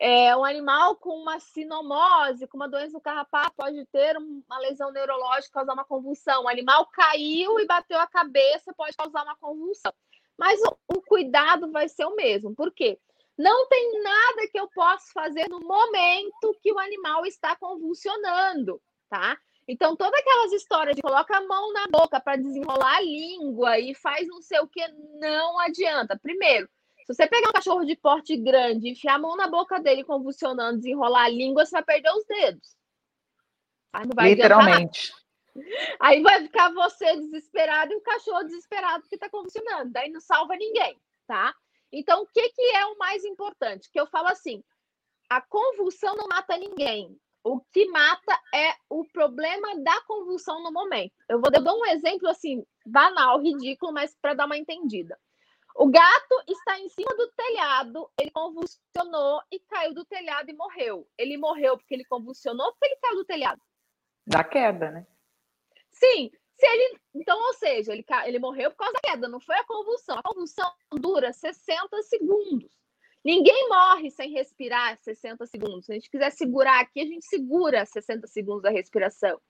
[0.00, 4.90] É, um animal com uma sinomose, com uma doença do carrapato, pode ter uma lesão
[4.90, 6.42] neurológica, causar uma convulsão.
[6.42, 9.92] O animal caiu e bateu a cabeça, pode causar uma convulsão.
[10.36, 12.56] Mas o, o cuidado vai ser o mesmo.
[12.56, 12.98] Por quê?
[13.38, 18.82] Não tem nada que eu possa fazer no momento que o animal está convulsionando
[19.12, 19.36] tá?
[19.68, 23.94] Então, todas aquelas histórias de coloca a mão na boca para desenrolar a língua e
[23.94, 24.82] faz não sei o que,
[25.20, 26.18] não adianta.
[26.18, 26.66] Primeiro,
[27.04, 30.78] se você pegar um cachorro de porte grande, enfiar a mão na boca dele convulsionando,
[30.78, 32.74] desenrolar a língua, você vai perder os dedos.
[33.92, 35.12] Aí não vai Literalmente.
[36.00, 39.92] Aí vai ficar você desesperado e o cachorro desesperado que está convulsionando.
[39.92, 41.54] Daí não salva ninguém, tá?
[41.92, 43.90] Então, o que, que é o mais importante?
[43.92, 44.64] Que eu falo assim:
[45.28, 47.14] a convulsão não mata ninguém.
[47.44, 51.12] O que mata é o problema da convulsão no momento.
[51.28, 55.18] Eu vou dar um exemplo assim, banal, ridículo, mas para dar uma entendida.
[55.74, 61.08] O gato está em cima do telhado, ele convulsionou e caiu do telhado e morreu.
[61.16, 63.60] Ele morreu porque ele convulsionou ou porque ele caiu do telhado?
[64.26, 65.06] Da queda, né?
[65.90, 66.30] Sim.
[66.58, 69.64] Se ele, então, ou seja, ele, ele morreu por causa da queda, não foi a
[69.64, 70.18] convulsão.
[70.18, 72.81] A convulsão dura 60 segundos.
[73.24, 75.86] Ninguém morre sem respirar 60 segundos.
[75.86, 79.40] Se a gente quiser segurar aqui, a gente segura 60 segundos da respiração.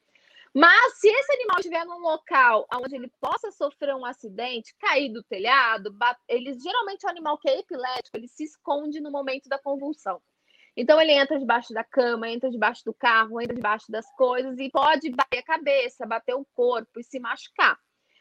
[0.55, 5.23] Mas se esse animal estiver num local onde ele possa sofrer um acidente, cair do
[5.23, 5.97] telhado,
[6.29, 10.21] ele geralmente é um animal que é epilético, ele se esconde no momento da convulsão.
[10.77, 14.71] Então ele entra debaixo da cama, entra debaixo do carro, entra debaixo das coisas e
[14.71, 17.79] pode bater a cabeça, bater o corpo e se machucar.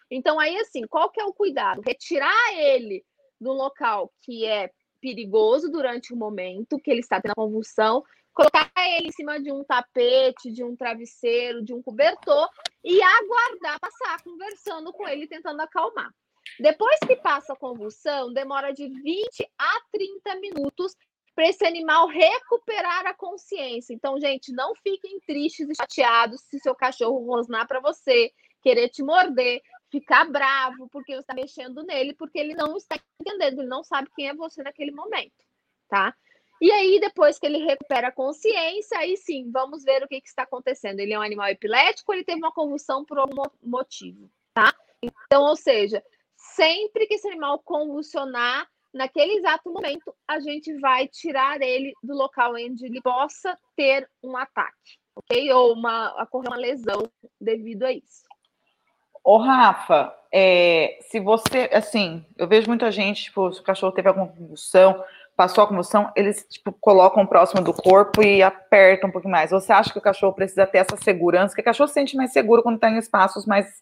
[0.09, 1.81] Então aí assim, qual que é o cuidado?
[1.85, 3.03] Retirar ele
[3.39, 4.71] do local que é
[5.01, 9.51] perigoso durante o momento que ele está tendo a convulsão, colocar ele em cima de
[9.51, 12.47] um tapete, de um travesseiro, de um cobertor
[12.83, 16.11] e aguardar passar conversando com ele, tentando acalmar.
[16.59, 20.95] Depois que passa a convulsão, demora de 20 a 30 minutos
[21.33, 23.93] para esse animal recuperar a consciência.
[23.93, 28.31] Então, gente, não fiquem tristes e chateados se seu cachorro rosnar para você,
[28.61, 29.61] querer te morder,
[29.91, 34.09] ficar bravo porque você está mexendo nele, porque ele não está entendendo, ele não sabe
[34.15, 35.43] quem é você naquele momento,
[35.89, 36.15] tá?
[36.61, 40.27] E aí, depois que ele recupera a consciência, aí sim, vamos ver o que, que
[40.27, 40.99] está acontecendo.
[40.99, 44.71] Ele é um animal epilético, ele teve uma convulsão por algum motivo, tá?
[45.01, 46.03] Então, ou seja,
[46.35, 52.53] sempre que esse animal convulsionar, naquele exato momento, a gente vai tirar ele do local
[52.53, 55.51] onde ele possa ter um ataque, ok?
[55.53, 58.30] Ou uma, ocorrer uma lesão devido a isso.
[59.23, 64.07] Ô, Rafa, é, se você, assim, eu vejo muita gente, tipo, se o cachorro teve
[64.07, 65.03] alguma convulsão,
[65.35, 69.51] passou a convulsão, eles, tipo, colocam próximo do corpo e apertam um pouquinho mais.
[69.51, 71.55] Você acha que o cachorro precisa ter essa segurança?
[71.55, 73.81] Que o cachorro se sente mais seguro quando está em espaços mais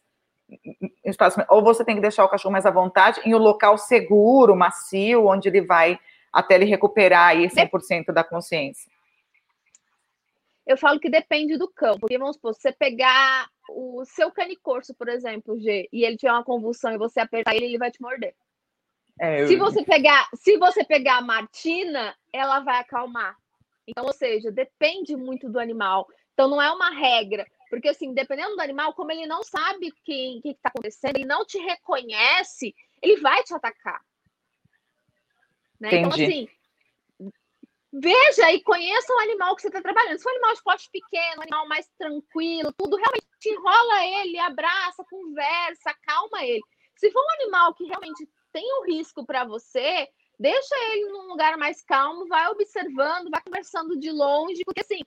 [1.06, 4.56] espaço, ou você tem que deixar o cachorro mais à vontade em um local seguro,
[4.56, 6.00] macio, onde ele vai
[6.34, 8.92] até ele recuperar aí 100% da consciência.
[10.66, 14.94] Eu falo que depende do cão, porque vamos supor, se você pegar o seu canicorso,
[14.94, 18.02] por exemplo, G, e ele tiver uma convulsão e você apertar ele, ele vai te
[18.02, 18.36] morder.
[19.20, 19.48] É, eu...
[19.48, 23.38] Se você pegar, se você pegar a Martina, ela vai acalmar.
[23.88, 26.08] Então, ou seja, depende muito do animal.
[26.34, 27.46] Então, não é uma regra.
[27.70, 31.46] Porque, assim, dependendo do animal, como ele não sabe o que está acontecendo, ele não
[31.46, 34.02] te reconhece, ele vai te atacar.
[35.80, 35.96] Né?
[35.96, 36.48] Então, assim,
[37.92, 40.18] veja e conheça o animal que você está trabalhando.
[40.18, 44.40] Se for um animal de porte pequeno, um animal mais tranquilo, tudo, realmente enrola ele,
[44.40, 46.62] abraça, conversa, calma ele.
[46.96, 50.08] Se for um animal que realmente tem um risco para você,
[50.40, 55.02] deixa ele num lugar mais calmo, vai observando, vai conversando de longe, porque assim,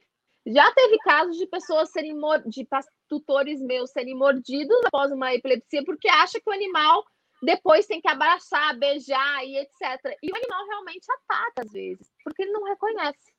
[0.47, 2.67] já teve casos de pessoas serem de
[3.09, 7.05] tutores meus serem mordidos após uma epilepsia porque acha que o animal
[7.43, 10.17] depois tem que abraçar, beijar e etc.
[10.23, 13.35] E o animal realmente ataca às vezes, porque ele não reconhece,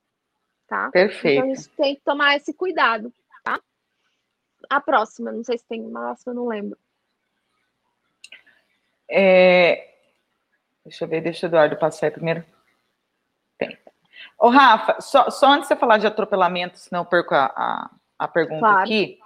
[0.68, 0.92] tá?
[0.92, 1.40] Perfeito.
[1.40, 3.62] Então a gente tem que tomar esse cuidado, tá?
[4.70, 6.78] A próxima, não sei se tem uma próxima, não lembro.
[9.10, 9.90] É...
[10.84, 12.46] Deixa eu ver, deixa o Eduardo passar aí primeiro.
[13.58, 13.78] Tem.
[14.38, 17.90] Ô, Rafa, só, só antes de você falar de atropelamento, senão eu perco a, a,
[18.20, 18.82] a pergunta claro.
[18.82, 19.23] aqui.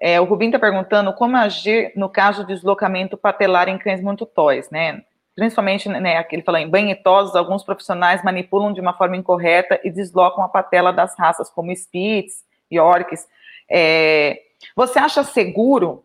[0.00, 4.24] É, o Rubim está perguntando como agir no caso de deslocamento patelar em cães muito
[4.24, 5.02] tóis, né?
[5.34, 10.42] Principalmente, né, ele fala em banhetosos, alguns profissionais manipulam de uma forma incorreta e deslocam
[10.42, 13.26] a patela das raças, como Spitz, Yorks.
[13.70, 14.40] É,
[14.74, 16.02] você acha seguro,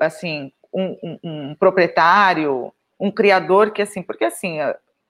[0.00, 4.58] assim, um, um, um proprietário, um criador que, assim, porque assim,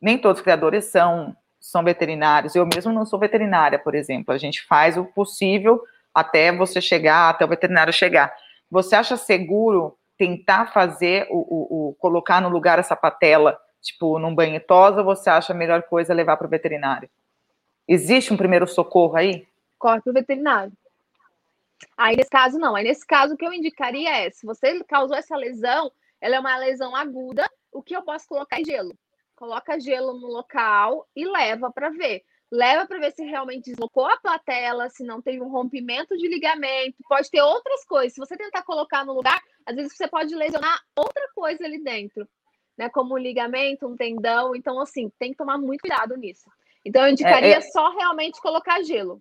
[0.01, 2.55] nem todos os criadores são são veterinários.
[2.55, 4.32] Eu mesmo não sou veterinária, por exemplo.
[4.32, 5.82] A gente faz o possível
[6.21, 8.35] até você chegar, até o veterinário chegar.
[8.71, 14.35] Você acha seguro tentar fazer o, o, o colocar no lugar essa patela, tipo, num
[14.35, 17.09] banho tosa, ou você acha a melhor coisa levar para o veterinário?
[17.87, 19.47] Existe um primeiro socorro aí?
[19.79, 20.73] Corre para o veterinário.
[21.97, 22.75] Aí, nesse caso, não.
[22.75, 25.91] Aí, nesse caso, o que eu indicaria é: se você causou essa lesão,
[26.21, 28.95] ela é uma lesão aguda, o que eu posso colocar é gelo
[29.39, 32.25] coloca gelo no local e leva para ver.
[32.51, 36.96] Leva para ver se realmente deslocou a platela, se não teve um rompimento de ligamento.
[37.07, 38.14] Pode ter outras coisas.
[38.14, 42.26] Se você tentar colocar no lugar, às vezes você pode lesionar outra coisa ali dentro,
[42.76, 42.88] né?
[42.88, 44.57] Como um ligamento, um tendão.
[44.57, 46.51] Então, assim, tem que tomar muito cuidado nisso.
[46.84, 47.61] Então, eu indicaria é, é...
[47.61, 49.20] só realmente colocar gelo.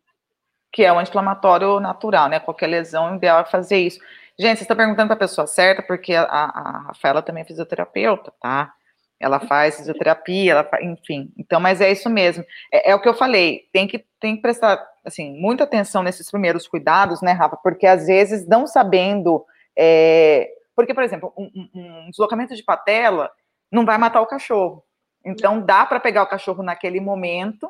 [0.71, 2.39] Que é um inflamatório natural, né?
[2.39, 3.99] Qualquer lesão, o ideal é fazer isso.
[4.39, 8.31] Gente, você está perguntando para a pessoa certa, porque a, a Rafaela também é fisioterapeuta,
[8.39, 8.73] tá?
[9.19, 11.31] Ela faz fisioterapia, ela faz, enfim.
[11.37, 12.45] Então, mas é isso mesmo.
[12.71, 16.29] É, é, o que eu falei, tem que, tem que prestar, assim, muita atenção nesses
[16.29, 17.57] primeiros cuidados, né, Rafa?
[17.57, 19.43] Porque às vezes, não sabendo.
[19.75, 23.31] É, porque, por exemplo, um, um, deslocamento de patela
[23.71, 24.83] não vai matar o cachorro.
[25.25, 27.69] Então, dá para pegar o cachorro naquele momento,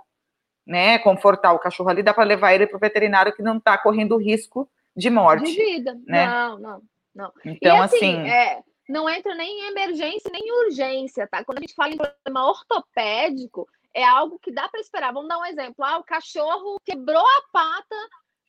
[0.65, 0.99] né?
[0.99, 4.17] Confortar o cachorro ali, dá para levar ele para o veterinário que não está correndo
[4.17, 5.45] risco de morte.
[5.45, 5.97] De vida.
[6.05, 6.25] Né?
[6.25, 6.81] Não, não,
[7.15, 7.31] não.
[7.45, 7.97] Então, e, assim.
[7.97, 11.43] assim é não entra nem em emergência, nem em urgência, tá?
[11.43, 15.13] Quando a gente fala em problema ortopédico, é algo que dá para esperar.
[15.13, 15.83] Vamos dar um exemplo.
[15.83, 17.95] Ah, o cachorro quebrou a pata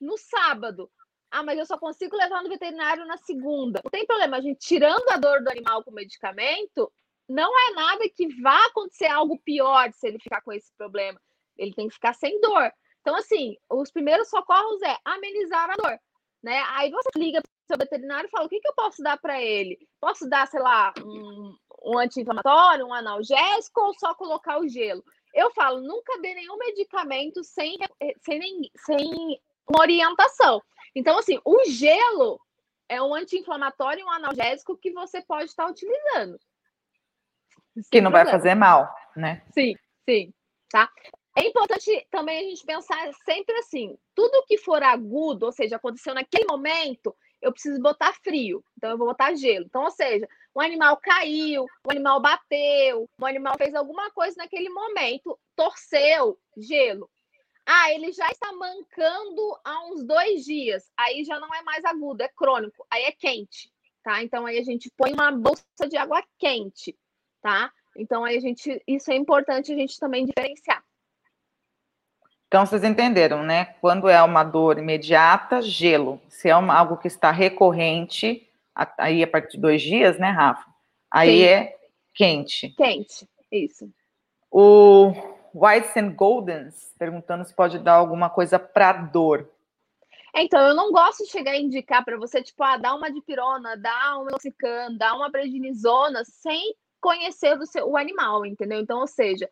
[0.01, 0.91] no sábado.
[1.31, 3.81] Ah, mas eu só consigo levar no veterinário na segunda.
[3.85, 6.91] Não tem problema, a gente tirando a dor do animal com medicamento,
[7.29, 11.21] não é nada que vá acontecer algo pior se ele ficar com esse problema.
[11.57, 12.73] Ele tem que ficar sem dor.
[13.01, 15.99] Então, assim, os primeiros socorros é amenizar a dor,
[16.43, 16.63] né?
[16.69, 19.79] Aí você liga seu veterinário e fala: o que, que eu posso dar para ele?
[20.01, 25.05] Posso dar, sei lá, um, um anti-inflamatório, um analgésico ou só colocar o gelo?
[25.35, 27.77] Eu falo: nunca dê nenhum medicamento sem,
[28.23, 30.63] sem, sem uma orientação.
[30.95, 32.41] Então, assim, o gelo
[32.89, 36.39] é um anti-inflamatório e um analgésico que você pode estar utilizando.
[37.91, 38.25] Que não problema.
[38.25, 39.45] vai fazer mal, né?
[39.53, 39.77] Sim,
[40.09, 40.33] sim.
[40.71, 40.91] Tá?
[41.39, 46.13] É importante também a gente pensar sempre assim: tudo que for agudo, ou seja, aconteceu
[46.13, 49.65] naquele momento, eu preciso botar frio, então eu vou botar gelo.
[49.65, 54.69] Então, ou seja, um animal caiu, um animal bateu, um animal fez alguma coisa naquele
[54.69, 57.09] momento, torceu, gelo.
[57.65, 60.91] Ah, ele já está mancando há uns dois dias.
[60.97, 62.85] Aí já não é mais agudo, é crônico.
[62.91, 63.71] Aí é quente,
[64.03, 64.25] tá?
[64.25, 66.99] Então aí a gente põe uma bolsa de água quente,
[67.41, 67.71] tá?
[67.97, 70.83] Então aí a gente, isso é importante a gente também diferenciar.
[72.49, 73.67] Então vocês entenderam, né?
[73.81, 76.21] Quando é uma dor imediata, gelo.
[76.31, 78.49] Se é uma, algo que está recorrente,
[78.97, 80.65] aí a partir de dois dias, né, Rafa?
[81.11, 81.45] Aí Sim.
[81.45, 81.77] é
[82.15, 82.69] quente.
[82.71, 83.91] Quente, isso.
[84.51, 85.13] O
[85.55, 89.51] Whites and Goldens perguntando se pode dar alguma coisa para dor.
[90.35, 93.77] Então, eu não gosto de chegar a indicar para você, tipo, ah, dá uma dipirona,
[93.77, 98.81] dá um meloxicam, dá uma prednisona, sem conhecer o, seu, o animal, entendeu?
[98.81, 99.51] Então, ou seja,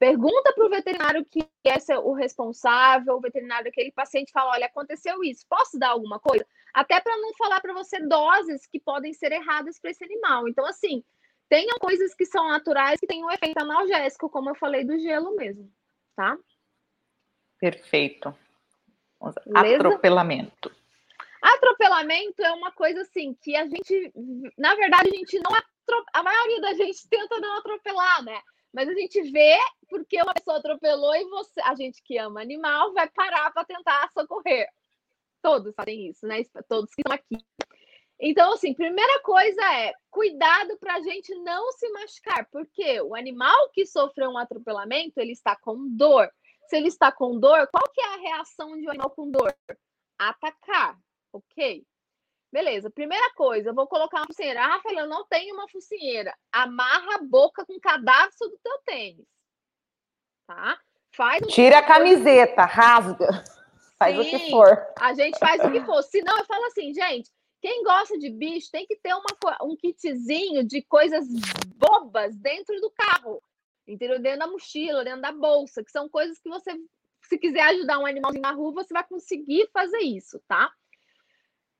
[0.00, 5.22] pergunta para o veterinário que é o responsável, o veterinário daquele paciente fala, olha, aconteceu
[5.22, 6.44] isso, posso dar alguma coisa?
[6.74, 10.48] Até para não falar para você doses que podem ser erradas para esse animal.
[10.48, 11.04] Então, assim,
[11.50, 15.34] Tenham coisas que são naturais que têm um efeito analgésico, como eu falei do gelo
[15.34, 15.68] mesmo,
[16.14, 16.38] tá?
[17.58, 18.32] Perfeito.
[19.52, 20.72] Atropelamento.
[21.42, 24.12] Atropelamento é uma coisa assim que a gente,
[24.56, 25.50] na verdade, a gente não
[26.12, 28.40] a maioria da gente tenta não atropelar, né?
[28.72, 29.56] Mas a gente vê
[29.88, 34.08] porque uma pessoa atropelou e você, a gente que ama animal, vai parar para tentar
[34.12, 34.68] socorrer.
[35.42, 36.42] Todos fazem isso, né?
[36.68, 37.44] Todos que estão aqui.
[38.20, 43.70] Então, assim, primeira coisa é cuidado para a gente não se machucar, porque o animal
[43.70, 46.30] que sofreu um atropelamento, ele está com dor.
[46.68, 49.56] Se ele está com dor, qual que é a reação de um animal com dor?
[50.18, 50.98] Atacar,
[51.32, 51.84] ok?
[52.52, 54.60] Beleza, primeira coisa, eu vou colocar uma focinheira.
[54.60, 56.34] Ah, Rafael, eu não tenho uma focinheira.
[56.50, 59.26] Amarra a boca com o cadarço do teu tênis.
[60.46, 60.78] Tá?
[61.14, 63.28] Faz Tira a camiseta, rasga.
[63.98, 64.86] Faz Sim, o que for.
[64.98, 66.02] A gente faz o que for.
[66.02, 67.30] Senão, eu falo assim, gente,
[67.60, 71.26] quem gosta de bicho tem que ter uma, um kitzinho de coisas
[71.76, 73.42] bobas dentro do carro,
[73.86, 74.18] entendeu?
[74.18, 76.74] Dentro da mochila, dentro da bolsa, que são coisas que você,
[77.24, 80.72] se quiser ajudar um animalzinho na rua, você vai conseguir fazer isso, tá?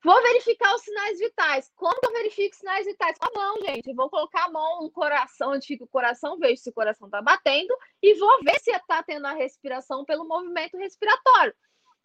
[0.03, 1.71] Vou verificar os sinais vitais.
[1.77, 3.19] Como eu verifico sinais vitais?
[3.19, 3.89] Com a mão, gente.
[3.89, 7.07] Eu vou colocar a mão no coração, onde fica o coração, vejo se o coração
[7.07, 11.55] está batendo e vou ver se está tendo a respiração pelo movimento respiratório,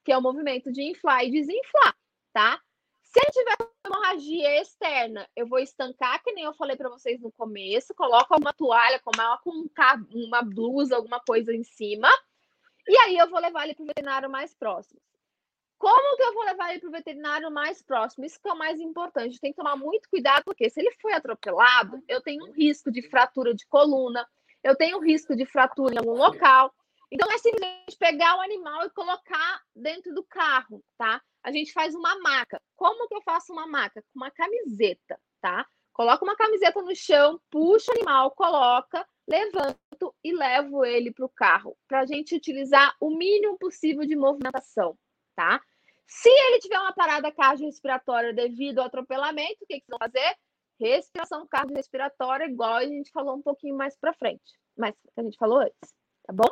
[0.04, 1.96] que é o movimento de inflar e desinflar,
[2.34, 2.62] tá?
[3.02, 7.32] Se ele tiver hemorragia externa, eu vou estancar, que nem eu falei para vocês no
[7.32, 9.70] começo, coloco uma toalha, coloco um,
[10.28, 12.10] uma blusa, alguma coisa em cima,
[12.86, 15.00] e aí eu vou levar ele para o veterinário mais próximo.
[15.78, 18.26] Como que eu vou levar ele para o veterinário mais próximo?
[18.26, 19.40] Isso que é o mais importante.
[19.40, 23.02] Tem que tomar muito cuidado, porque se ele foi atropelado, eu tenho um risco de
[23.02, 24.28] fratura de coluna,
[24.64, 26.74] eu tenho um risco de fratura em algum local.
[27.12, 31.22] Então, é simplesmente pegar o animal e colocar dentro do carro, tá?
[31.44, 32.60] A gente faz uma maca.
[32.76, 34.02] Como que eu faço uma maca?
[34.12, 35.68] Com uma camiseta, tá?
[35.94, 41.30] Coloca uma camiseta no chão, puxa o animal, coloca, levanto e levo ele para o
[41.30, 44.98] carro, para a gente utilizar o mínimo possível de movimentação,
[45.36, 45.62] tá?
[46.08, 50.36] Se ele tiver uma parada cardiorrespiratória devido ao atropelamento, o que, que vão fazer?
[50.80, 55.60] Respiração cardiorrespiratória, igual a gente falou um pouquinho mais para frente, mas a gente falou
[55.60, 55.94] antes,
[56.26, 56.50] tá bom?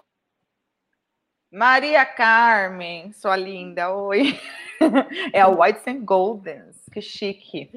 [1.52, 4.40] Maria Carmen, sua linda, oi.
[5.32, 7.70] É a Whites and Goldens, que chique.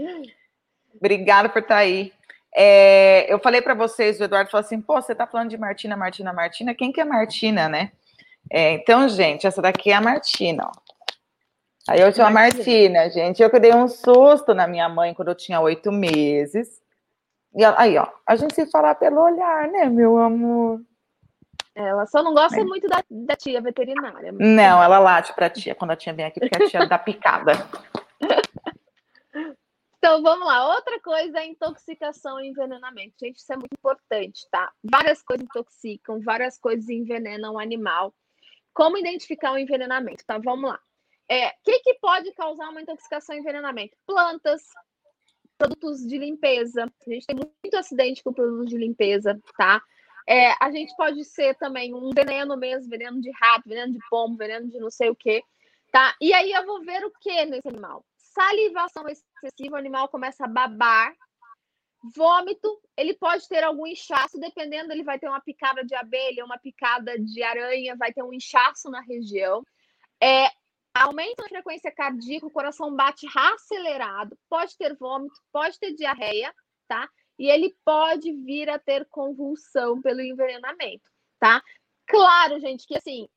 [0.95, 2.13] Obrigada por estar tá aí.
[2.55, 5.97] É, eu falei para vocês, o Eduardo falou assim: pô, você tá falando de Martina,
[5.97, 6.75] Martina, Martina.
[6.75, 7.93] Quem que é Martina, né?
[8.51, 10.86] É, então, gente, essa daqui é a Martina, ó.
[11.89, 13.43] Aí eu tinha a Martina, gente.
[13.43, 16.83] Eu que dei um susto na minha mãe quando eu tinha oito meses.
[17.55, 20.81] E aí, ó, a gente se fala pelo olhar, né, meu amor?
[21.75, 24.33] Ela só não gosta muito da, da tia veterinária.
[24.33, 27.53] Não, ela late pra tia quando a tia vem aqui, porque a tia dá picada.
[29.99, 30.73] Então, vamos lá.
[30.73, 33.17] Outra coisa é intoxicação e envenenamento.
[33.21, 34.71] Gente, isso é muito importante, tá?
[34.85, 38.15] Várias coisas intoxicam, várias coisas envenenam o animal.
[38.73, 40.39] Como identificar o envenenamento, tá?
[40.39, 40.79] Vamos lá.
[41.29, 43.97] É, o que, que pode causar uma intoxicação e envenenamento?
[44.07, 44.63] Plantas,
[45.59, 46.85] produtos de limpeza.
[46.85, 49.83] A gente tem muito acidente com produtos de limpeza, tá?
[50.29, 54.37] É, a gente pode ser também um veneno mesmo, veneno de rato, veneno de pombo,
[54.37, 55.43] veneno de não sei o quê,
[55.93, 56.15] tá?
[56.21, 58.05] E aí eu vou ver o que nesse animal?
[58.19, 61.15] Salivação excessiva, o animal começa a babar.
[62.15, 66.59] Vômito, ele pode ter algum inchaço, dependendo, ele vai ter uma picada de abelha, uma
[66.59, 69.65] picada de aranha, vai ter um inchaço na região.
[70.23, 70.51] É,
[71.05, 76.55] aumenta a frequência cardíaca, o coração bate acelerado, pode ter vômito, pode ter diarreia,
[76.89, 77.09] tá?
[77.39, 81.63] e ele pode vir a ter convulsão pelo envenenamento, tá?
[82.07, 83.29] Claro, gente, que assim,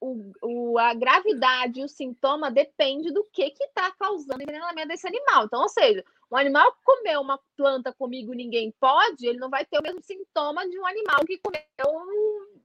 [0.00, 5.44] o, o, a gravidade, o sintoma depende do que está causando o envenenamento desse animal.
[5.44, 9.64] Então, ou seja, um animal que comeu uma planta comigo ninguém pode, ele não vai
[9.64, 12.60] ter o mesmo sintoma de um animal que comeu um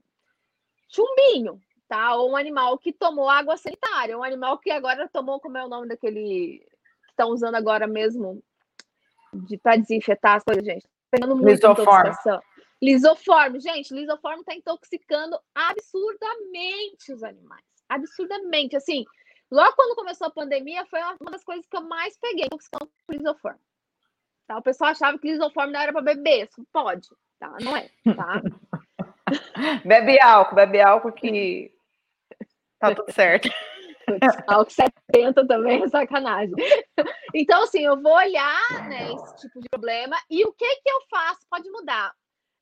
[0.88, 2.14] chumbinho, tá?
[2.14, 5.68] Ou um animal que tomou água sanitária, um animal que agora tomou, como é o
[5.68, 6.64] nome daquele
[7.04, 8.40] que estão usando agora mesmo
[9.34, 10.88] de para desinfetar as coisas, gente.
[11.10, 12.12] Pegando muito Lisoforme.
[12.80, 17.64] Lisoforme, gente, lisoforme está intoxicando absurdamente os animais.
[17.88, 19.04] Absurdamente, assim,
[19.50, 23.16] logo quando começou a pandemia, foi uma das coisas que eu mais peguei, intoxicação por
[23.16, 23.58] lisoforme.
[24.46, 24.56] Tá?
[24.58, 27.56] O pessoal achava que lisoforme não era para beber, isso pode, tá?
[27.60, 28.40] Não é, tá?
[29.84, 31.72] bebe álcool, bebe álcool que
[32.80, 33.48] tá tudo certo.
[34.48, 36.54] Álcool 70 também é sacanagem.
[37.34, 41.00] Então, assim, eu vou olhar né, esse tipo de problema e o que que eu
[41.08, 42.12] faço pode mudar.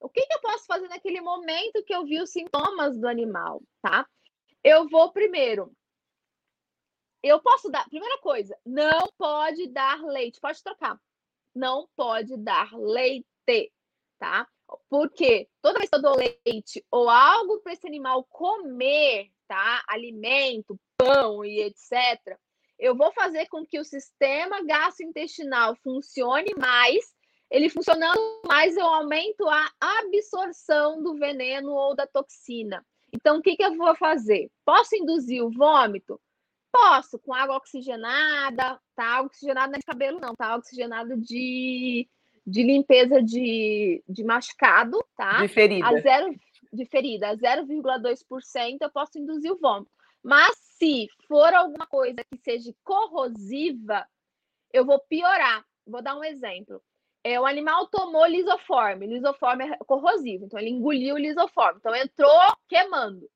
[0.01, 3.61] O que, que eu posso fazer naquele momento que eu vi os sintomas do animal,
[3.83, 4.07] tá?
[4.63, 5.73] Eu vou primeiro.
[7.23, 7.89] Eu posso dar.
[7.89, 10.41] Primeira coisa, não pode dar leite.
[10.41, 11.01] Pode trocar.
[11.55, 13.73] Não pode dar leite,
[14.19, 14.47] tá?
[14.89, 19.83] Porque toda vez que eu dou leite ou algo para esse animal comer, tá?
[19.89, 22.39] Alimento, pão e etc.,
[22.79, 27.05] eu vou fazer com que o sistema gastrointestinal funcione mais.
[27.51, 32.87] Ele funcionando mais, eu aumento a absorção do veneno ou da toxina.
[33.13, 34.49] Então, o que, que eu vou fazer?
[34.65, 36.21] Posso induzir o vômito?
[36.71, 39.23] Posso, com água oxigenada, tá?
[39.23, 40.55] Oxigenada não é de cabelo, não, tá?
[40.55, 42.07] Oxigenado de
[42.49, 45.43] de limpeza de, de machucado, tá?
[45.43, 45.87] De ferida.
[45.87, 46.35] A zero,
[46.73, 49.91] de ferida, a 0,2% eu posso induzir o vômito.
[50.23, 54.07] Mas se for alguma coisa que seja corrosiva,
[54.73, 55.65] eu vou piorar.
[55.87, 56.83] Vou dar um exemplo.
[57.25, 59.07] É, o animal tomou lisoforme.
[59.07, 61.79] Lisoforme é corrosivo, então ele engoliu o lisoforme.
[61.79, 63.29] Então entrou queimando.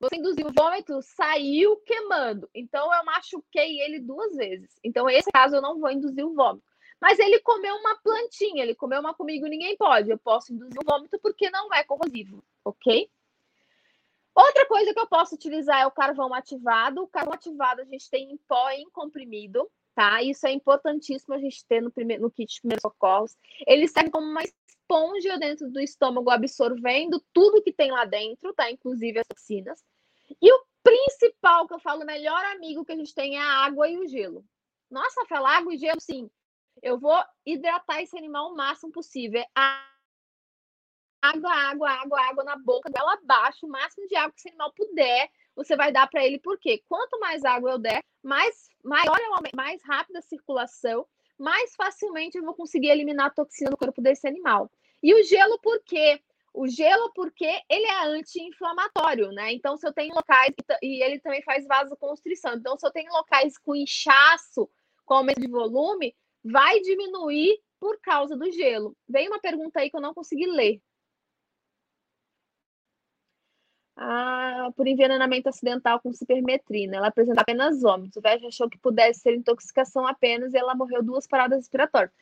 [0.00, 2.48] Você induziu o vômito, saiu queimando.
[2.54, 4.74] Então eu machuquei ele duas vezes.
[4.82, 6.69] Então, nesse caso, eu não vou induzir o vômito.
[7.00, 10.10] Mas ele comeu uma plantinha, ele comeu uma comigo, ninguém pode.
[10.10, 13.10] Eu posso induzir o vômito porque não é corrosivo, ok?
[14.34, 17.02] Outra coisa que eu posso utilizar é o carvão ativado.
[17.02, 20.22] O carvão ativado a gente tem em pó e em comprimido, tá?
[20.22, 23.36] Isso é importantíssimo a gente ter no, primeiro, no kit de primeiros socorros.
[23.66, 28.70] Ele serve como uma esponja dentro do estômago, absorvendo tudo que tem lá dentro, tá?
[28.70, 29.82] Inclusive as toxinas.
[30.40, 33.64] E o principal que eu falo, o melhor amigo que a gente tem é a
[33.64, 34.44] água e o gelo.
[34.90, 36.30] Nossa, Rafael, água e gelo, sim
[36.82, 39.44] eu vou hidratar esse animal o máximo possível.
[41.22, 44.72] Água, água, água, água na boca dela abaixo, o máximo de água que esse animal
[44.72, 49.56] puder, você vai dar para ele, porque quanto mais água eu der, mais maior é
[49.56, 51.06] mais rápida a circulação,
[51.38, 54.70] mais facilmente eu vou conseguir eliminar a toxina do corpo desse animal.
[55.02, 56.22] E o gelo, por quê?
[56.52, 59.52] O gelo, porque ele é anti-inflamatório, né?
[59.52, 60.52] Então, se eu tenho locais,
[60.82, 62.54] e ele também faz vasoconstrição.
[62.54, 64.68] Então, se eu tenho locais com inchaço,
[65.04, 66.14] com aumento de volume,
[66.44, 68.96] vai diminuir por causa do gelo.
[69.08, 70.80] Vem uma pergunta aí que eu não consegui ler.
[73.96, 76.96] Ah, por envenenamento acidental com cipermetrina.
[76.96, 78.16] Ela apresenta apenas vômitos.
[78.16, 82.12] O Veste achou que pudesse ser intoxicação apenas e ela morreu duas paradas respiratórias.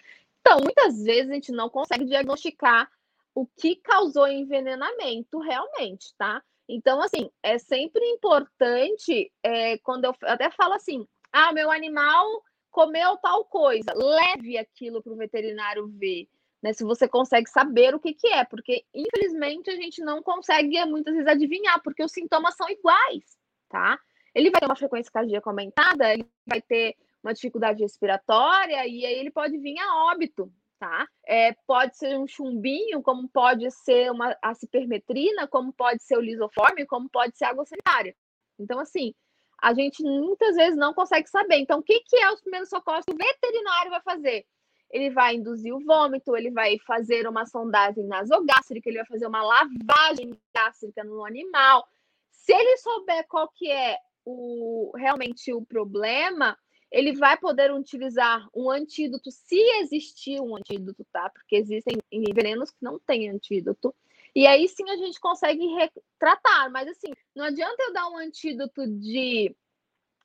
[0.41, 2.91] Então, muitas vezes a gente não consegue diagnosticar
[3.35, 6.43] o que causou envenenamento realmente, tá?
[6.69, 13.17] Então, assim, é sempre importante, é, quando eu até falo assim, ah, meu animal comeu
[13.19, 16.29] tal coisa, leve aquilo para o veterinário ver,
[16.63, 16.73] né?
[16.73, 21.15] Se você consegue saber o que, que é, porque infelizmente a gente não consegue muitas
[21.15, 23.37] vezes adivinhar, porque os sintomas são iguais,
[23.69, 23.99] tá?
[24.35, 29.15] Ele vai ter uma frequência cardíaca aumentada, ele vai ter uma dificuldade respiratória e aí
[29.15, 31.09] ele pode vir a óbito, tá?
[31.27, 36.87] É, pode ser um chumbinho, como pode ser uma cipermetrina, como pode ser o lisoforme,
[36.87, 38.15] como pode ser água sanitária.
[38.59, 39.15] Então, assim,
[39.61, 41.57] a gente muitas vezes não consegue saber.
[41.57, 44.47] Então, o que, que é os primeiros socorros que o veterinário vai fazer?
[44.91, 49.43] Ele vai induzir o vômito, ele vai fazer uma sondagem nasogástrica, ele vai fazer uma
[49.43, 51.87] lavagem gástrica no animal.
[52.31, 56.57] Se ele souber qual que é o, realmente o problema,
[56.91, 61.29] ele vai poder utilizar um antídoto, se existir um antídoto, tá?
[61.31, 61.99] Porque existem
[62.33, 63.95] venenos que não têm antídoto.
[64.39, 66.71] E aí sim a gente consegue retratar.
[66.71, 69.53] Mas assim, não adianta eu dar um antídoto de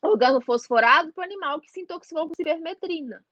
[0.04, 3.26] organofosforado para o animal que se intoxicou com cibermetrina.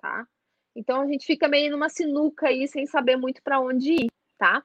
[0.00, 0.26] Tá?
[0.74, 4.64] Então a gente fica meio numa sinuca aí sem saber muito para onde ir, tá?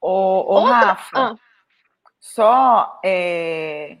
[0.00, 0.74] Ô, ô Outra...
[0.74, 1.34] Rafa, ah.
[2.18, 3.98] só é...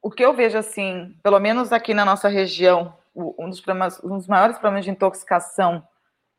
[0.00, 4.16] o que eu vejo assim, pelo menos aqui na nossa região, um dos, problemas, um
[4.16, 5.86] dos maiores problemas de intoxicação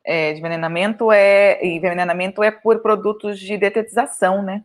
[0.03, 4.63] é, de envenenamento é envenenamento é por produtos de detetização, né?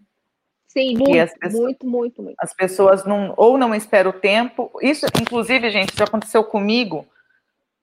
[0.68, 2.36] Sim, muito, pessoas, muito, muito, muito.
[2.38, 4.72] As pessoas não, ou não esperam o tempo.
[4.82, 7.06] Isso, inclusive, gente, já aconteceu comigo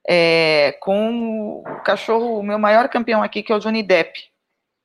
[0.06, 4.20] é, com o cachorro, o meu maior campeão aqui, que é o Johnny Depp.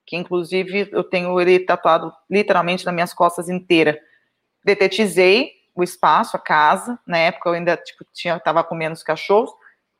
[0.06, 3.98] Que, inclusive, eu tenho ele tatuado literalmente nas minhas costas inteira.
[4.64, 6.98] Detetizei o espaço, a casa.
[7.04, 9.50] Na época eu ainda tipo, tinha, tava com menos cachorros.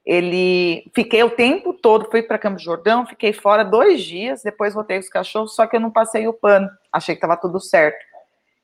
[0.07, 4.99] Ele fiquei o tempo todo, fui para Campo Jordão, fiquei fora dois dias, depois voltei
[4.99, 7.99] com os cachorros, só que eu não passei o pano, achei que estava tudo certo.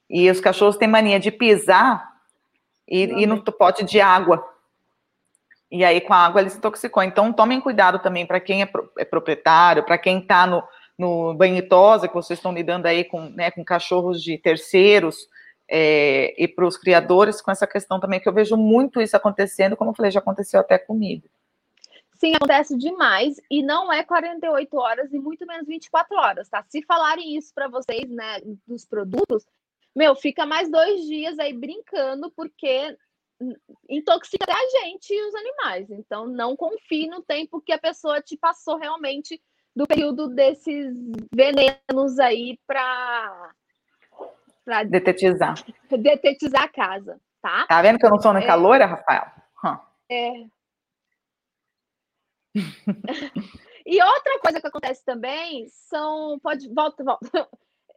[0.08, 2.08] E os cachorros têm mania de pisar
[2.88, 4.46] e ir no pote de água.
[5.68, 7.02] E aí, com a água, ele se intoxicou.
[7.02, 10.62] Então, tomem cuidado também para quem é, é proprietário, para quem está no,
[10.96, 15.16] no banho tosa, que vocês estão lidando aí com, né, com cachorros de terceiros,
[15.74, 19.74] é, e para os criadores com essa questão também, que eu vejo muito isso acontecendo,
[19.74, 21.26] como eu falei, já aconteceu até comigo.
[22.12, 26.62] Sim, acontece demais e não é 48 horas e muito menos 24 horas, tá?
[26.68, 29.46] Se falarem isso para vocês, né, dos produtos,
[29.96, 32.94] meu, fica mais dois dias aí brincando, porque
[33.88, 35.90] intoxica até a gente e os animais.
[35.90, 39.40] Então, não confie no tempo que a pessoa te passou realmente
[39.74, 40.94] do período desses
[41.34, 43.52] venenos aí para
[44.64, 45.54] Pra detetizar.
[45.90, 47.66] Detetizar a casa, tá?
[47.66, 48.46] Tá vendo que eu não sou no é...
[48.46, 49.26] caloura, Rafael?
[49.64, 49.78] Hum.
[50.10, 50.46] É.
[53.86, 56.38] e outra coisa que acontece também são.
[56.40, 56.72] Pode.
[56.72, 57.48] Volta, volta.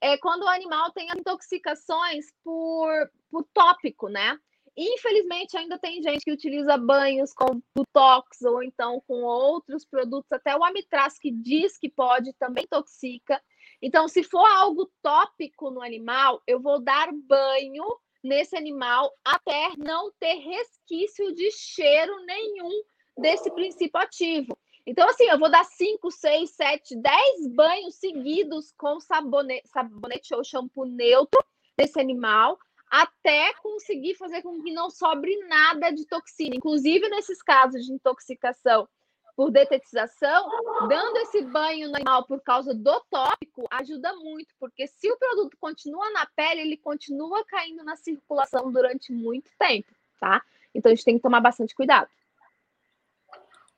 [0.01, 4.37] É quando o animal tem intoxicações por, por tópico, né?
[4.77, 10.55] Infelizmente, ainda tem gente que utiliza banhos com Botox ou então com outros produtos, até
[10.55, 13.41] o Amitraz que diz que pode, também intoxica.
[13.85, 17.83] Então, se for algo tópico no animal, eu vou dar banho
[18.23, 22.81] nesse animal até não ter resquício de cheiro nenhum
[23.15, 24.57] desse princípio ativo.
[24.87, 30.43] Então, assim, eu vou dar 5, 6, 7, 10 banhos seguidos com sabonete, sabonete ou
[30.43, 31.45] shampoo neutro
[31.77, 32.57] desse animal,
[32.89, 36.55] até conseguir fazer com que não sobre nada de toxina.
[36.55, 38.89] Inclusive, nesses casos de intoxicação
[39.35, 40.49] por detetização,
[40.87, 45.57] dando esse banho no animal por causa do tópico, ajuda muito, porque se o produto
[45.59, 50.41] continua na pele, ele continua caindo na circulação durante muito tempo, tá?
[50.73, 52.09] Então a gente tem que tomar bastante cuidado.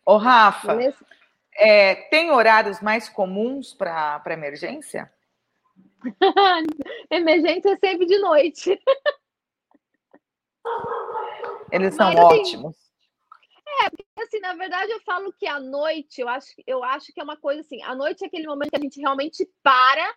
[0.06, 0.78] Ô, Rafa,
[1.56, 5.12] é, tem horários mais comuns para emergência?
[7.10, 8.80] emergência é sempre de noite.
[11.72, 12.87] Eles são Mas, assim, ótimos.
[13.84, 17.20] É, porque assim, na verdade eu falo que a noite, eu acho, eu acho que
[17.20, 20.16] é uma coisa assim, a noite é aquele momento que a gente realmente para,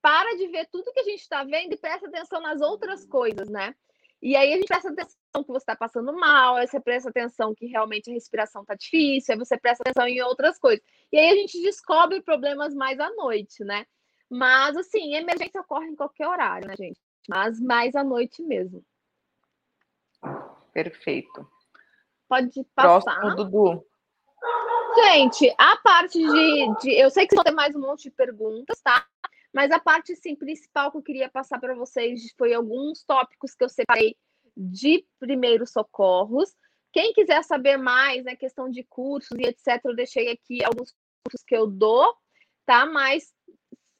[0.00, 3.48] para de ver tudo que a gente está vendo e presta atenção nas outras coisas,
[3.48, 3.74] né?
[4.22, 7.54] E aí a gente presta atenção que você está passando mal, aí você presta atenção
[7.54, 10.82] que realmente a respiração está difícil, aí você presta atenção em outras coisas.
[11.12, 13.86] E aí a gente descobre problemas mais à noite, né?
[14.28, 16.98] Mas assim, emergência ocorre em qualquer horário, né, gente?
[17.28, 18.82] Mas mais à noite mesmo.
[20.72, 21.46] Perfeito.
[22.28, 23.20] Pode passar.
[23.20, 23.86] Próximo, Dudu.
[24.96, 28.80] Gente, a parte de, de, Eu sei que vão ter mais um monte de perguntas,
[28.80, 29.06] tá?
[29.52, 33.64] Mas a parte assim, principal que eu queria passar para vocês foi alguns tópicos que
[33.64, 34.16] eu separei
[34.56, 36.54] de primeiros socorros.
[36.92, 41.44] Quem quiser saber mais, né, questão de cursos e etc., eu deixei aqui alguns cursos
[41.46, 42.14] que eu dou,
[42.64, 42.86] tá?
[42.86, 43.32] Mas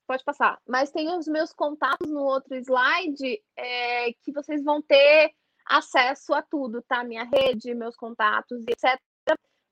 [0.06, 0.58] pode passar.
[0.66, 5.34] Mas tem os meus contatos no outro slide é, que vocês vão ter
[5.66, 7.02] acesso a tudo, tá?
[7.04, 8.98] Minha rede, meus contatos, etc.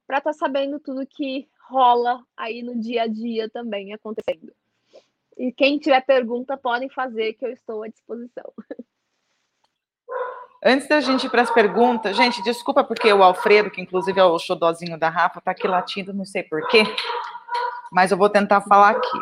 [0.07, 4.53] Para estar tá sabendo tudo que rola aí no dia a dia também acontecendo.
[5.37, 8.53] E quem tiver pergunta, podem fazer, que eu estou à disposição.
[10.63, 14.25] Antes da gente ir para as perguntas, gente, desculpa porque o Alfredo, que inclusive é
[14.25, 16.85] o xodozinho da Rafa, está aqui latindo, não sei porquê,
[17.93, 19.19] mas eu vou tentar falar aqui.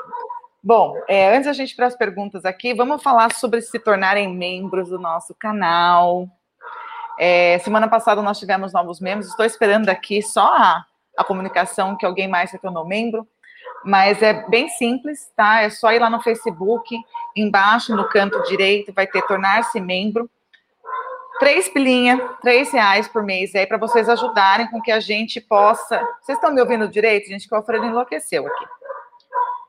[0.62, 4.32] Bom, é, antes da gente ir para as perguntas aqui, vamos falar sobre se tornarem
[4.32, 6.28] membros do nosso canal.
[7.18, 10.84] É, semana passada nós tivemos novos membros, estou esperando aqui só a,
[11.16, 13.26] a comunicação que alguém mais se tornou membro,
[13.84, 15.62] mas é bem simples, tá?
[15.62, 16.96] É só ir lá no Facebook,
[17.36, 20.30] embaixo no canto direito, vai ter tornar-se membro.
[21.38, 25.98] Três pilinha, três reais por mês aí para vocês ajudarem com que a gente possa.
[26.20, 27.48] Vocês estão me ouvindo direito, gente?
[27.48, 28.64] Que o Alfredo enlouqueceu aqui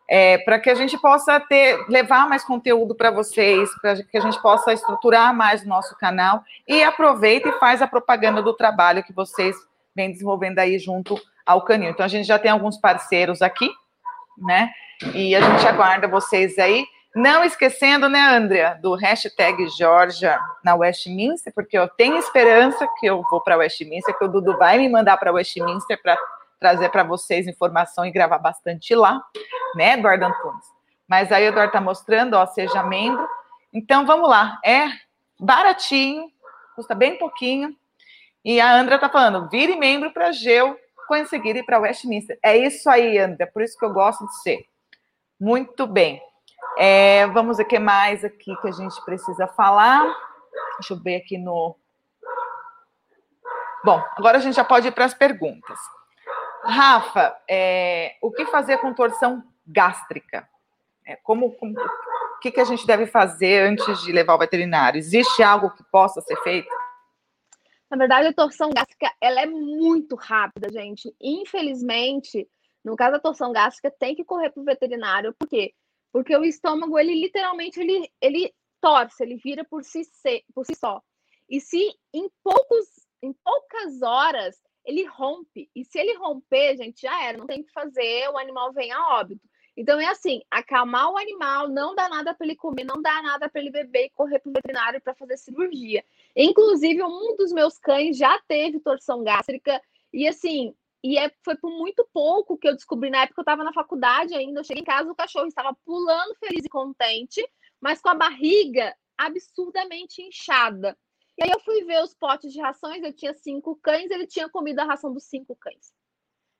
[0.09, 4.21] é, para que a gente possa ter, levar mais conteúdo para vocês, para que a
[4.21, 9.03] gente possa estruturar mais o nosso canal e aproveita e faz a propaganda do trabalho
[9.03, 9.55] que vocês
[9.95, 11.89] vêm desenvolvendo aí junto ao Canil.
[11.89, 13.69] Então a gente já tem alguns parceiros aqui,
[14.37, 14.71] né?
[15.13, 16.85] E a gente aguarda vocês aí.
[17.15, 23.23] Não esquecendo, né, Andrea, do hashtag Georgia na Westminster, porque eu tenho esperança que eu
[23.29, 26.17] vou para Westminster, que o Dudu vai me mandar para Westminster para
[26.63, 29.21] trazer para vocês informação e gravar bastante lá,
[29.75, 30.65] né, Eduardo Antunes?
[31.05, 33.27] Mas aí o Eduardo está mostrando, ó, seja membro.
[33.73, 34.87] Então vamos lá, é
[35.37, 36.31] baratinho,
[36.73, 37.75] custa bem pouquinho.
[38.45, 42.39] E a Andra tá falando, vire membro para Geu conseguir ir para Westminster.
[42.41, 44.65] É isso aí, Andra, por isso que eu gosto de ser.
[45.37, 46.21] Muito bem.
[46.77, 50.05] É, vamos ver o que mais aqui que a gente precisa falar.
[50.79, 51.75] Deixa eu ver aqui no.
[53.83, 55.77] Bom, agora a gente já pode ir para as perguntas.
[56.63, 60.47] Rafa, é, o que fazer com torção gástrica?
[61.05, 64.97] É, como, como, o que, que a gente deve fazer antes de levar ao veterinário?
[64.97, 66.69] Existe algo que possa ser feito?
[67.89, 71.13] Na verdade, a torção gástrica ela é muito rápida, gente.
[71.21, 72.49] Infelizmente,
[72.83, 75.33] no caso da torção gástrica, tem que correr para o veterinário.
[75.37, 75.73] Por quê?
[76.11, 80.01] Porque o estômago, ele literalmente, ele, ele torce, ele vira por si,
[80.53, 81.01] por si só.
[81.49, 82.85] E se em, poucos,
[83.21, 84.55] em poucas horas
[84.85, 88.73] ele rompe, e se ele romper, gente, já era, não tem que fazer, o animal
[88.73, 89.47] vem a óbito.
[89.75, 93.49] Então é assim, acalmar o animal, não dá nada para ele comer, não dá nada
[93.49, 96.03] para ele beber e correr para o veterinário para fazer cirurgia.
[96.35, 99.81] Inclusive, um dos meus cães já teve torção gástrica
[100.11, 103.63] e assim, e é, foi por muito pouco que eu descobri na época eu estava
[103.63, 104.59] na faculdade ainda.
[104.59, 107.45] Eu cheguei em casa, o cachorro estava pulando feliz e contente,
[107.81, 110.97] mas com a barriga absurdamente inchada.
[111.37, 114.49] E aí eu fui ver os potes de rações, eu tinha cinco cães, ele tinha
[114.49, 115.93] comido a ração dos cinco cães.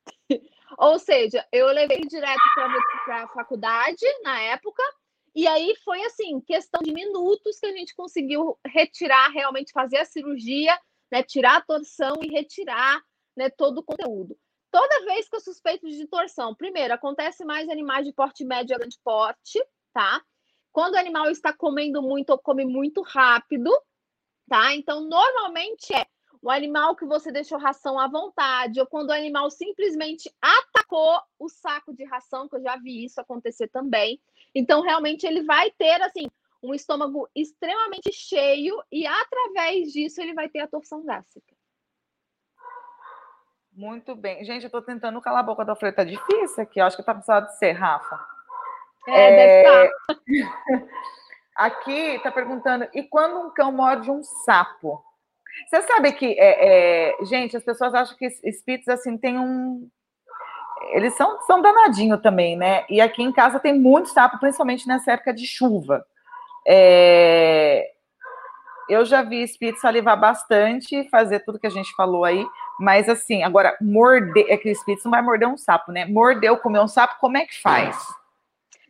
[0.78, 2.42] Ou seja, eu levei direto
[3.06, 4.82] para a faculdade na época,
[5.36, 10.06] e aí foi assim, questão de minutos que a gente conseguiu retirar, realmente fazer a
[10.06, 10.78] cirurgia,
[11.12, 13.02] né, tirar a torção e retirar
[13.36, 14.38] né, todo o conteúdo.
[14.72, 18.80] Toda vez que eu suspeito de torção, primeiro, acontece mais animais de porte médio a
[18.80, 19.64] grande porte,
[19.94, 20.20] tá?
[20.72, 23.72] Quando o animal está comendo muito ou come muito rápido,
[24.48, 24.74] tá?
[24.76, 26.06] Então, normalmente é
[26.42, 31.48] o animal que você deixou ração à vontade, ou quando o animal simplesmente atacou o
[31.48, 34.20] saco de ração, que eu já vi isso acontecer também.
[34.54, 36.28] Então, realmente, ele vai ter, assim,
[36.62, 41.56] um estômago extremamente cheio e, através disso, ele vai ter a torção gástrica.
[43.72, 44.44] Muito bem.
[44.44, 45.96] Gente, eu estou tentando calar a boca da Alfredo.
[45.96, 46.80] Tá difícil aqui.
[46.80, 48.20] Eu acho que tá precisando de ser, Rafa.
[49.08, 49.36] É, é...
[49.36, 50.88] deve estar.
[51.56, 55.04] Aqui está perguntando, e quando um cão morde um sapo?
[55.68, 59.88] Você sabe que, é, é, gente, as pessoas acham que espíritos, assim, tem um...
[60.94, 62.86] Eles são, são danadinhos também, né?
[62.90, 66.06] E aqui em casa tem muito sapo, principalmente nessa época de chuva.
[66.68, 67.92] É...
[68.90, 72.46] Eu já vi espírito salivar bastante, fazer tudo que a gente falou aí,
[72.80, 76.06] mas assim, agora, morder, é que o espírito não vai morder um sapo, né?
[76.06, 77.98] Mordeu, comer um sapo, como é que faz?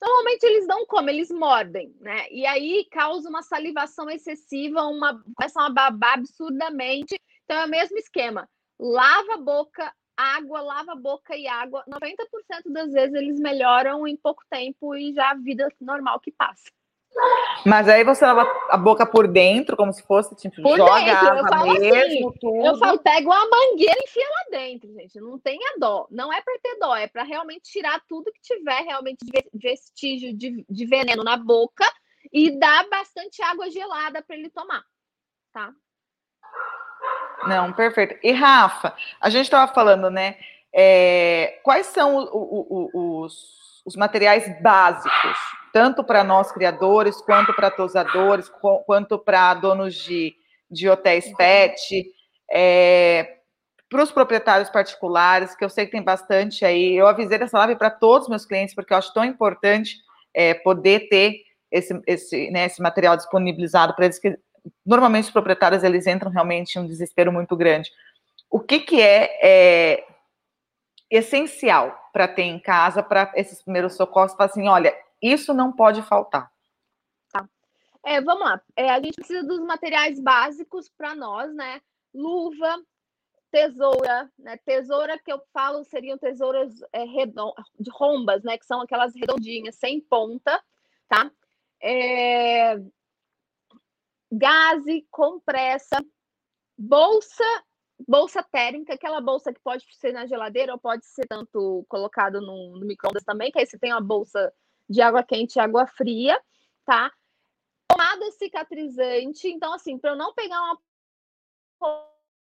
[0.04, 2.30] Normalmente eles não comem, eles mordem, né?
[2.30, 7.18] E aí causa uma salivação excessiva, uma começa a babar absurdamente.
[7.46, 8.50] Então é o mesmo esquema.
[8.78, 11.86] Lava a boca, água, lava a boca e água.
[11.88, 16.70] 90% das vezes eles melhoram em pouco tempo e já a vida normal que passa.
[17.66, 21.28] Mas aí você lava a boca por dentro, como se fosse, tipo, por joga dentro,
[21.28, 22.66] água eu falo mesmo, assim, tudo.
[22.66, 25.20] Eu falo, pega uma mangueira e enfia lá dentro, gente.
[25.20, 26.06] Não tenha dó.
[26.12, 30.36] Não é para ter dó, é para realmente tirar tudo que tiver realmente de vestígio
[30.36, 31.86] de, de veneno na boca
[32.32, 34.84] e dar bastante água gelada para ele tomar,
[35.54, 35.72] tá?
[37.48, 38.18] Não, perfeito.
[38.24, 40.38] E Rafa, a gente estava falando, né?
[40.74, 45.38] É, quais são o, o, o, os, os materiais básicos
[45.74, 48.50] tanto para nós criadores, quanto para tosadores,
[48.86, 50.36] quanto para donos de,
[50.70, 52.06] de hotéis pet,
[52.50, 53.40] é,
[53.90, 56.94] para os proprietários particulares, que eu sei que tem bastante aí.
[56.94, 59.98] Eu avisei dessa live para todos os meus clientes, porque eu acho tão importante
[60.32, 61.42] é, poder ter
[61.72, 64.38] esse, esse, né, esse material disponibilizado para eles, que
[64.86, 67.92] normalmente os proprietários eles entram realmente em um desespero muito grande.
[68.48, 70.04] O que, que é, é
[71.10, 74.34] essencial para ter em casa, para esses primeiros socorros?
[74.34, 76.52] Falar assim, olha, isso não pode faltar.
[77.32, 77.48] Tá.
[78.06, 78.62] É, vamos lá.
[78.76, 81.82] É, a gente precisa dos materiais básicos para nós, né?
[82.14, 82.84] Luva,
[83.50, 84.58] tesoura, né?
[84.66, 87.06] Tesoura que eu falo seriam tesouras é,
[87.80, 88.58] de rombas, né?
[88.58, 90.62] Que são aquelas redondinhas, sem ponta,
[91.08, 91.32] tá?
[91.82, 92.76] É...
[94.32, 96.04] Gaze, compressa,
[96.78, 97.44] bolsa,
[98.08, 102.80] bolsa térmica, aquela bolsa que pode ser na geladeira ou pode ser tanto colocado no,
[102.80, 104.52] no micro-ondas também, que aí você tem uma bolsa
[104.90, 106.40] de água quente e água fria,
[106.86, 107.12] tá?
[107.88, 109.48] Pomada cicatrizante.
[109.48, 110.78] Então, assim, para eu não pegar uma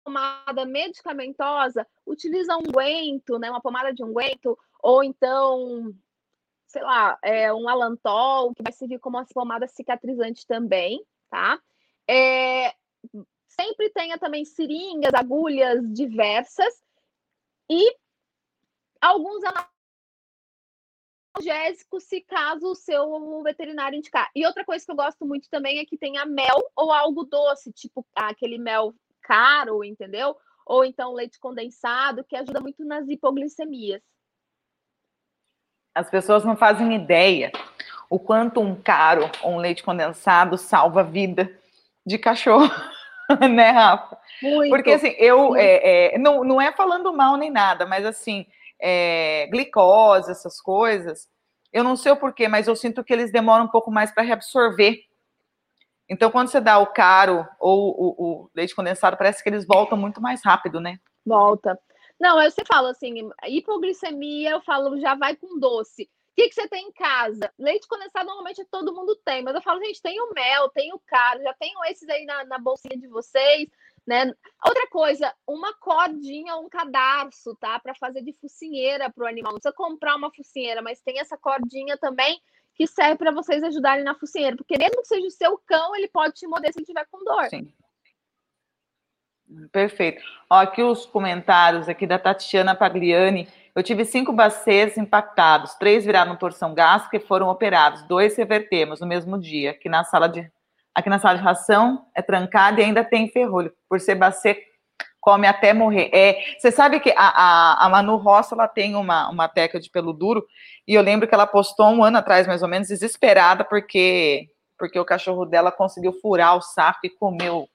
[0.05, 3.51] pomada medicamentosa, utiliza um unguento, né?
[3.51, 5.94] Uma pomada de unguento, ou então,
[6.66, 11.59] sei lá, é, um alantol, que vai servir como uma pomada cicatrizante também, tá?
[12.09, 12.74] É,
[13.48, 16.82] sempre tenha também seringas, agulhas diversas
[17.70, 17.97] e
[19.01, 19.43] alguns
[21.35, 24.31] analgésico se caso o seu veterinário indicar.
[24.35, 27.73] E outra coisa que eu gosto muito também é que tenha mel ou algo doce,
[27.73, 30.36] tipo aquele mel caro, entendeu?
[30.66, 34.02] Ou então leite condensado, que ajuda muito nas hipoglicemias.
[35.94, 37.52] As pessoas não fazem ideia
[38.09, 41.59] o quanto um caro ou um leite condensado salva a vida
[42.05, 42.70] de cachorro,
[43.51, 44.19] né, Rafa?
[44.43, 44.70] Muito.
[44.70, 48.47] Porque assim, eu é, é, não, não é falando mal nem nada, mas assim,
[48.80, 51.28] é, glicose, essas coisas,
[51.74, 54.22] eu não sei o porquê, mas eu sinto que eles demoram um pouco mais para
[54.22, 54.96] reabsorver.
[56.09, 59.98] Então, quando você dá o caro ou o, o, leite condensado, parece que eles voltam
[59.98, 61.01] muito mais rápido, né?
[61.26, 61.76] Volta.
[62.20, 66.05] Não, eu sempre falo assim, hipoglicemia, eu falo, já vai com doce.
[66.05, 67.52] O que, que você tem em casa?
[67.59, 71.01] Leite condensado normalmente todo mundo tem, mas eu falo, gente, tem o mel, tem o
[71.06, 73.68] caro, já tenho esses aí na, na bolsinha de vocês,
[74.06, 74.31] né?
[74.64, 77.78] Outra coisa, uma cordinha, um cadarço, tá?
[77.78, 79.52] Para fazer de focinheira para o animal.
[79.52, 82.40] Não precisa comprar uma focinheira, mas tem essa cordinha também
[82.74, 86.09] que serve para vocês ajudarem na focinheira, porque mesmo que seja o seu cão, ele
[86.09, 87.44] pode te morder se ele tiver com dor.
[87.48, 87.72] Sim.
[89.70, 90.22] Perfeito.
[90.51, 93.48] Ó, aqui os comentários aqui da Tatiana Pagliani.
[93.74, 99.06] Eu tive cinco bacês impactados, três viraram porção gástrica e foram operados, dois revertemos no
[99.06, 100.48] mesmo dia, aqui na sala de
[100.94, 103.72] aqui na sala de ração é trancada e ainda tem ferrolho.
[103.88, 104.62] Por ser bacê,
[105.20, 106.10] come até morrer.
[106.12, 109.90] É, você sabe que a, a, a, Manu Roça ela tem uma, uma teca de
[109.90, 110.46] pelo duro,
[110.86, 114.48] e eu lembro que ela postou um ano atrás, mais ou menos, desesperada, porque,
[114.78, 117.66] porque o cachorro dela conseguiu furar o saco e comeu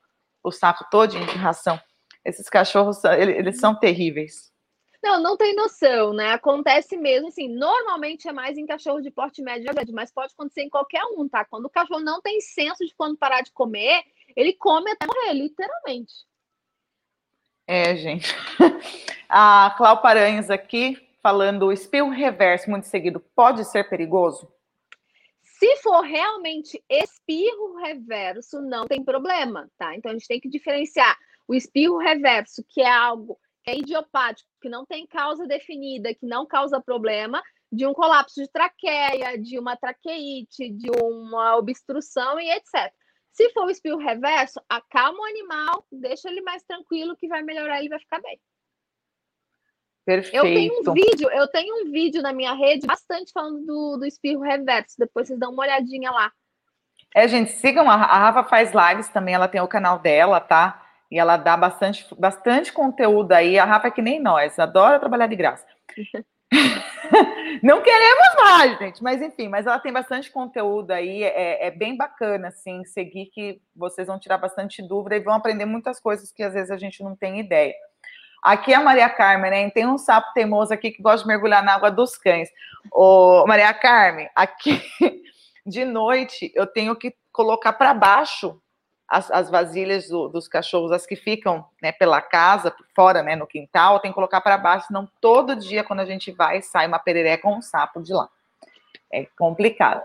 [0.43, 1.79] o saco todo de ração.
[2.23, 4.51] Esses cachorros, eles são terríveis.
[5.01, 6.31] Não, não tem noção, né?
[6.31, 10.69] Acontece mesmo, assim, normalmente é mais em cachorro de porte médio, mas pode acontecer em
[10.69, 11.45] qualquer um, tá?
[11.45, 14.03] Quando o cachorro não tem senso de quando parar de comer,
[14.35, 16.13] ele come até morrer, literalmente.
[17.65, 18.27] É, gente.
[19.29, 24.51] A Clau Paranhos aqui falando o espirro reverso muito seguido pode ser perigoso?
[25.43, 29.95] Se for realmente espirro reverso, não tem problema, tá?
[29.95, 31.17] Então a gente tem que diferenciar
[31.47, 33.37] o espirro reverso, que é algo
[33.69, 37.41] é idiopático, que não tem causa definida, que não causa problema,
[37.71, 42.91] de um colapso de traqueia, de uma traqueite, de uma obstrução e etc.
[43.31, 47.79] Se for o espirro reverso, acalma o animal, deixa ele mais tranquilo, que vai melhorar,
[47.79, 48.39] ele vai ficar bem.
[50.05, 50.35] Perfeito.
[50.35, 54.05] Eu tenho um vídeo, eu tenho um vídeo na minha rede bastante falando do, do
[54.05, 54.95] espirro reverso.
[54.97, 56.31] Depois vocês dão uma olhadinha lá.
[57.13, 60.88] É, gente, sigam a, a Rafa faz lives também, ela tem o canal dela, tá?
[61.11, 63.57] E ela dá bastante, bastante conteúdo aí.
[63.57, 65.65] A Rafa é que nem nós, adora trabalhar de graça.
[67.63, 71.95] Não queremos mais, gente, mas enfim, mas ela tem bastante conteúdo aí, é, é, bem
[71.95, 76.43] bacana, assim, seguir que vocês vão tirar bastante dúvida e vão aprender muitas coisas que
[76.43, 77.73] às vezes a gente não tem ideia.
[78.41, 79.69] Aqui é a Maria Carmen, né?
[79.69, 82.49] Tem um sapo teimoso aqui que gosta de mergulhar na água dos cães.
[82.91, 84.81] Ô, Maria Carmen, aqui
[85.65, 88.59] de noite eu tenho que colocar para baixo
[89.09, 93.47] as, as vasilhas do, dos cachorros, as que ficam né, pela casa, fora, né, no
[93.47, 96.99] quintal, tem que colocar para baixo, senão todo dia, quando a gente vai, sai uma
[96.99, 98.29] perereca com um sapo de lá.
[99.11, 100.01] É complicado.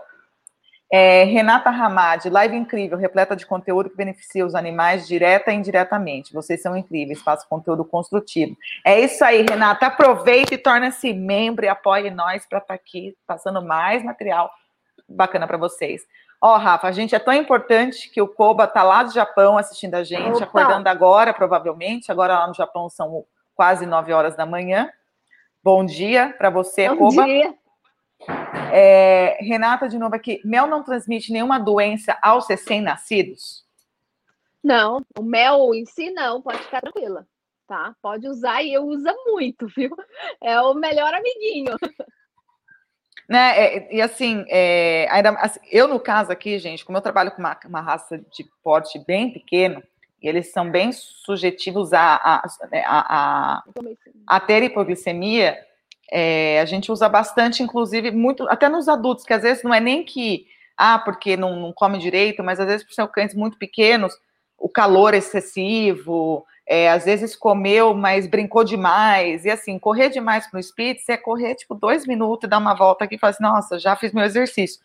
[0.91, 6.33] É, Renata Ramad, live incrível, repleta de conteúdo que beneficia os animais direta e indiretamente.
[6.33, 8.55] Vocês são incríveis, façam conteúdo construtivo.
[8.85, 9.87] É isso aí, Renata.
[9.87, 14.51] Aproveite e torne-se membro e apoie nós para estar tá aqui passando mais material
[15.09, 16.03] bacana para vocês.
[16.45, 19.57] Ó, oh, Rafa, a gente é tão importante que o Koba tá lá do Japão
[19.57, 20.43] assistindo a gente, Opa.
[20.43, 22.11] acordando agora, provavelmente.
[22.11, 24.91] Agora lá no Japão são quase 9 horas da manhã.
[25.63, 27.25] Bom dia para você, Bom Koba.
[27.25, 27.51] Dia.
[28.71, 30.39] É, Renata, de novo aqui.
[30.45, 33.65] Mel não transmite nenhuma doença aos recém-nascidos?
[34.63, 37.25] Não, o mel em si não, pode ficar tranquila,
[37.65, 37.95] tá?
[38.03, 39.95] Pode usar e eu uso muito, viu?
[40.39, 41.75] É o melhor amiguinho.
[43.27, 43.57] Né?
[43.57, 47.39] É, e assim, é, ainda, assim, eu no caso aqui, gente, como eu trabalho com
[47.39, 49.81] uma, uma raça de porte bem pequeno,
[50.21, 53.63] e eles são bem sujetivos a, a, né, a, a,
[54.27, 55.57] a ter hipoglicemia,
[56.11, 59.79] é, a gente usa bastante, inclusive, muito, até nos adultos, que às vezes não é
[59.79, 60.45] nem que,
[60.77, 64.13] ah, porque não, não come direito, mas às vezes por ser cães muito pequenos,
[64.57, 69.45] o calor excessivo, é, às vezes comeu, mas brincou demais.
[69.45, 73.05] E assim, correr demais para o Spitz é correr tipo dois minutos dar uma volta
[73.05, 74.81] aqui e falar assim, nossa, já fiz meu exercício.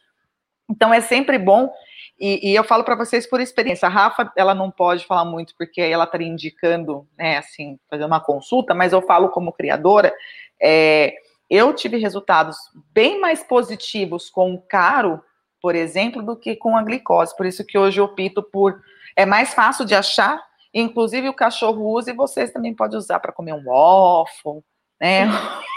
[0.69, 1.73] Então é sempre bom.
[2.19, 3.87] E, e eu falo para vocês por experiência.
[3.87, 8.21] A Rafa, ela não pode falar muito porque ela estaria indicando, né, assim, fazer uma
[8.21, 10.15] consulta, mas eu falo como criadora.
[10.61, 11.15] É,
[11.49, 12.59] eu tive resultados
[12.93, 15.23] bem mais positivos com o caro,
[15.63, 17.35] por exemplo, do que com a glicose.
[17.35, 18.83] Por isso que hoje eu opto por.
[19.17, 23.33] É mais fácil de achar Inclusive o cachorro usa e vocês também podem usar para
[23.33, 24.63] comer um waffle,
[25.01, 25.27] né?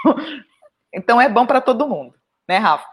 [0.94, 2.14] então é bom para todo mundo.
[2.48, 2.86] né, Rafa?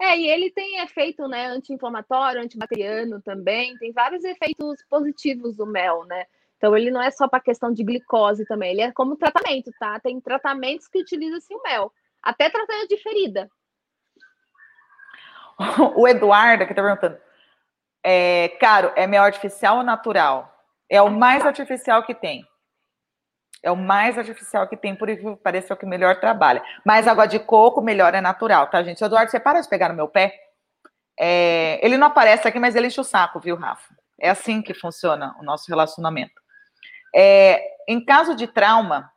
[0.00, 6.04] É, e ele tem efeito, né, anti-inflamatório, antibacteriano também, tem vários efeitos positivos do mel,
[6.04, 6.26] né?
[6.58, 9.98] Então ele não é só para questão de glicose também, ele é como tratamento, tá?
[10.00, 11.92] Tem tratamentos que utilizam-se o mel,
[12.22, 13.50] até tratamento de ferida.
[15.96, 17.18] O Eduardo que tá perguntando,
[18.02, 20.55] é, caro, é mel artificial ou natural?
[20.88, 22.44] É o mais artificial que tem.
[23.62, 26.62] É o mais artificial que tem, por isso parece o que melhor trabalha.
[26.84, 29.02] Mas água de coco, melhor é natural, tá, gente?
[29.02, 30.38] Eduardo, você para de pegar no meu pé?
[31.18, 33.94] É, ele não aparece aqui, mas ele enche o saco, viu, Rafa?
[34.20, 36.34] É assim que funciona o nosso relacionamento.
[37.14, 39.10] É, em caso de trauma,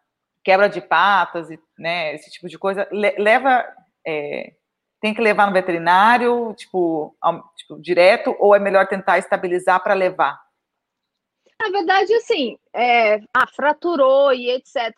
[0.44, 1.48] quebra de patas,
[1.78, 3.66] né, esse tipo de coisa, leva,
[4.08, 4.54] é,
[5.02, 7.16] tem que levar no veterinário, tipo,
[7.56, 10.40] tipo, direto, ou é melhor tentar estabilizar para levar?
[11.60, 14.94] Na verdade, assim, é, ah, fraturou e etc.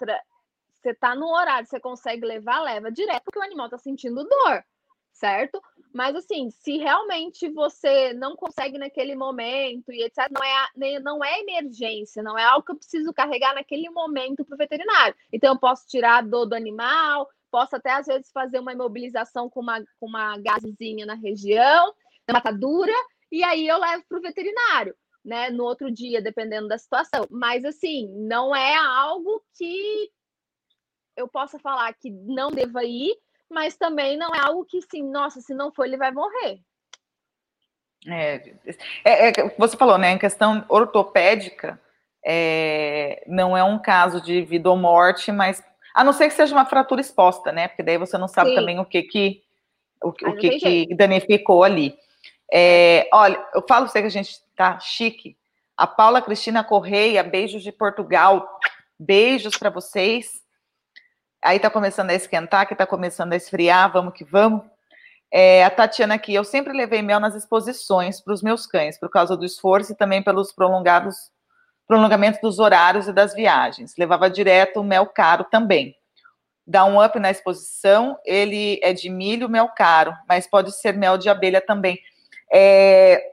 [0.76, 4.64] Você tá no horário, você consegue levar, leva direto, porque o animal tá sentindo dor,
[5.12, 5.60] certo?
[5.94, 11.40] Mas assim, se realmente você não consegue naquele momento e etc, não é, não é
[11.40, 15.16] emergência, não é algo que eu preciso carregar naquele momento para o veterinário.
[15.34, 19.50] Então, eu posso tirar a dor do animal, posso até às vezes fazer uma imobilização
[19.50, 21.94] com uma, com uma gasezinha na região,
[22.28, 22.94] na matadura,
[23.32, 27.28] e aí eu levo para o veterinário né, no outro dia, dependendo da situação.
[27.30, 30.10] Mas assim, não é algo que
[31.16, 33.16] eu possa falar que não deva ir,
[33.50, 36.60] mas também não é algo que, sim, nossa, se não for, ele vai morrer.
[38.08, 38.36] É,
[39.04, 41.80] é, é você falou, né, em questão ortopédica,
[42.26, 46.56] é, não é um caso de vida ou morte, mas a não ser que seja
[46.56, 47.68] uma fratura exposta, né?
[47.68, 48.56] Porque daí você não sabe sim.
[48.56, 49.44] também o que que
[50.02, 51.96] o, o que, que danificou ali.
[52.52, 55.36] É, olha, eu falo você que a gente tá chique.
[55.76, 58.48] A Paula Cristina Correia, beijos de Portugal.
[59.00, 60.40] Beijos para vocês.
[61.44, 64.62] Aí tá começando a esquentar, que tá começando a esfriar, vamos que vamos.
[65.34, 69.10] É, a Tatiana aqui, eu sempre levei mel nas exposições para os meus cães, por
[69.10, 71.16] causa do esforço e também pelos prolongados
[71.88, 73.96] prolongamento dos horários e das viagens.
[73.98, 75.96] Levava direto o mel caro também.
[76.68, 81.18] Dá um up na exposição, ele é de milho, mel caro, mas pode ser mel
[81.18, 82.00] de abelha também.
[82.54, 83.32] É,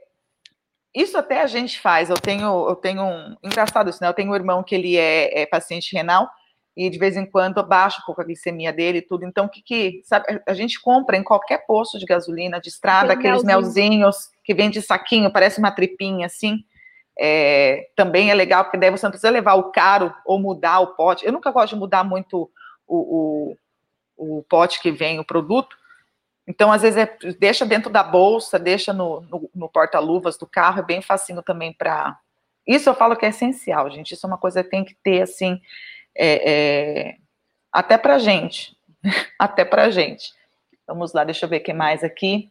[1.00, 2.10] isso até a gente faz.
[2.10, 4.08] Eu tenho, eu tenho um engraçado isso, né?
[4.08, 6.28] Eu tenho um irmão que ele é, é paciente renal
[6.76, 9.24] e de vez em quando abaixa um pouco a glicemia dele e tudo.
[9.24, 13.12] Então, o que, que sabe, a gente compra em qualquer posto de gasolina, de estrada,
[13.12, 13.90] aqueles melzinho.
[13.90, 16.58] melzinhos que vem de saquinho, parece uma tripinha assim.
[17.16, 20.94] É, também é legal, porque daí você não precisa levar o caro ou mudar o
[20.94, 21.24] pote.
[21.26, 22.50] Eu nunca gosto de mudar muito
[22.86, 23.56] o,
[24.16, 25.76] o, o pote que vem o produto,
[26.48, 30.80] então, às vezes, é, deixa dentro da bolsa, deixa no, no, no porta-luvas do carro,
[30.80, 32.18] é bem facinho também para.
[32.66, 34.14] Isso eu falo que é essencial, gente.
[34.14, 35.60] Isso é uma coisa que tem que ter, assim,
[36.16, 36.50] é,
[37.10, 37.16] é...
[37.70, 38.74] até para gente.
[39.38, 40.32] até para gente.
[40.86, 42.50] Vamos lá, deixa eu ver o que mais aqui.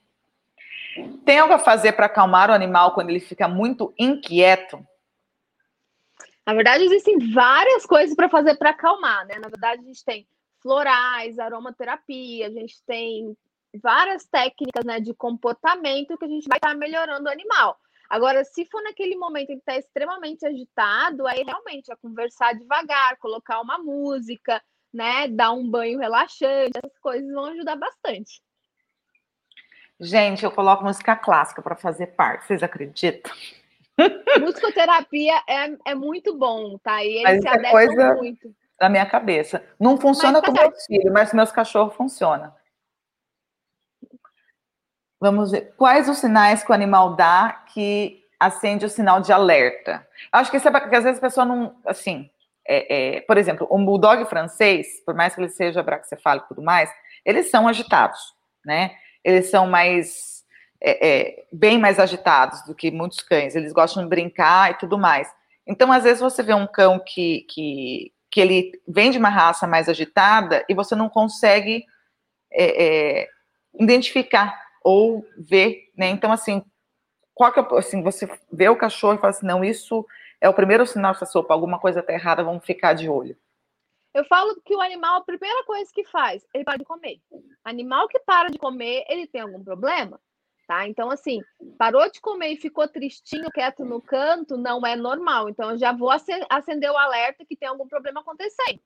[1.25, 4.85] Tem algo a fazer para acalmar o animal quando ele fica muito inquieto?
[6.45, 9.39] Na verdade, existem várias coisas para fazer para acalmar, né?
[9.39, 10.27] Na verdade, a gente tem
[10.61, 13.35] florais, aromaterapia, a gente tem
[13.77, 17.77] várias técnicas né, de comportamento que a gente vai estar tá melhorando o animal.
[18.09, 23.59] Agora, se for naquele momento que está extremamente agitado, aí realmente é conversar devagar, colocar
[23.59, 24.61] uma música,
[24.93, 25.27] né?
[25.27, 28.41] Dar um banho relaxante, essas coisas vão ajudar bastante.
[29.99, 33.31] Gente, eu coloco música clássica para fazer parte, vocês acreditam?
[34.39, 37.03] Musicoterapia é, é muito bom, tá?
[37.03, 38.55] E eles Mas se é coisa muito.
[38.79, 39.63] Na minha cabeça.
[39.79, 42.53] Não funciona com meus filhos, mas meus cachorros funcionam.
[45.19, 45.73] Vamos ver.
[45.75, 50.07] Quais os sinais que o animal dá que acende o sinal de alerta?
[50.31, 51.75] Acho que isso é às vezes a pessoa não.
[51.85, 52.29] Assim,
[52.67, 56.61] é, é, por exemplo, um bulldog francês, por mais que ele seja braxcefálico e tudo
[56.61, 56.91] mais,
[57.25, 58.19] eles são agitados,
[58.63, 58.95] né?
[59.23, 60.37] Eles são mais.
[60.79, 63.55] É, é, bem mais agitados do que muitos cães.
[63.55, 65.27] Eles gostam de brincar e tudo mais.
[65.65, 69.65] Então, às vezes, você vê um cão que, que, que ele vem de uma raça
[69.65, 71.83] mais agitada e você não consegue
[72.51, 72.85] é,
[73.23, 73.29] é,
[73.79, 76.07] identificar ou ver, né?
[76.07, 76.63] Então, assim,
[77.33, 80.07] qual que é, assim, você vê o cachorro e fala assim, não, isso
[80.39, 83.37] é o primeiro sinal dessa sopa, alguma coisa está errada, vamos ficar de olho.
[84.13, 87.19] Eu falo que o animal, a primeira coisa que faz, ele para de comer.
[87.65, 90.21] Animal que para de comer, ele tem algum problema,
[90.65, 90.87] tá?
[90.87, 91.41] Então, assim,
[91.77, 95.49] parou de comer e ficou tristinho, quieto no canto, não é normal.
[95.49, 98.79] Então, eu já vou acender o alerta que tem algum problema acontecendo.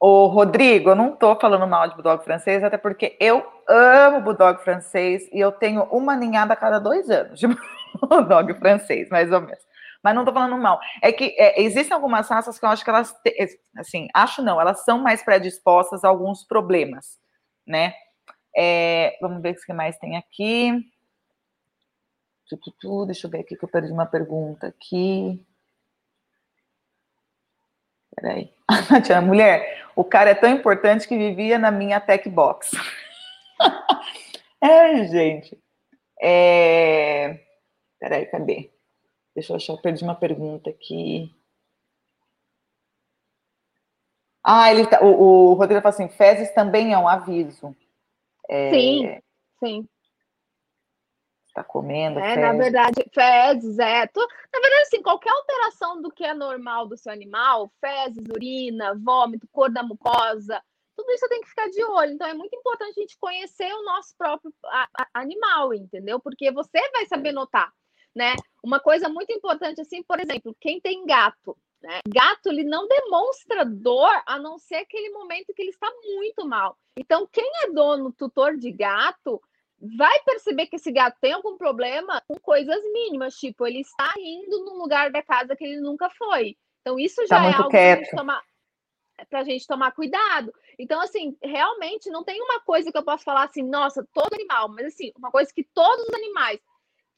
[0.00, 4.62] Ô, Rodrigo, eu não tô falando mal de bulldog francês, até porque eu amo bulldog
[4.62, 7.48] francês e eu tenho uma ninhada a cada dois anos de
[8.08, 9.66] bulldog francês, mais ou menos.
[10.00, 10.78] Mas não tô falando mal.
[11.02, 13.12] É que é, existem algumas raças que eu acho que elas,
[13.76, 17.18] assim, acho não, elas são mais predispostas a alguns problemas,
[17.66, 17.92] né?
[18.56, 20.72] É, vamos ver o que mais tem aqui.
[23.06, 25.44] Deixa eu ver aqui que eu perdi uma pergunta aqui.
[28.20, 28.52] Peraí.
[29.06, 32.72] Tia, mulher, o cara é tão importante que vivia na minha tech box.
[34.60, 35.58] é, gente.
[36.20, 37.40] É...
[38.00, 38.70] Peraí, cadê?
[39.34, 41.32] Deixa eu achar, perdi uma pergunta aqui.
[44.42, 47.76] Ah, ele tá, o, o Rodrigo fala assim: fezes também é um aviso.
[48.48, 49.20] É, sim,
[49.62, 49.88] sim.
[51.58, 52.20] Está comendo.
[52.20, 52.40] É, fezes.
[52.40, 54.06] na verdade, fezes, é.
[54.06, 58.94] Tu, na verdade, assim, qualquer alteração do que é normal do seu animal, fezes, urina,
[58.94, 60.62] vômito, cor da mucosa,
[60.96, 62.12] tudo isso tem que ficar de olho.
[62.12, 64.52] Então, é muito importante a gente conhecer o nosso próprio
[65.12, 66.20] animal, entendeu?
[66.20, 67.72] Porque você vai saber notar,
[68.14, 68.34] né?
[68.62, 72.00] Uma coisa muito importante, assim, por exemplo, quem tem gato, né?
[72.06, 76.76] Gato, ele não demonstra dor a não ser aquele momento que ele está muito mal.
[76.96, 79.40] Então, quem é dono, tutor de gato,
[79.80, 84.64] vai perceber que esse gato tem algum problema com coisas mínimas, tipo, ele está indo
[84.64, 86.56] num lugar da casa que ele nunca foi.
[86.80, 88.42] Então, isso já tá é algo para a gente tomar
[89.28, 90.54] pra gente tomar cuidado.
[90.78, 94.68] Então, assim, realmente não tem uma coisa que eu posso falar assim, nossa, todo animal,
[94.68, 96.60] mas assim, uma coisa que todos os animais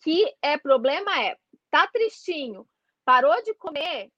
[0.03, 1.37] que é problema é,
[1.71, 2.67] tá tristinho,
[3.05, 4.11] parou de comer,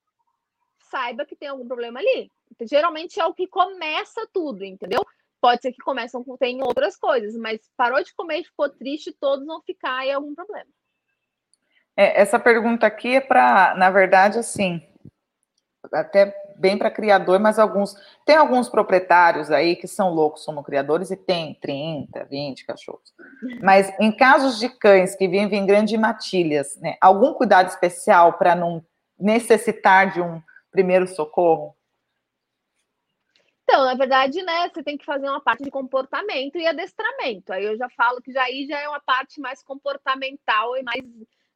[0.91, 2.31] saiba que tem algum problema ali.
[2.61, 5.05] Geralmente é o que começa tudo, entendeu?
[5.43, 9.13] Pode ser que começam com tem outras coisas, mas parou de comer e ficou triste,
[9.21, 10.71] todos vão ficar em algum problema.
[11.97, 14.81] É, essa pergunta aqui é para, na verdade, assim,
[15.93, 21.11] até bem para criador, mas alguns tem alguns proprietários aí que são loucos como criadores
[21.11, 23.13] e tem 30, 20 cachorros.
[23.61, 28.55] Mas em casos de cães que vivem em grandes matilhas, né, algum cuidado especial para
[28.55, 28.81] não
[29.19, 30.41] necessitar de um
[30.71, 31.75] primeiro socorro?
[33.65, 37.53] Então, na verdade, né, você tem que fazer uma parte de comportamento e adestramento.
[37.53, 41.03] Aí eu já falo que já aí já é uma parte mais comportamental e mais,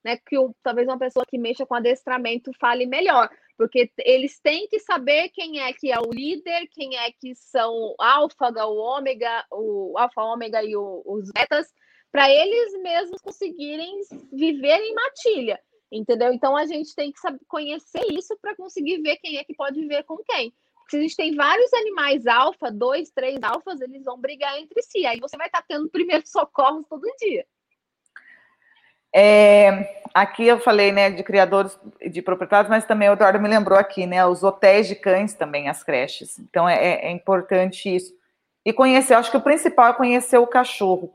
[0.05, 4.79] né, que talvez uma pessoa que mexa com adestramento fale melhor, porque eles têm que
[4.79, 9.45] saber quem é que é o líder, quem é que são o alfa, o ômega,
[9.51, 11.67] o alfa, ômega e o, os betas,
[12.13, 14.01] para eles mesmos conseguirem
[14.33, 15.61] viver em matilha.
[15.91, 16.33] Entendeu?
[16.33, 19.81] Então a gente tem que saber conhecer isso para conseguir ver quem é que pode
[19.81, 20.53] viver com quem.
[20.89, 25.05] Se a gente tem vários animais alfa, dois, três alfas, eles vão brigar entre si.
[25.05, 27.45] Aí você vai estar tendo primeiros socorros todo dia.
[29.19, 31.79] É, aqui eu falei, né, de criadores,
[32.11, 35.69] de proprietários, mas também o Eduardo me lembrou aqui, né, os hotéis de cães também,
[35.69, 36.39] as creches.
[36.39, 38.15] Então é, é, é importante isso.
[38.65, 41.15] E conhecer, acho que o principal é conhecer o cachorro.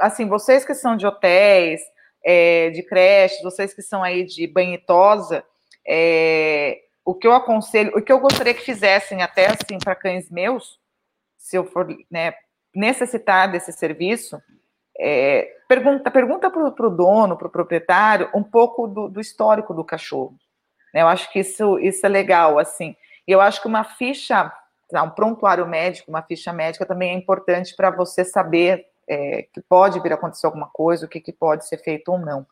[0.00, 1.80] Assim, vocês que são de hotéis,
[2.24, 5.44] é, de creche, vocês que são aí de banhitosa,
[5.86, 10.30] é, o que eu aconselho, o que eu gostaria que fizessem até assim para cães
[10.30, 10.78] meus,
[11.38, 12.34] se eu for né,
[12.74, 14.38] necessitar desse serviço,
[15.00, 19.82] é, pergunta pergunta para o dono, para o proprietário, um pouco do, do histórico do
[19.82, 20.36] cachorro.
[20.92, 21.00] Né?
[21.00, 22.94] Eu acho que isso, isso é legal, assim.
[23.26, 24.52] E eu acho que uma ficha,
[24.92, 29.98] um prontuário médico, uma ficha médica também é importante para você saber é, que pode
[30.00, 32.46] vir a acontecer alguma coisa, o que, que pode ser feito ou não.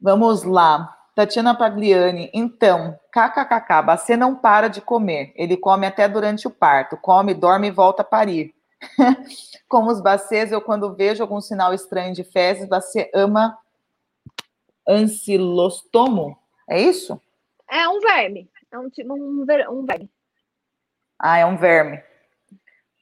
[0.00, 1.03] Vamos lá.
[1.14, 6.96] Tatiana Pagliani, então, kkkk, você não para de comer, ele come até durante o parto,
[6.96, 8.52] come, dorme e volta a parir.
[9.68, 13.56] Como os bacês, eu quando vejo algum sinal estranho de fezes, você ama
[14.86, 16.36] ancilostomo,
[16.68, 17.20] é isso?
[17.70, 20.10] É um verme, é um, um, um verme.
[21.18, 22.02] Ah, é um verme.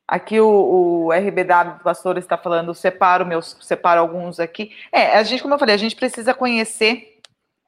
[0.06, 4.70] Aqui o, o RBW do Pastor está falando, separo meus, separo alguns aqui.
[4.92, 7.11] É, a gente, como eu falei, a gente precisa conhecer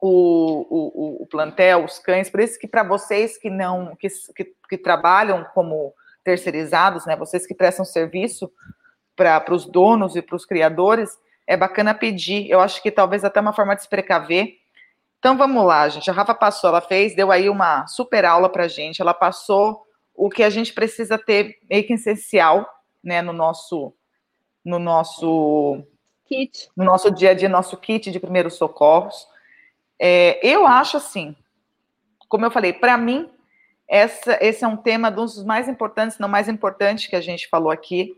[0.07, 4.53] o, o, o plantel, os cães, por isso que para vocês que não, que, que,
[4.69, 8.51] que, trabalham como terceirizados, né, vocês que prestam serviço
[9.15, 11.17] para os donos e para os criadores,
[11.47, 12.49] é bacana pedir.
[12.49, 14.57] Eu acho que talvez até uma forma de se precaver.
[15.17, 16.09] Então vamos lá, gente.
[16.09, 19.01] A Rafa passou, ela fez, deu aí uma super aula para gente.
[19.01, 22.67] Ela passou o que a gente precisa ter meio que essencial,
[23.03, 23.93] né, no nosso
[24.63, 25.83] no nosso
[26.25, 29.27] kit, no nosso dia a dia, nosso kit de primeiros socorros.
[29.99, 31.35] É, eu acho assim,
[32.27, 33.29] como eu falei, para mim
[33.87, 37.71] essa, esse é um tema dos mais importantes, não mais importante que a gente falou
[37.71, 38.13] aqui.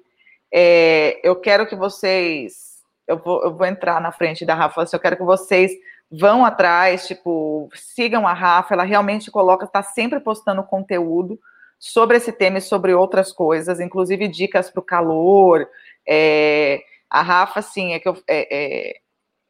[0.52, 5.00] É, eu quero que vocês, eu vou, eu vou entrar na frente da Rafa, eu
[5.00, 5.72] quero que vocês
[6.10, 11.38] vão atrás, tipo, sigam a Rafa, ela realmente coloca, está sempre postando conteúdo
[11.78, 15.68] sobre esse tema e sobre outras coisas, inclusive dicas para o calor.
[16.08, 19.00] É, a Rafa, assim, é que eu é, é,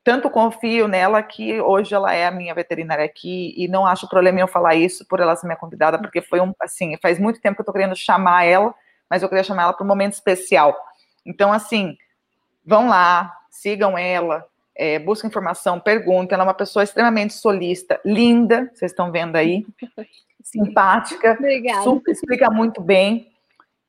[0.08, 4.38] tanto confio nela que hoje ela é a minha veterinária aqui e não acho problema
[4.38, 7.42] em eu falar isso por ela ser minha convidada, porque foi um, assim, faz muito
[7.42, 8.74] tempo que eu estou querendo chamar ela,
[9.10, 10.74] mas eu queria chamar ela para um momento especial.
[11.26, 11.98] Então, assim,
[12.66, 16.36] vão lá, sigam ela, é, busquem informação, perguntem.
[16.36, 19.66] Ela é uma pessoa extremamente solista, linda, vocês estão vendo aí,
[20.42, 21.84] simpática, Obrigada.
[21.84, 23.30] super, explica muito bem.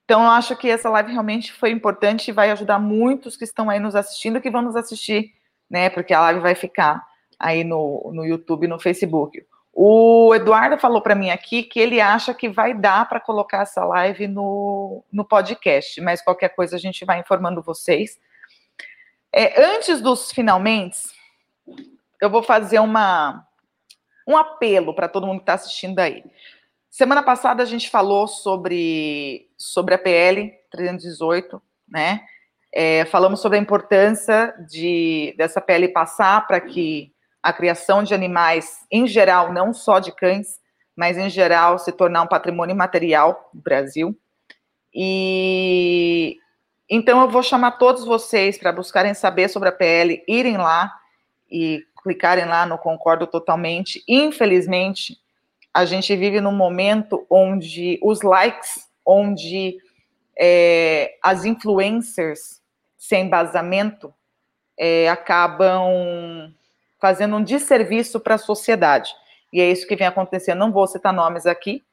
[0.05, 3.71] Então, eu acho que essa live realmente foi importante e vai ajudar muitos que estão
[3.71, 5.38] aí nos assistindo, que vão nos assistir,
[5.71, 5.91] né?
[5.91, 7.05] Porque a live vai ficar
[7.39, 9.45] aí no, no YouTube e no Facebook.
[9.73, 13.85] O Eduardo falou para mim aqui que ele acha que vai dar para colocar essa
[13.85, 18.19] live no, no podcast, mas qualquer coisa a gente vai informando vocês.
[19.33, 20.99] É, antes dos finalmente,
[22.21, 23.47] eu vou fazer uma,
[24.27, 26.25] um apelo para todo mundo que está assistindo aí.
[26.91, 32.27] Semana passada a gente falou sobre, sobre a PL 318, né?
[32.73, 37.13] É, falamos sobre a importância de dessa PL passar para que
[37.43, 40.61] a criação de animais, em geral, não só de cães,
[40.95, 44.19] mas em geral, se tornar um patrimônio material do Brasil.
[44.93, 46.37] E
[46.91, 50.93] então eu vou chamar todos vocês para buscarem saber sobre a PL, irem lá
[51.51, 54.03] e clicarem lá no Concordo Totalmente.
[54.09, 55.19] Infelizmente,
[55.73, 59.77] a gente vive num momento onde os likes, onde
[60.39, 62.61] é, as influencers
[62.97, 64.13] sem embasamento
[64.79, 66.53] é, acabam
[67.01, 69.13] fazendo um desserviço para a sociedade.
[69.53, 70.59] E é isso que vem acontecendo.
[70.59, 71.85] Não vou citar nomes aqui,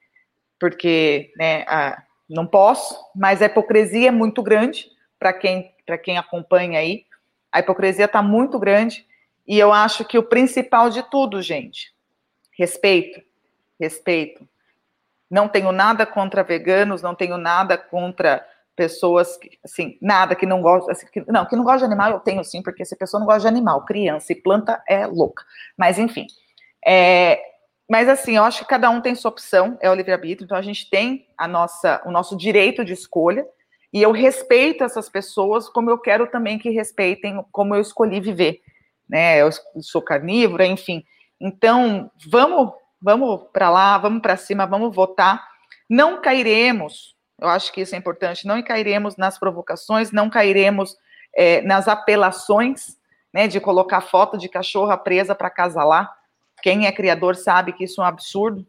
[0.60, 5.74] porque né, a, não posso, mas a hipocrisia é muito grande para quem,
[6.04, 7.06] quem acompanha aí.
[7.52, 9.06] A hipocrisia está muito grande.
[9.48, 11.94] E eu acho que o principal de tudo, gente,
[12.58, 13.22] respeito
[13.80, 14.48] respeito.
[15.30, 18.46] Não tenho nada contra veganos, não tenho nada contra
[18.76, 22.12] pessoas que, assim, nada que não gostam, assim, que, não, que não gosta de animal
[22.12, 25.08] eu tenho sim, porque se a pessoa não gosta de animal, criança e planta é
[25.08, 25.44] louca.
[25.78, 26.28] Mas enfim,
[26.86, 27.40] é,
[27.90, 30.62] mas assim, eu acho que cada um tem sua opção, é o livre-arbítrio, então a
[30.62, 33.46] gente tem a nossa, o nosso direito de escolha,
[33.94, 38.60] e eu respeito essas pessoas como eu quero também que respeitem como eu escolhi viver,
[39.08, 39.42] né?
[39.42, 39.50] Eu
[39.80, 41.04] sou carnívora, enfim.
[41.40, 45.48] Então, vamos vamos para lá, vamos para cima, vamos votar.
[45.90, 50.98] Não cairemos, eu acho que isso é importante, não cairemos nas provocações, não cairemos
[51.36, 52.98] é, nas apelações,
[53.34, 56.12] né, de colocar foto de cachorra presa para casalar.
[56.62, 58.66] Quem é criador sabe que isso é um absurdo,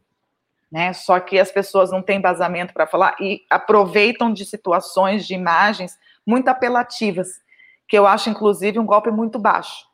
[0.70, 0.92] né?
[0.92, 5.96] Só que as pessoas não têm embasamento para falar e aproveitam de situações, de imagens
[6.26, 7.28] muito apelativas,
[7.88, 9.86] que eu acho, inclusive, um golpe muito baixo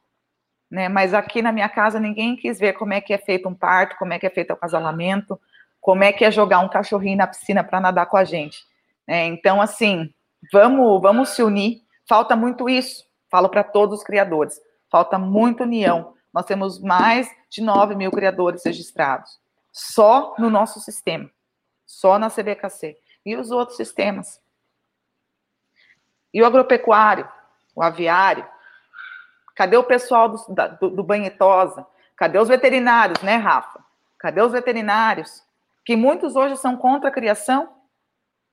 [0.72, 0.88] né?
[0.88, 3.94] Mas aqui na minha casa ninguém quis ver como é que é feito um parto,
[3.98, 5.38] como é que é feito o casalamento,
[5.78, 8.64] como é que é jogar um cachorrinho na piscina para nadar com a gente.
[9.06, 9.26] Né?
[9.26, 10.10] Então, assim,
[10.50, 11.82] vamos, vamos se unir.
[12.08, 13.04] Falta muito isso.
[13.30, 14.58] Falo para todos os criadores.
[14.90, 16.14] Falta muita união.
[16.32, 19.38] Nós temos mais de 9 mil criadores registrados.
[19.70, 21.30] Só no nosso sistema.
[21.84, 22.96] Só na CBKC.
[23.26, 24.40] E os outros sistemas?
[26.32, 27.28] E o agropecuário,
[27.74, 28.46] o aviário,
[29.54, 30.38] Cadê o pessoal do,
[30.80, 31.86] do, do Banhetosa?
[32.16, 33.84] Cadê os veterinários, né, Rafa?
[34.18, 35.42] Cadê os veterinários?
[35.84, 37.68] Que muitos hoje são contra a criação,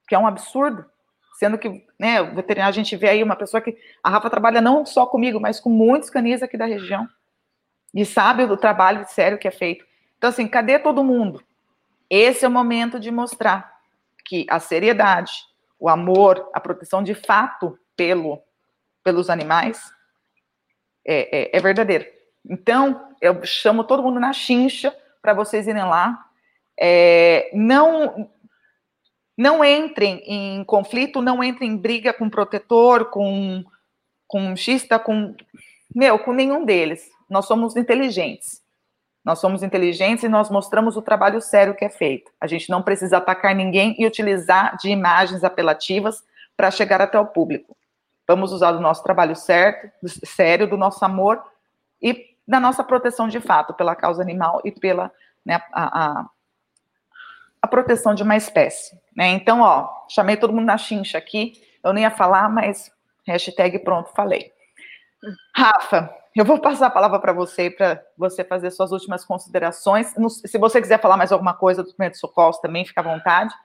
[0.07, 0.85] que é um absurdo.
[1.37, 3.77] Sendo que, né, o veterinário, a gente vê aí uma pessoa que.
[4.03, 7.07] A Rafa trabalha não só comigo, mas com muitos canis aqui da região.
[7.93, 9.85] E sabe do trabalho sério que é feito.
[10.17, 11.41] Então, assim, cadê todo mundo?
[12.09, 13.73] Esse é o momento de mostrar
[14.25, 15.31] que a seriedade,
[15.79, 18.41] o amor, a proteção de fato pelo,
[19.03, 19.81] pelos animais
[21.09, 22.05] é, é, é verdadeiro.
[22.47, 26.23] Então, eu chamo todo mundo na chincha para vocês irem lá.
[26.79, 28.29] É, não,
[29.35, 33.65] não entrem em conflito, não entrem em briga com protetor, com,
[34.27, 35.35] com xista, com.
[35.93, 37.09] Meu, com nenhum deles.
[37.27, 38.61] Nós somos inteligentes.
[39.25, 42.31] Nós somos inteligentes e nós mostramos o trabalho sério que é feito.
[42.39, 46.23] A gente não precisa atacar ninguém e utilizar de imagens apelativas
[46.55, 47.75] para chegar até o público.
[48.29, 51.43] Vamos usar do nosso trabalho certo, sério, do nosso amor
[51.99, 55.11] e da nossa proteção de fato pela causa animal e pela
[55.43, 56.29] né, a, a,
[57.59, 58.95] a, proteção de uma espécie.
[59.17, 59.29] Né?
[59.29, 61.53] Então, ó, chamei todo mundo na chincha aqui.
[61.83, 62.91] Eu nem ia falar, mas
[63.25, 64.53] hashtag pronto, falei.
[65.55, 70.13] Rafa, eu vou passar a palavra para você, para você fazer suas últimas considerações.
[70.45, 73.55] Se você quiser falar mais alguma coisa do primeiro socorro, também fica à vontade.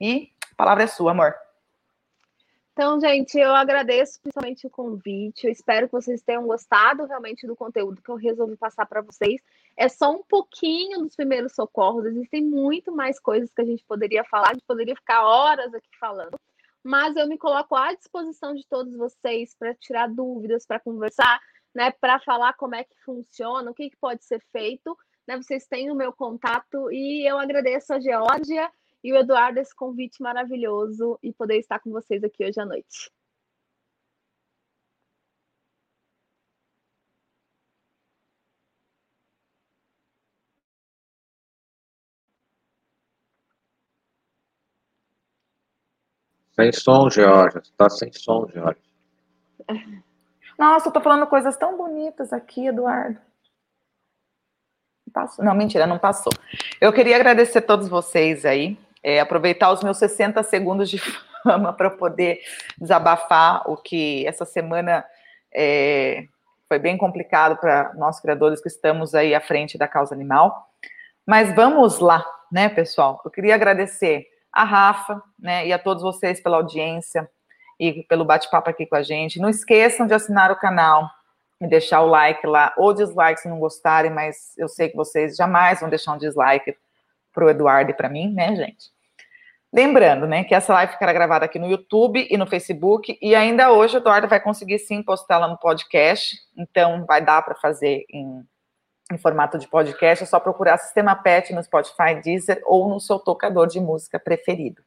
[0.00, 1.32] E a palavra é sua, amor.
[2.80, 5.44] Então, gente, eu agradeço principalmente o convite.
[5.44, 9.38] Eu espero que vocês tenham gostado realmente do conteúdo que eu resolvi passar para vocês.
[9.76, 12.06] É só um pouquinho dos primeiros socorros.
[12.06, 14.48] Existem muito mais coisas que a gente poderia falar.
[14.48, 16.40] A gente poderia ficar horas aqui falando.
[16.82, 21.38] Mas eu me coloco à disposição de todos vocês para tirar dúvidas, para conversar,
[21.74, 24.96] né, para falar como é que funciona, o que, que pode ser feito.
[25.28, 29.74] Né, vocês têm o meu contato e eu agradeço a Geórgia e o Eduardo esse
[29.74, 33.10] convite maravilhoso e poder estar com vocês aqui hoje à noite.
[46.54, 47.58] Sem som, George.
[47.58, 48.80] Está sem som, George.
[50.58, 53.18] Nossa, eu tô falando coisas tão bonitas aqui, Eduardo.
[55.38, 56.32] Não, mentira, não passou.
[56.80, 60.98] Eu queria agradecer a todos vocês aí é, aproveitar os meus 60 segundos de
[61.42, 62.40] fama para poder
[62.78, 65.04] desabafar o que essa semana
[65.52, 66.24] é,
[66.68, 70.68] foi bem complicado para nós criadores que estamos aí à frente da causa animal.
[71.26, 73.20] Mas vamos lá, né, pessoal?
[73.24, 77.28] Eu queria agradecer a Rafa, né, e a todos vocês pela audiência
[77.78, 79.40] e pelo bate-papo aqui com a gente.
[79.40, 81.08] Não esqueçam de assinar o canal
[81.60, 85.36] e deixar o like lá, ou dislike se não gostarem, mas eu sei que vocês
[85.36, 86.76] jamais vão deixar um dislike
[87.32, 88.90] para o Eduardo e para mim, né, gente?
[89.72, 93.70] Lembrando, né, que essa live ficará gravada aqui no YouTube e no Facebook, e ainda
[93.70, 98.42] hoje o Eduardo vai conseguir sim postá-la no podcast, então vai dar para fazer em,
[99.12, 103.20] em, formato de podcast, é só procurar Sistema PET no Spotify, Deezer ou no seu
[103.20, 104.82] tocador de música preferido.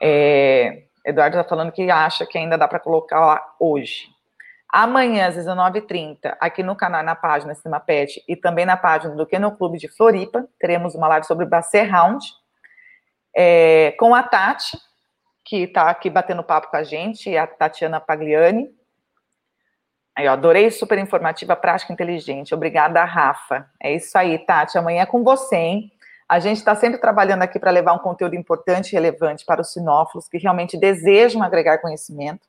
[0.00, 4.13] É, Eduardo está falando que acha que ainda dá para colocar lá hoje.
[4.76, 9.24] Amanhã, às 19h30, aqui no canal, na página Sistema PET e também na página do
[9.24, 12.26] Kennel Clube de Floripa, teremos uma live sobre Basset Round,
[13.36, 14.76] é, com a Tati,
[15.44, 18.68] que está aqui batendo papo com a gente, a Tatiana Pagliani.
[20.18, 22.52] Ó, adorei, super informativa, prática inteligente.
[22.52, 23.70] Obrigada, Rafa.
[23.80, 24.76] É isso aí, Tati.
[24.76, 25.92] Amanhã é com você, hein?
[26.28, 29.72] A gente está sempre trabalhando aqui para levar um conteúdo importante e relevante para os
[29.72, 32.44] sinófilos que realmente desejam agregar conhecimento.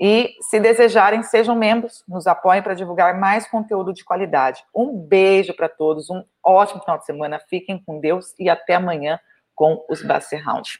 [0.00, 4.64] E, se desejarem, sejam membros, nos apoiem para divulgar mais conteúdo de qualidade.
[4.74, 9.18] Um beijo para todos, um ótimo final de semana, fiquem com Deus e até amanhã
[9.56, 10.78] com os Basset Round.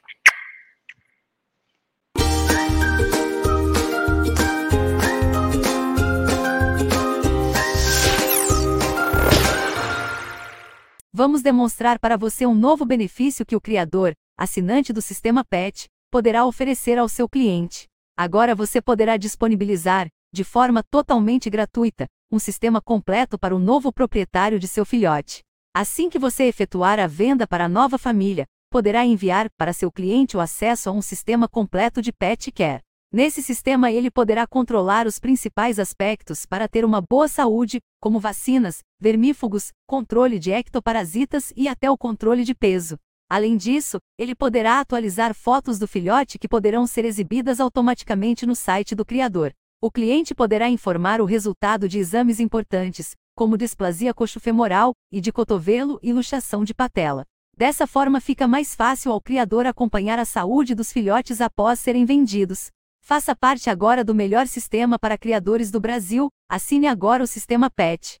[11.11, 16.45] Vamos demonstrar para você um novo benefício que o criador, assinante do sistema PET, poderá
[16.45, 17.88] oferecer ao seu cliente.
[18.19, 24.59] Agora você poderá disponibilizar, de forma totalmente gratuita, um sistema completo para o novo proprietário
[24.59, 25.39] de seu filhote.
[25.73, 30.35] Assim que você efetuar a venda para a nova família, poderá enviar para seu cliente
[30.35, 32.81] o acesso a um sistema completo de pet care.
[33.09, 38.79] Nesse sistema, ele poderá controlar os principais aspectos para ter uma boa saúde, como vacinas,
[38.99, 42.97] vermífugos, controle de ectoparasitas e até o controle de peso.
[43.29, 48.95] Além disso, ele poderá atualizar fotos do filhote que poderão ser exibidas automaticamente no site
[48.95, 49.53] do criador.
[49.79, 55.99] O cliente poderá informar o resultado de exames importantes, como displasia coxofemoral e de cotovelo
[56.01, 57.23] e luxação de patela.
[57.55, 62.71] Dessa forma fica mais fácil ao criador acompanhar a saúde dos filhotes após serem vendidos.
[63.01, 68.17] Faça parte agora do melhor sistema para criadores do Brasil, assine agora o sistema PET.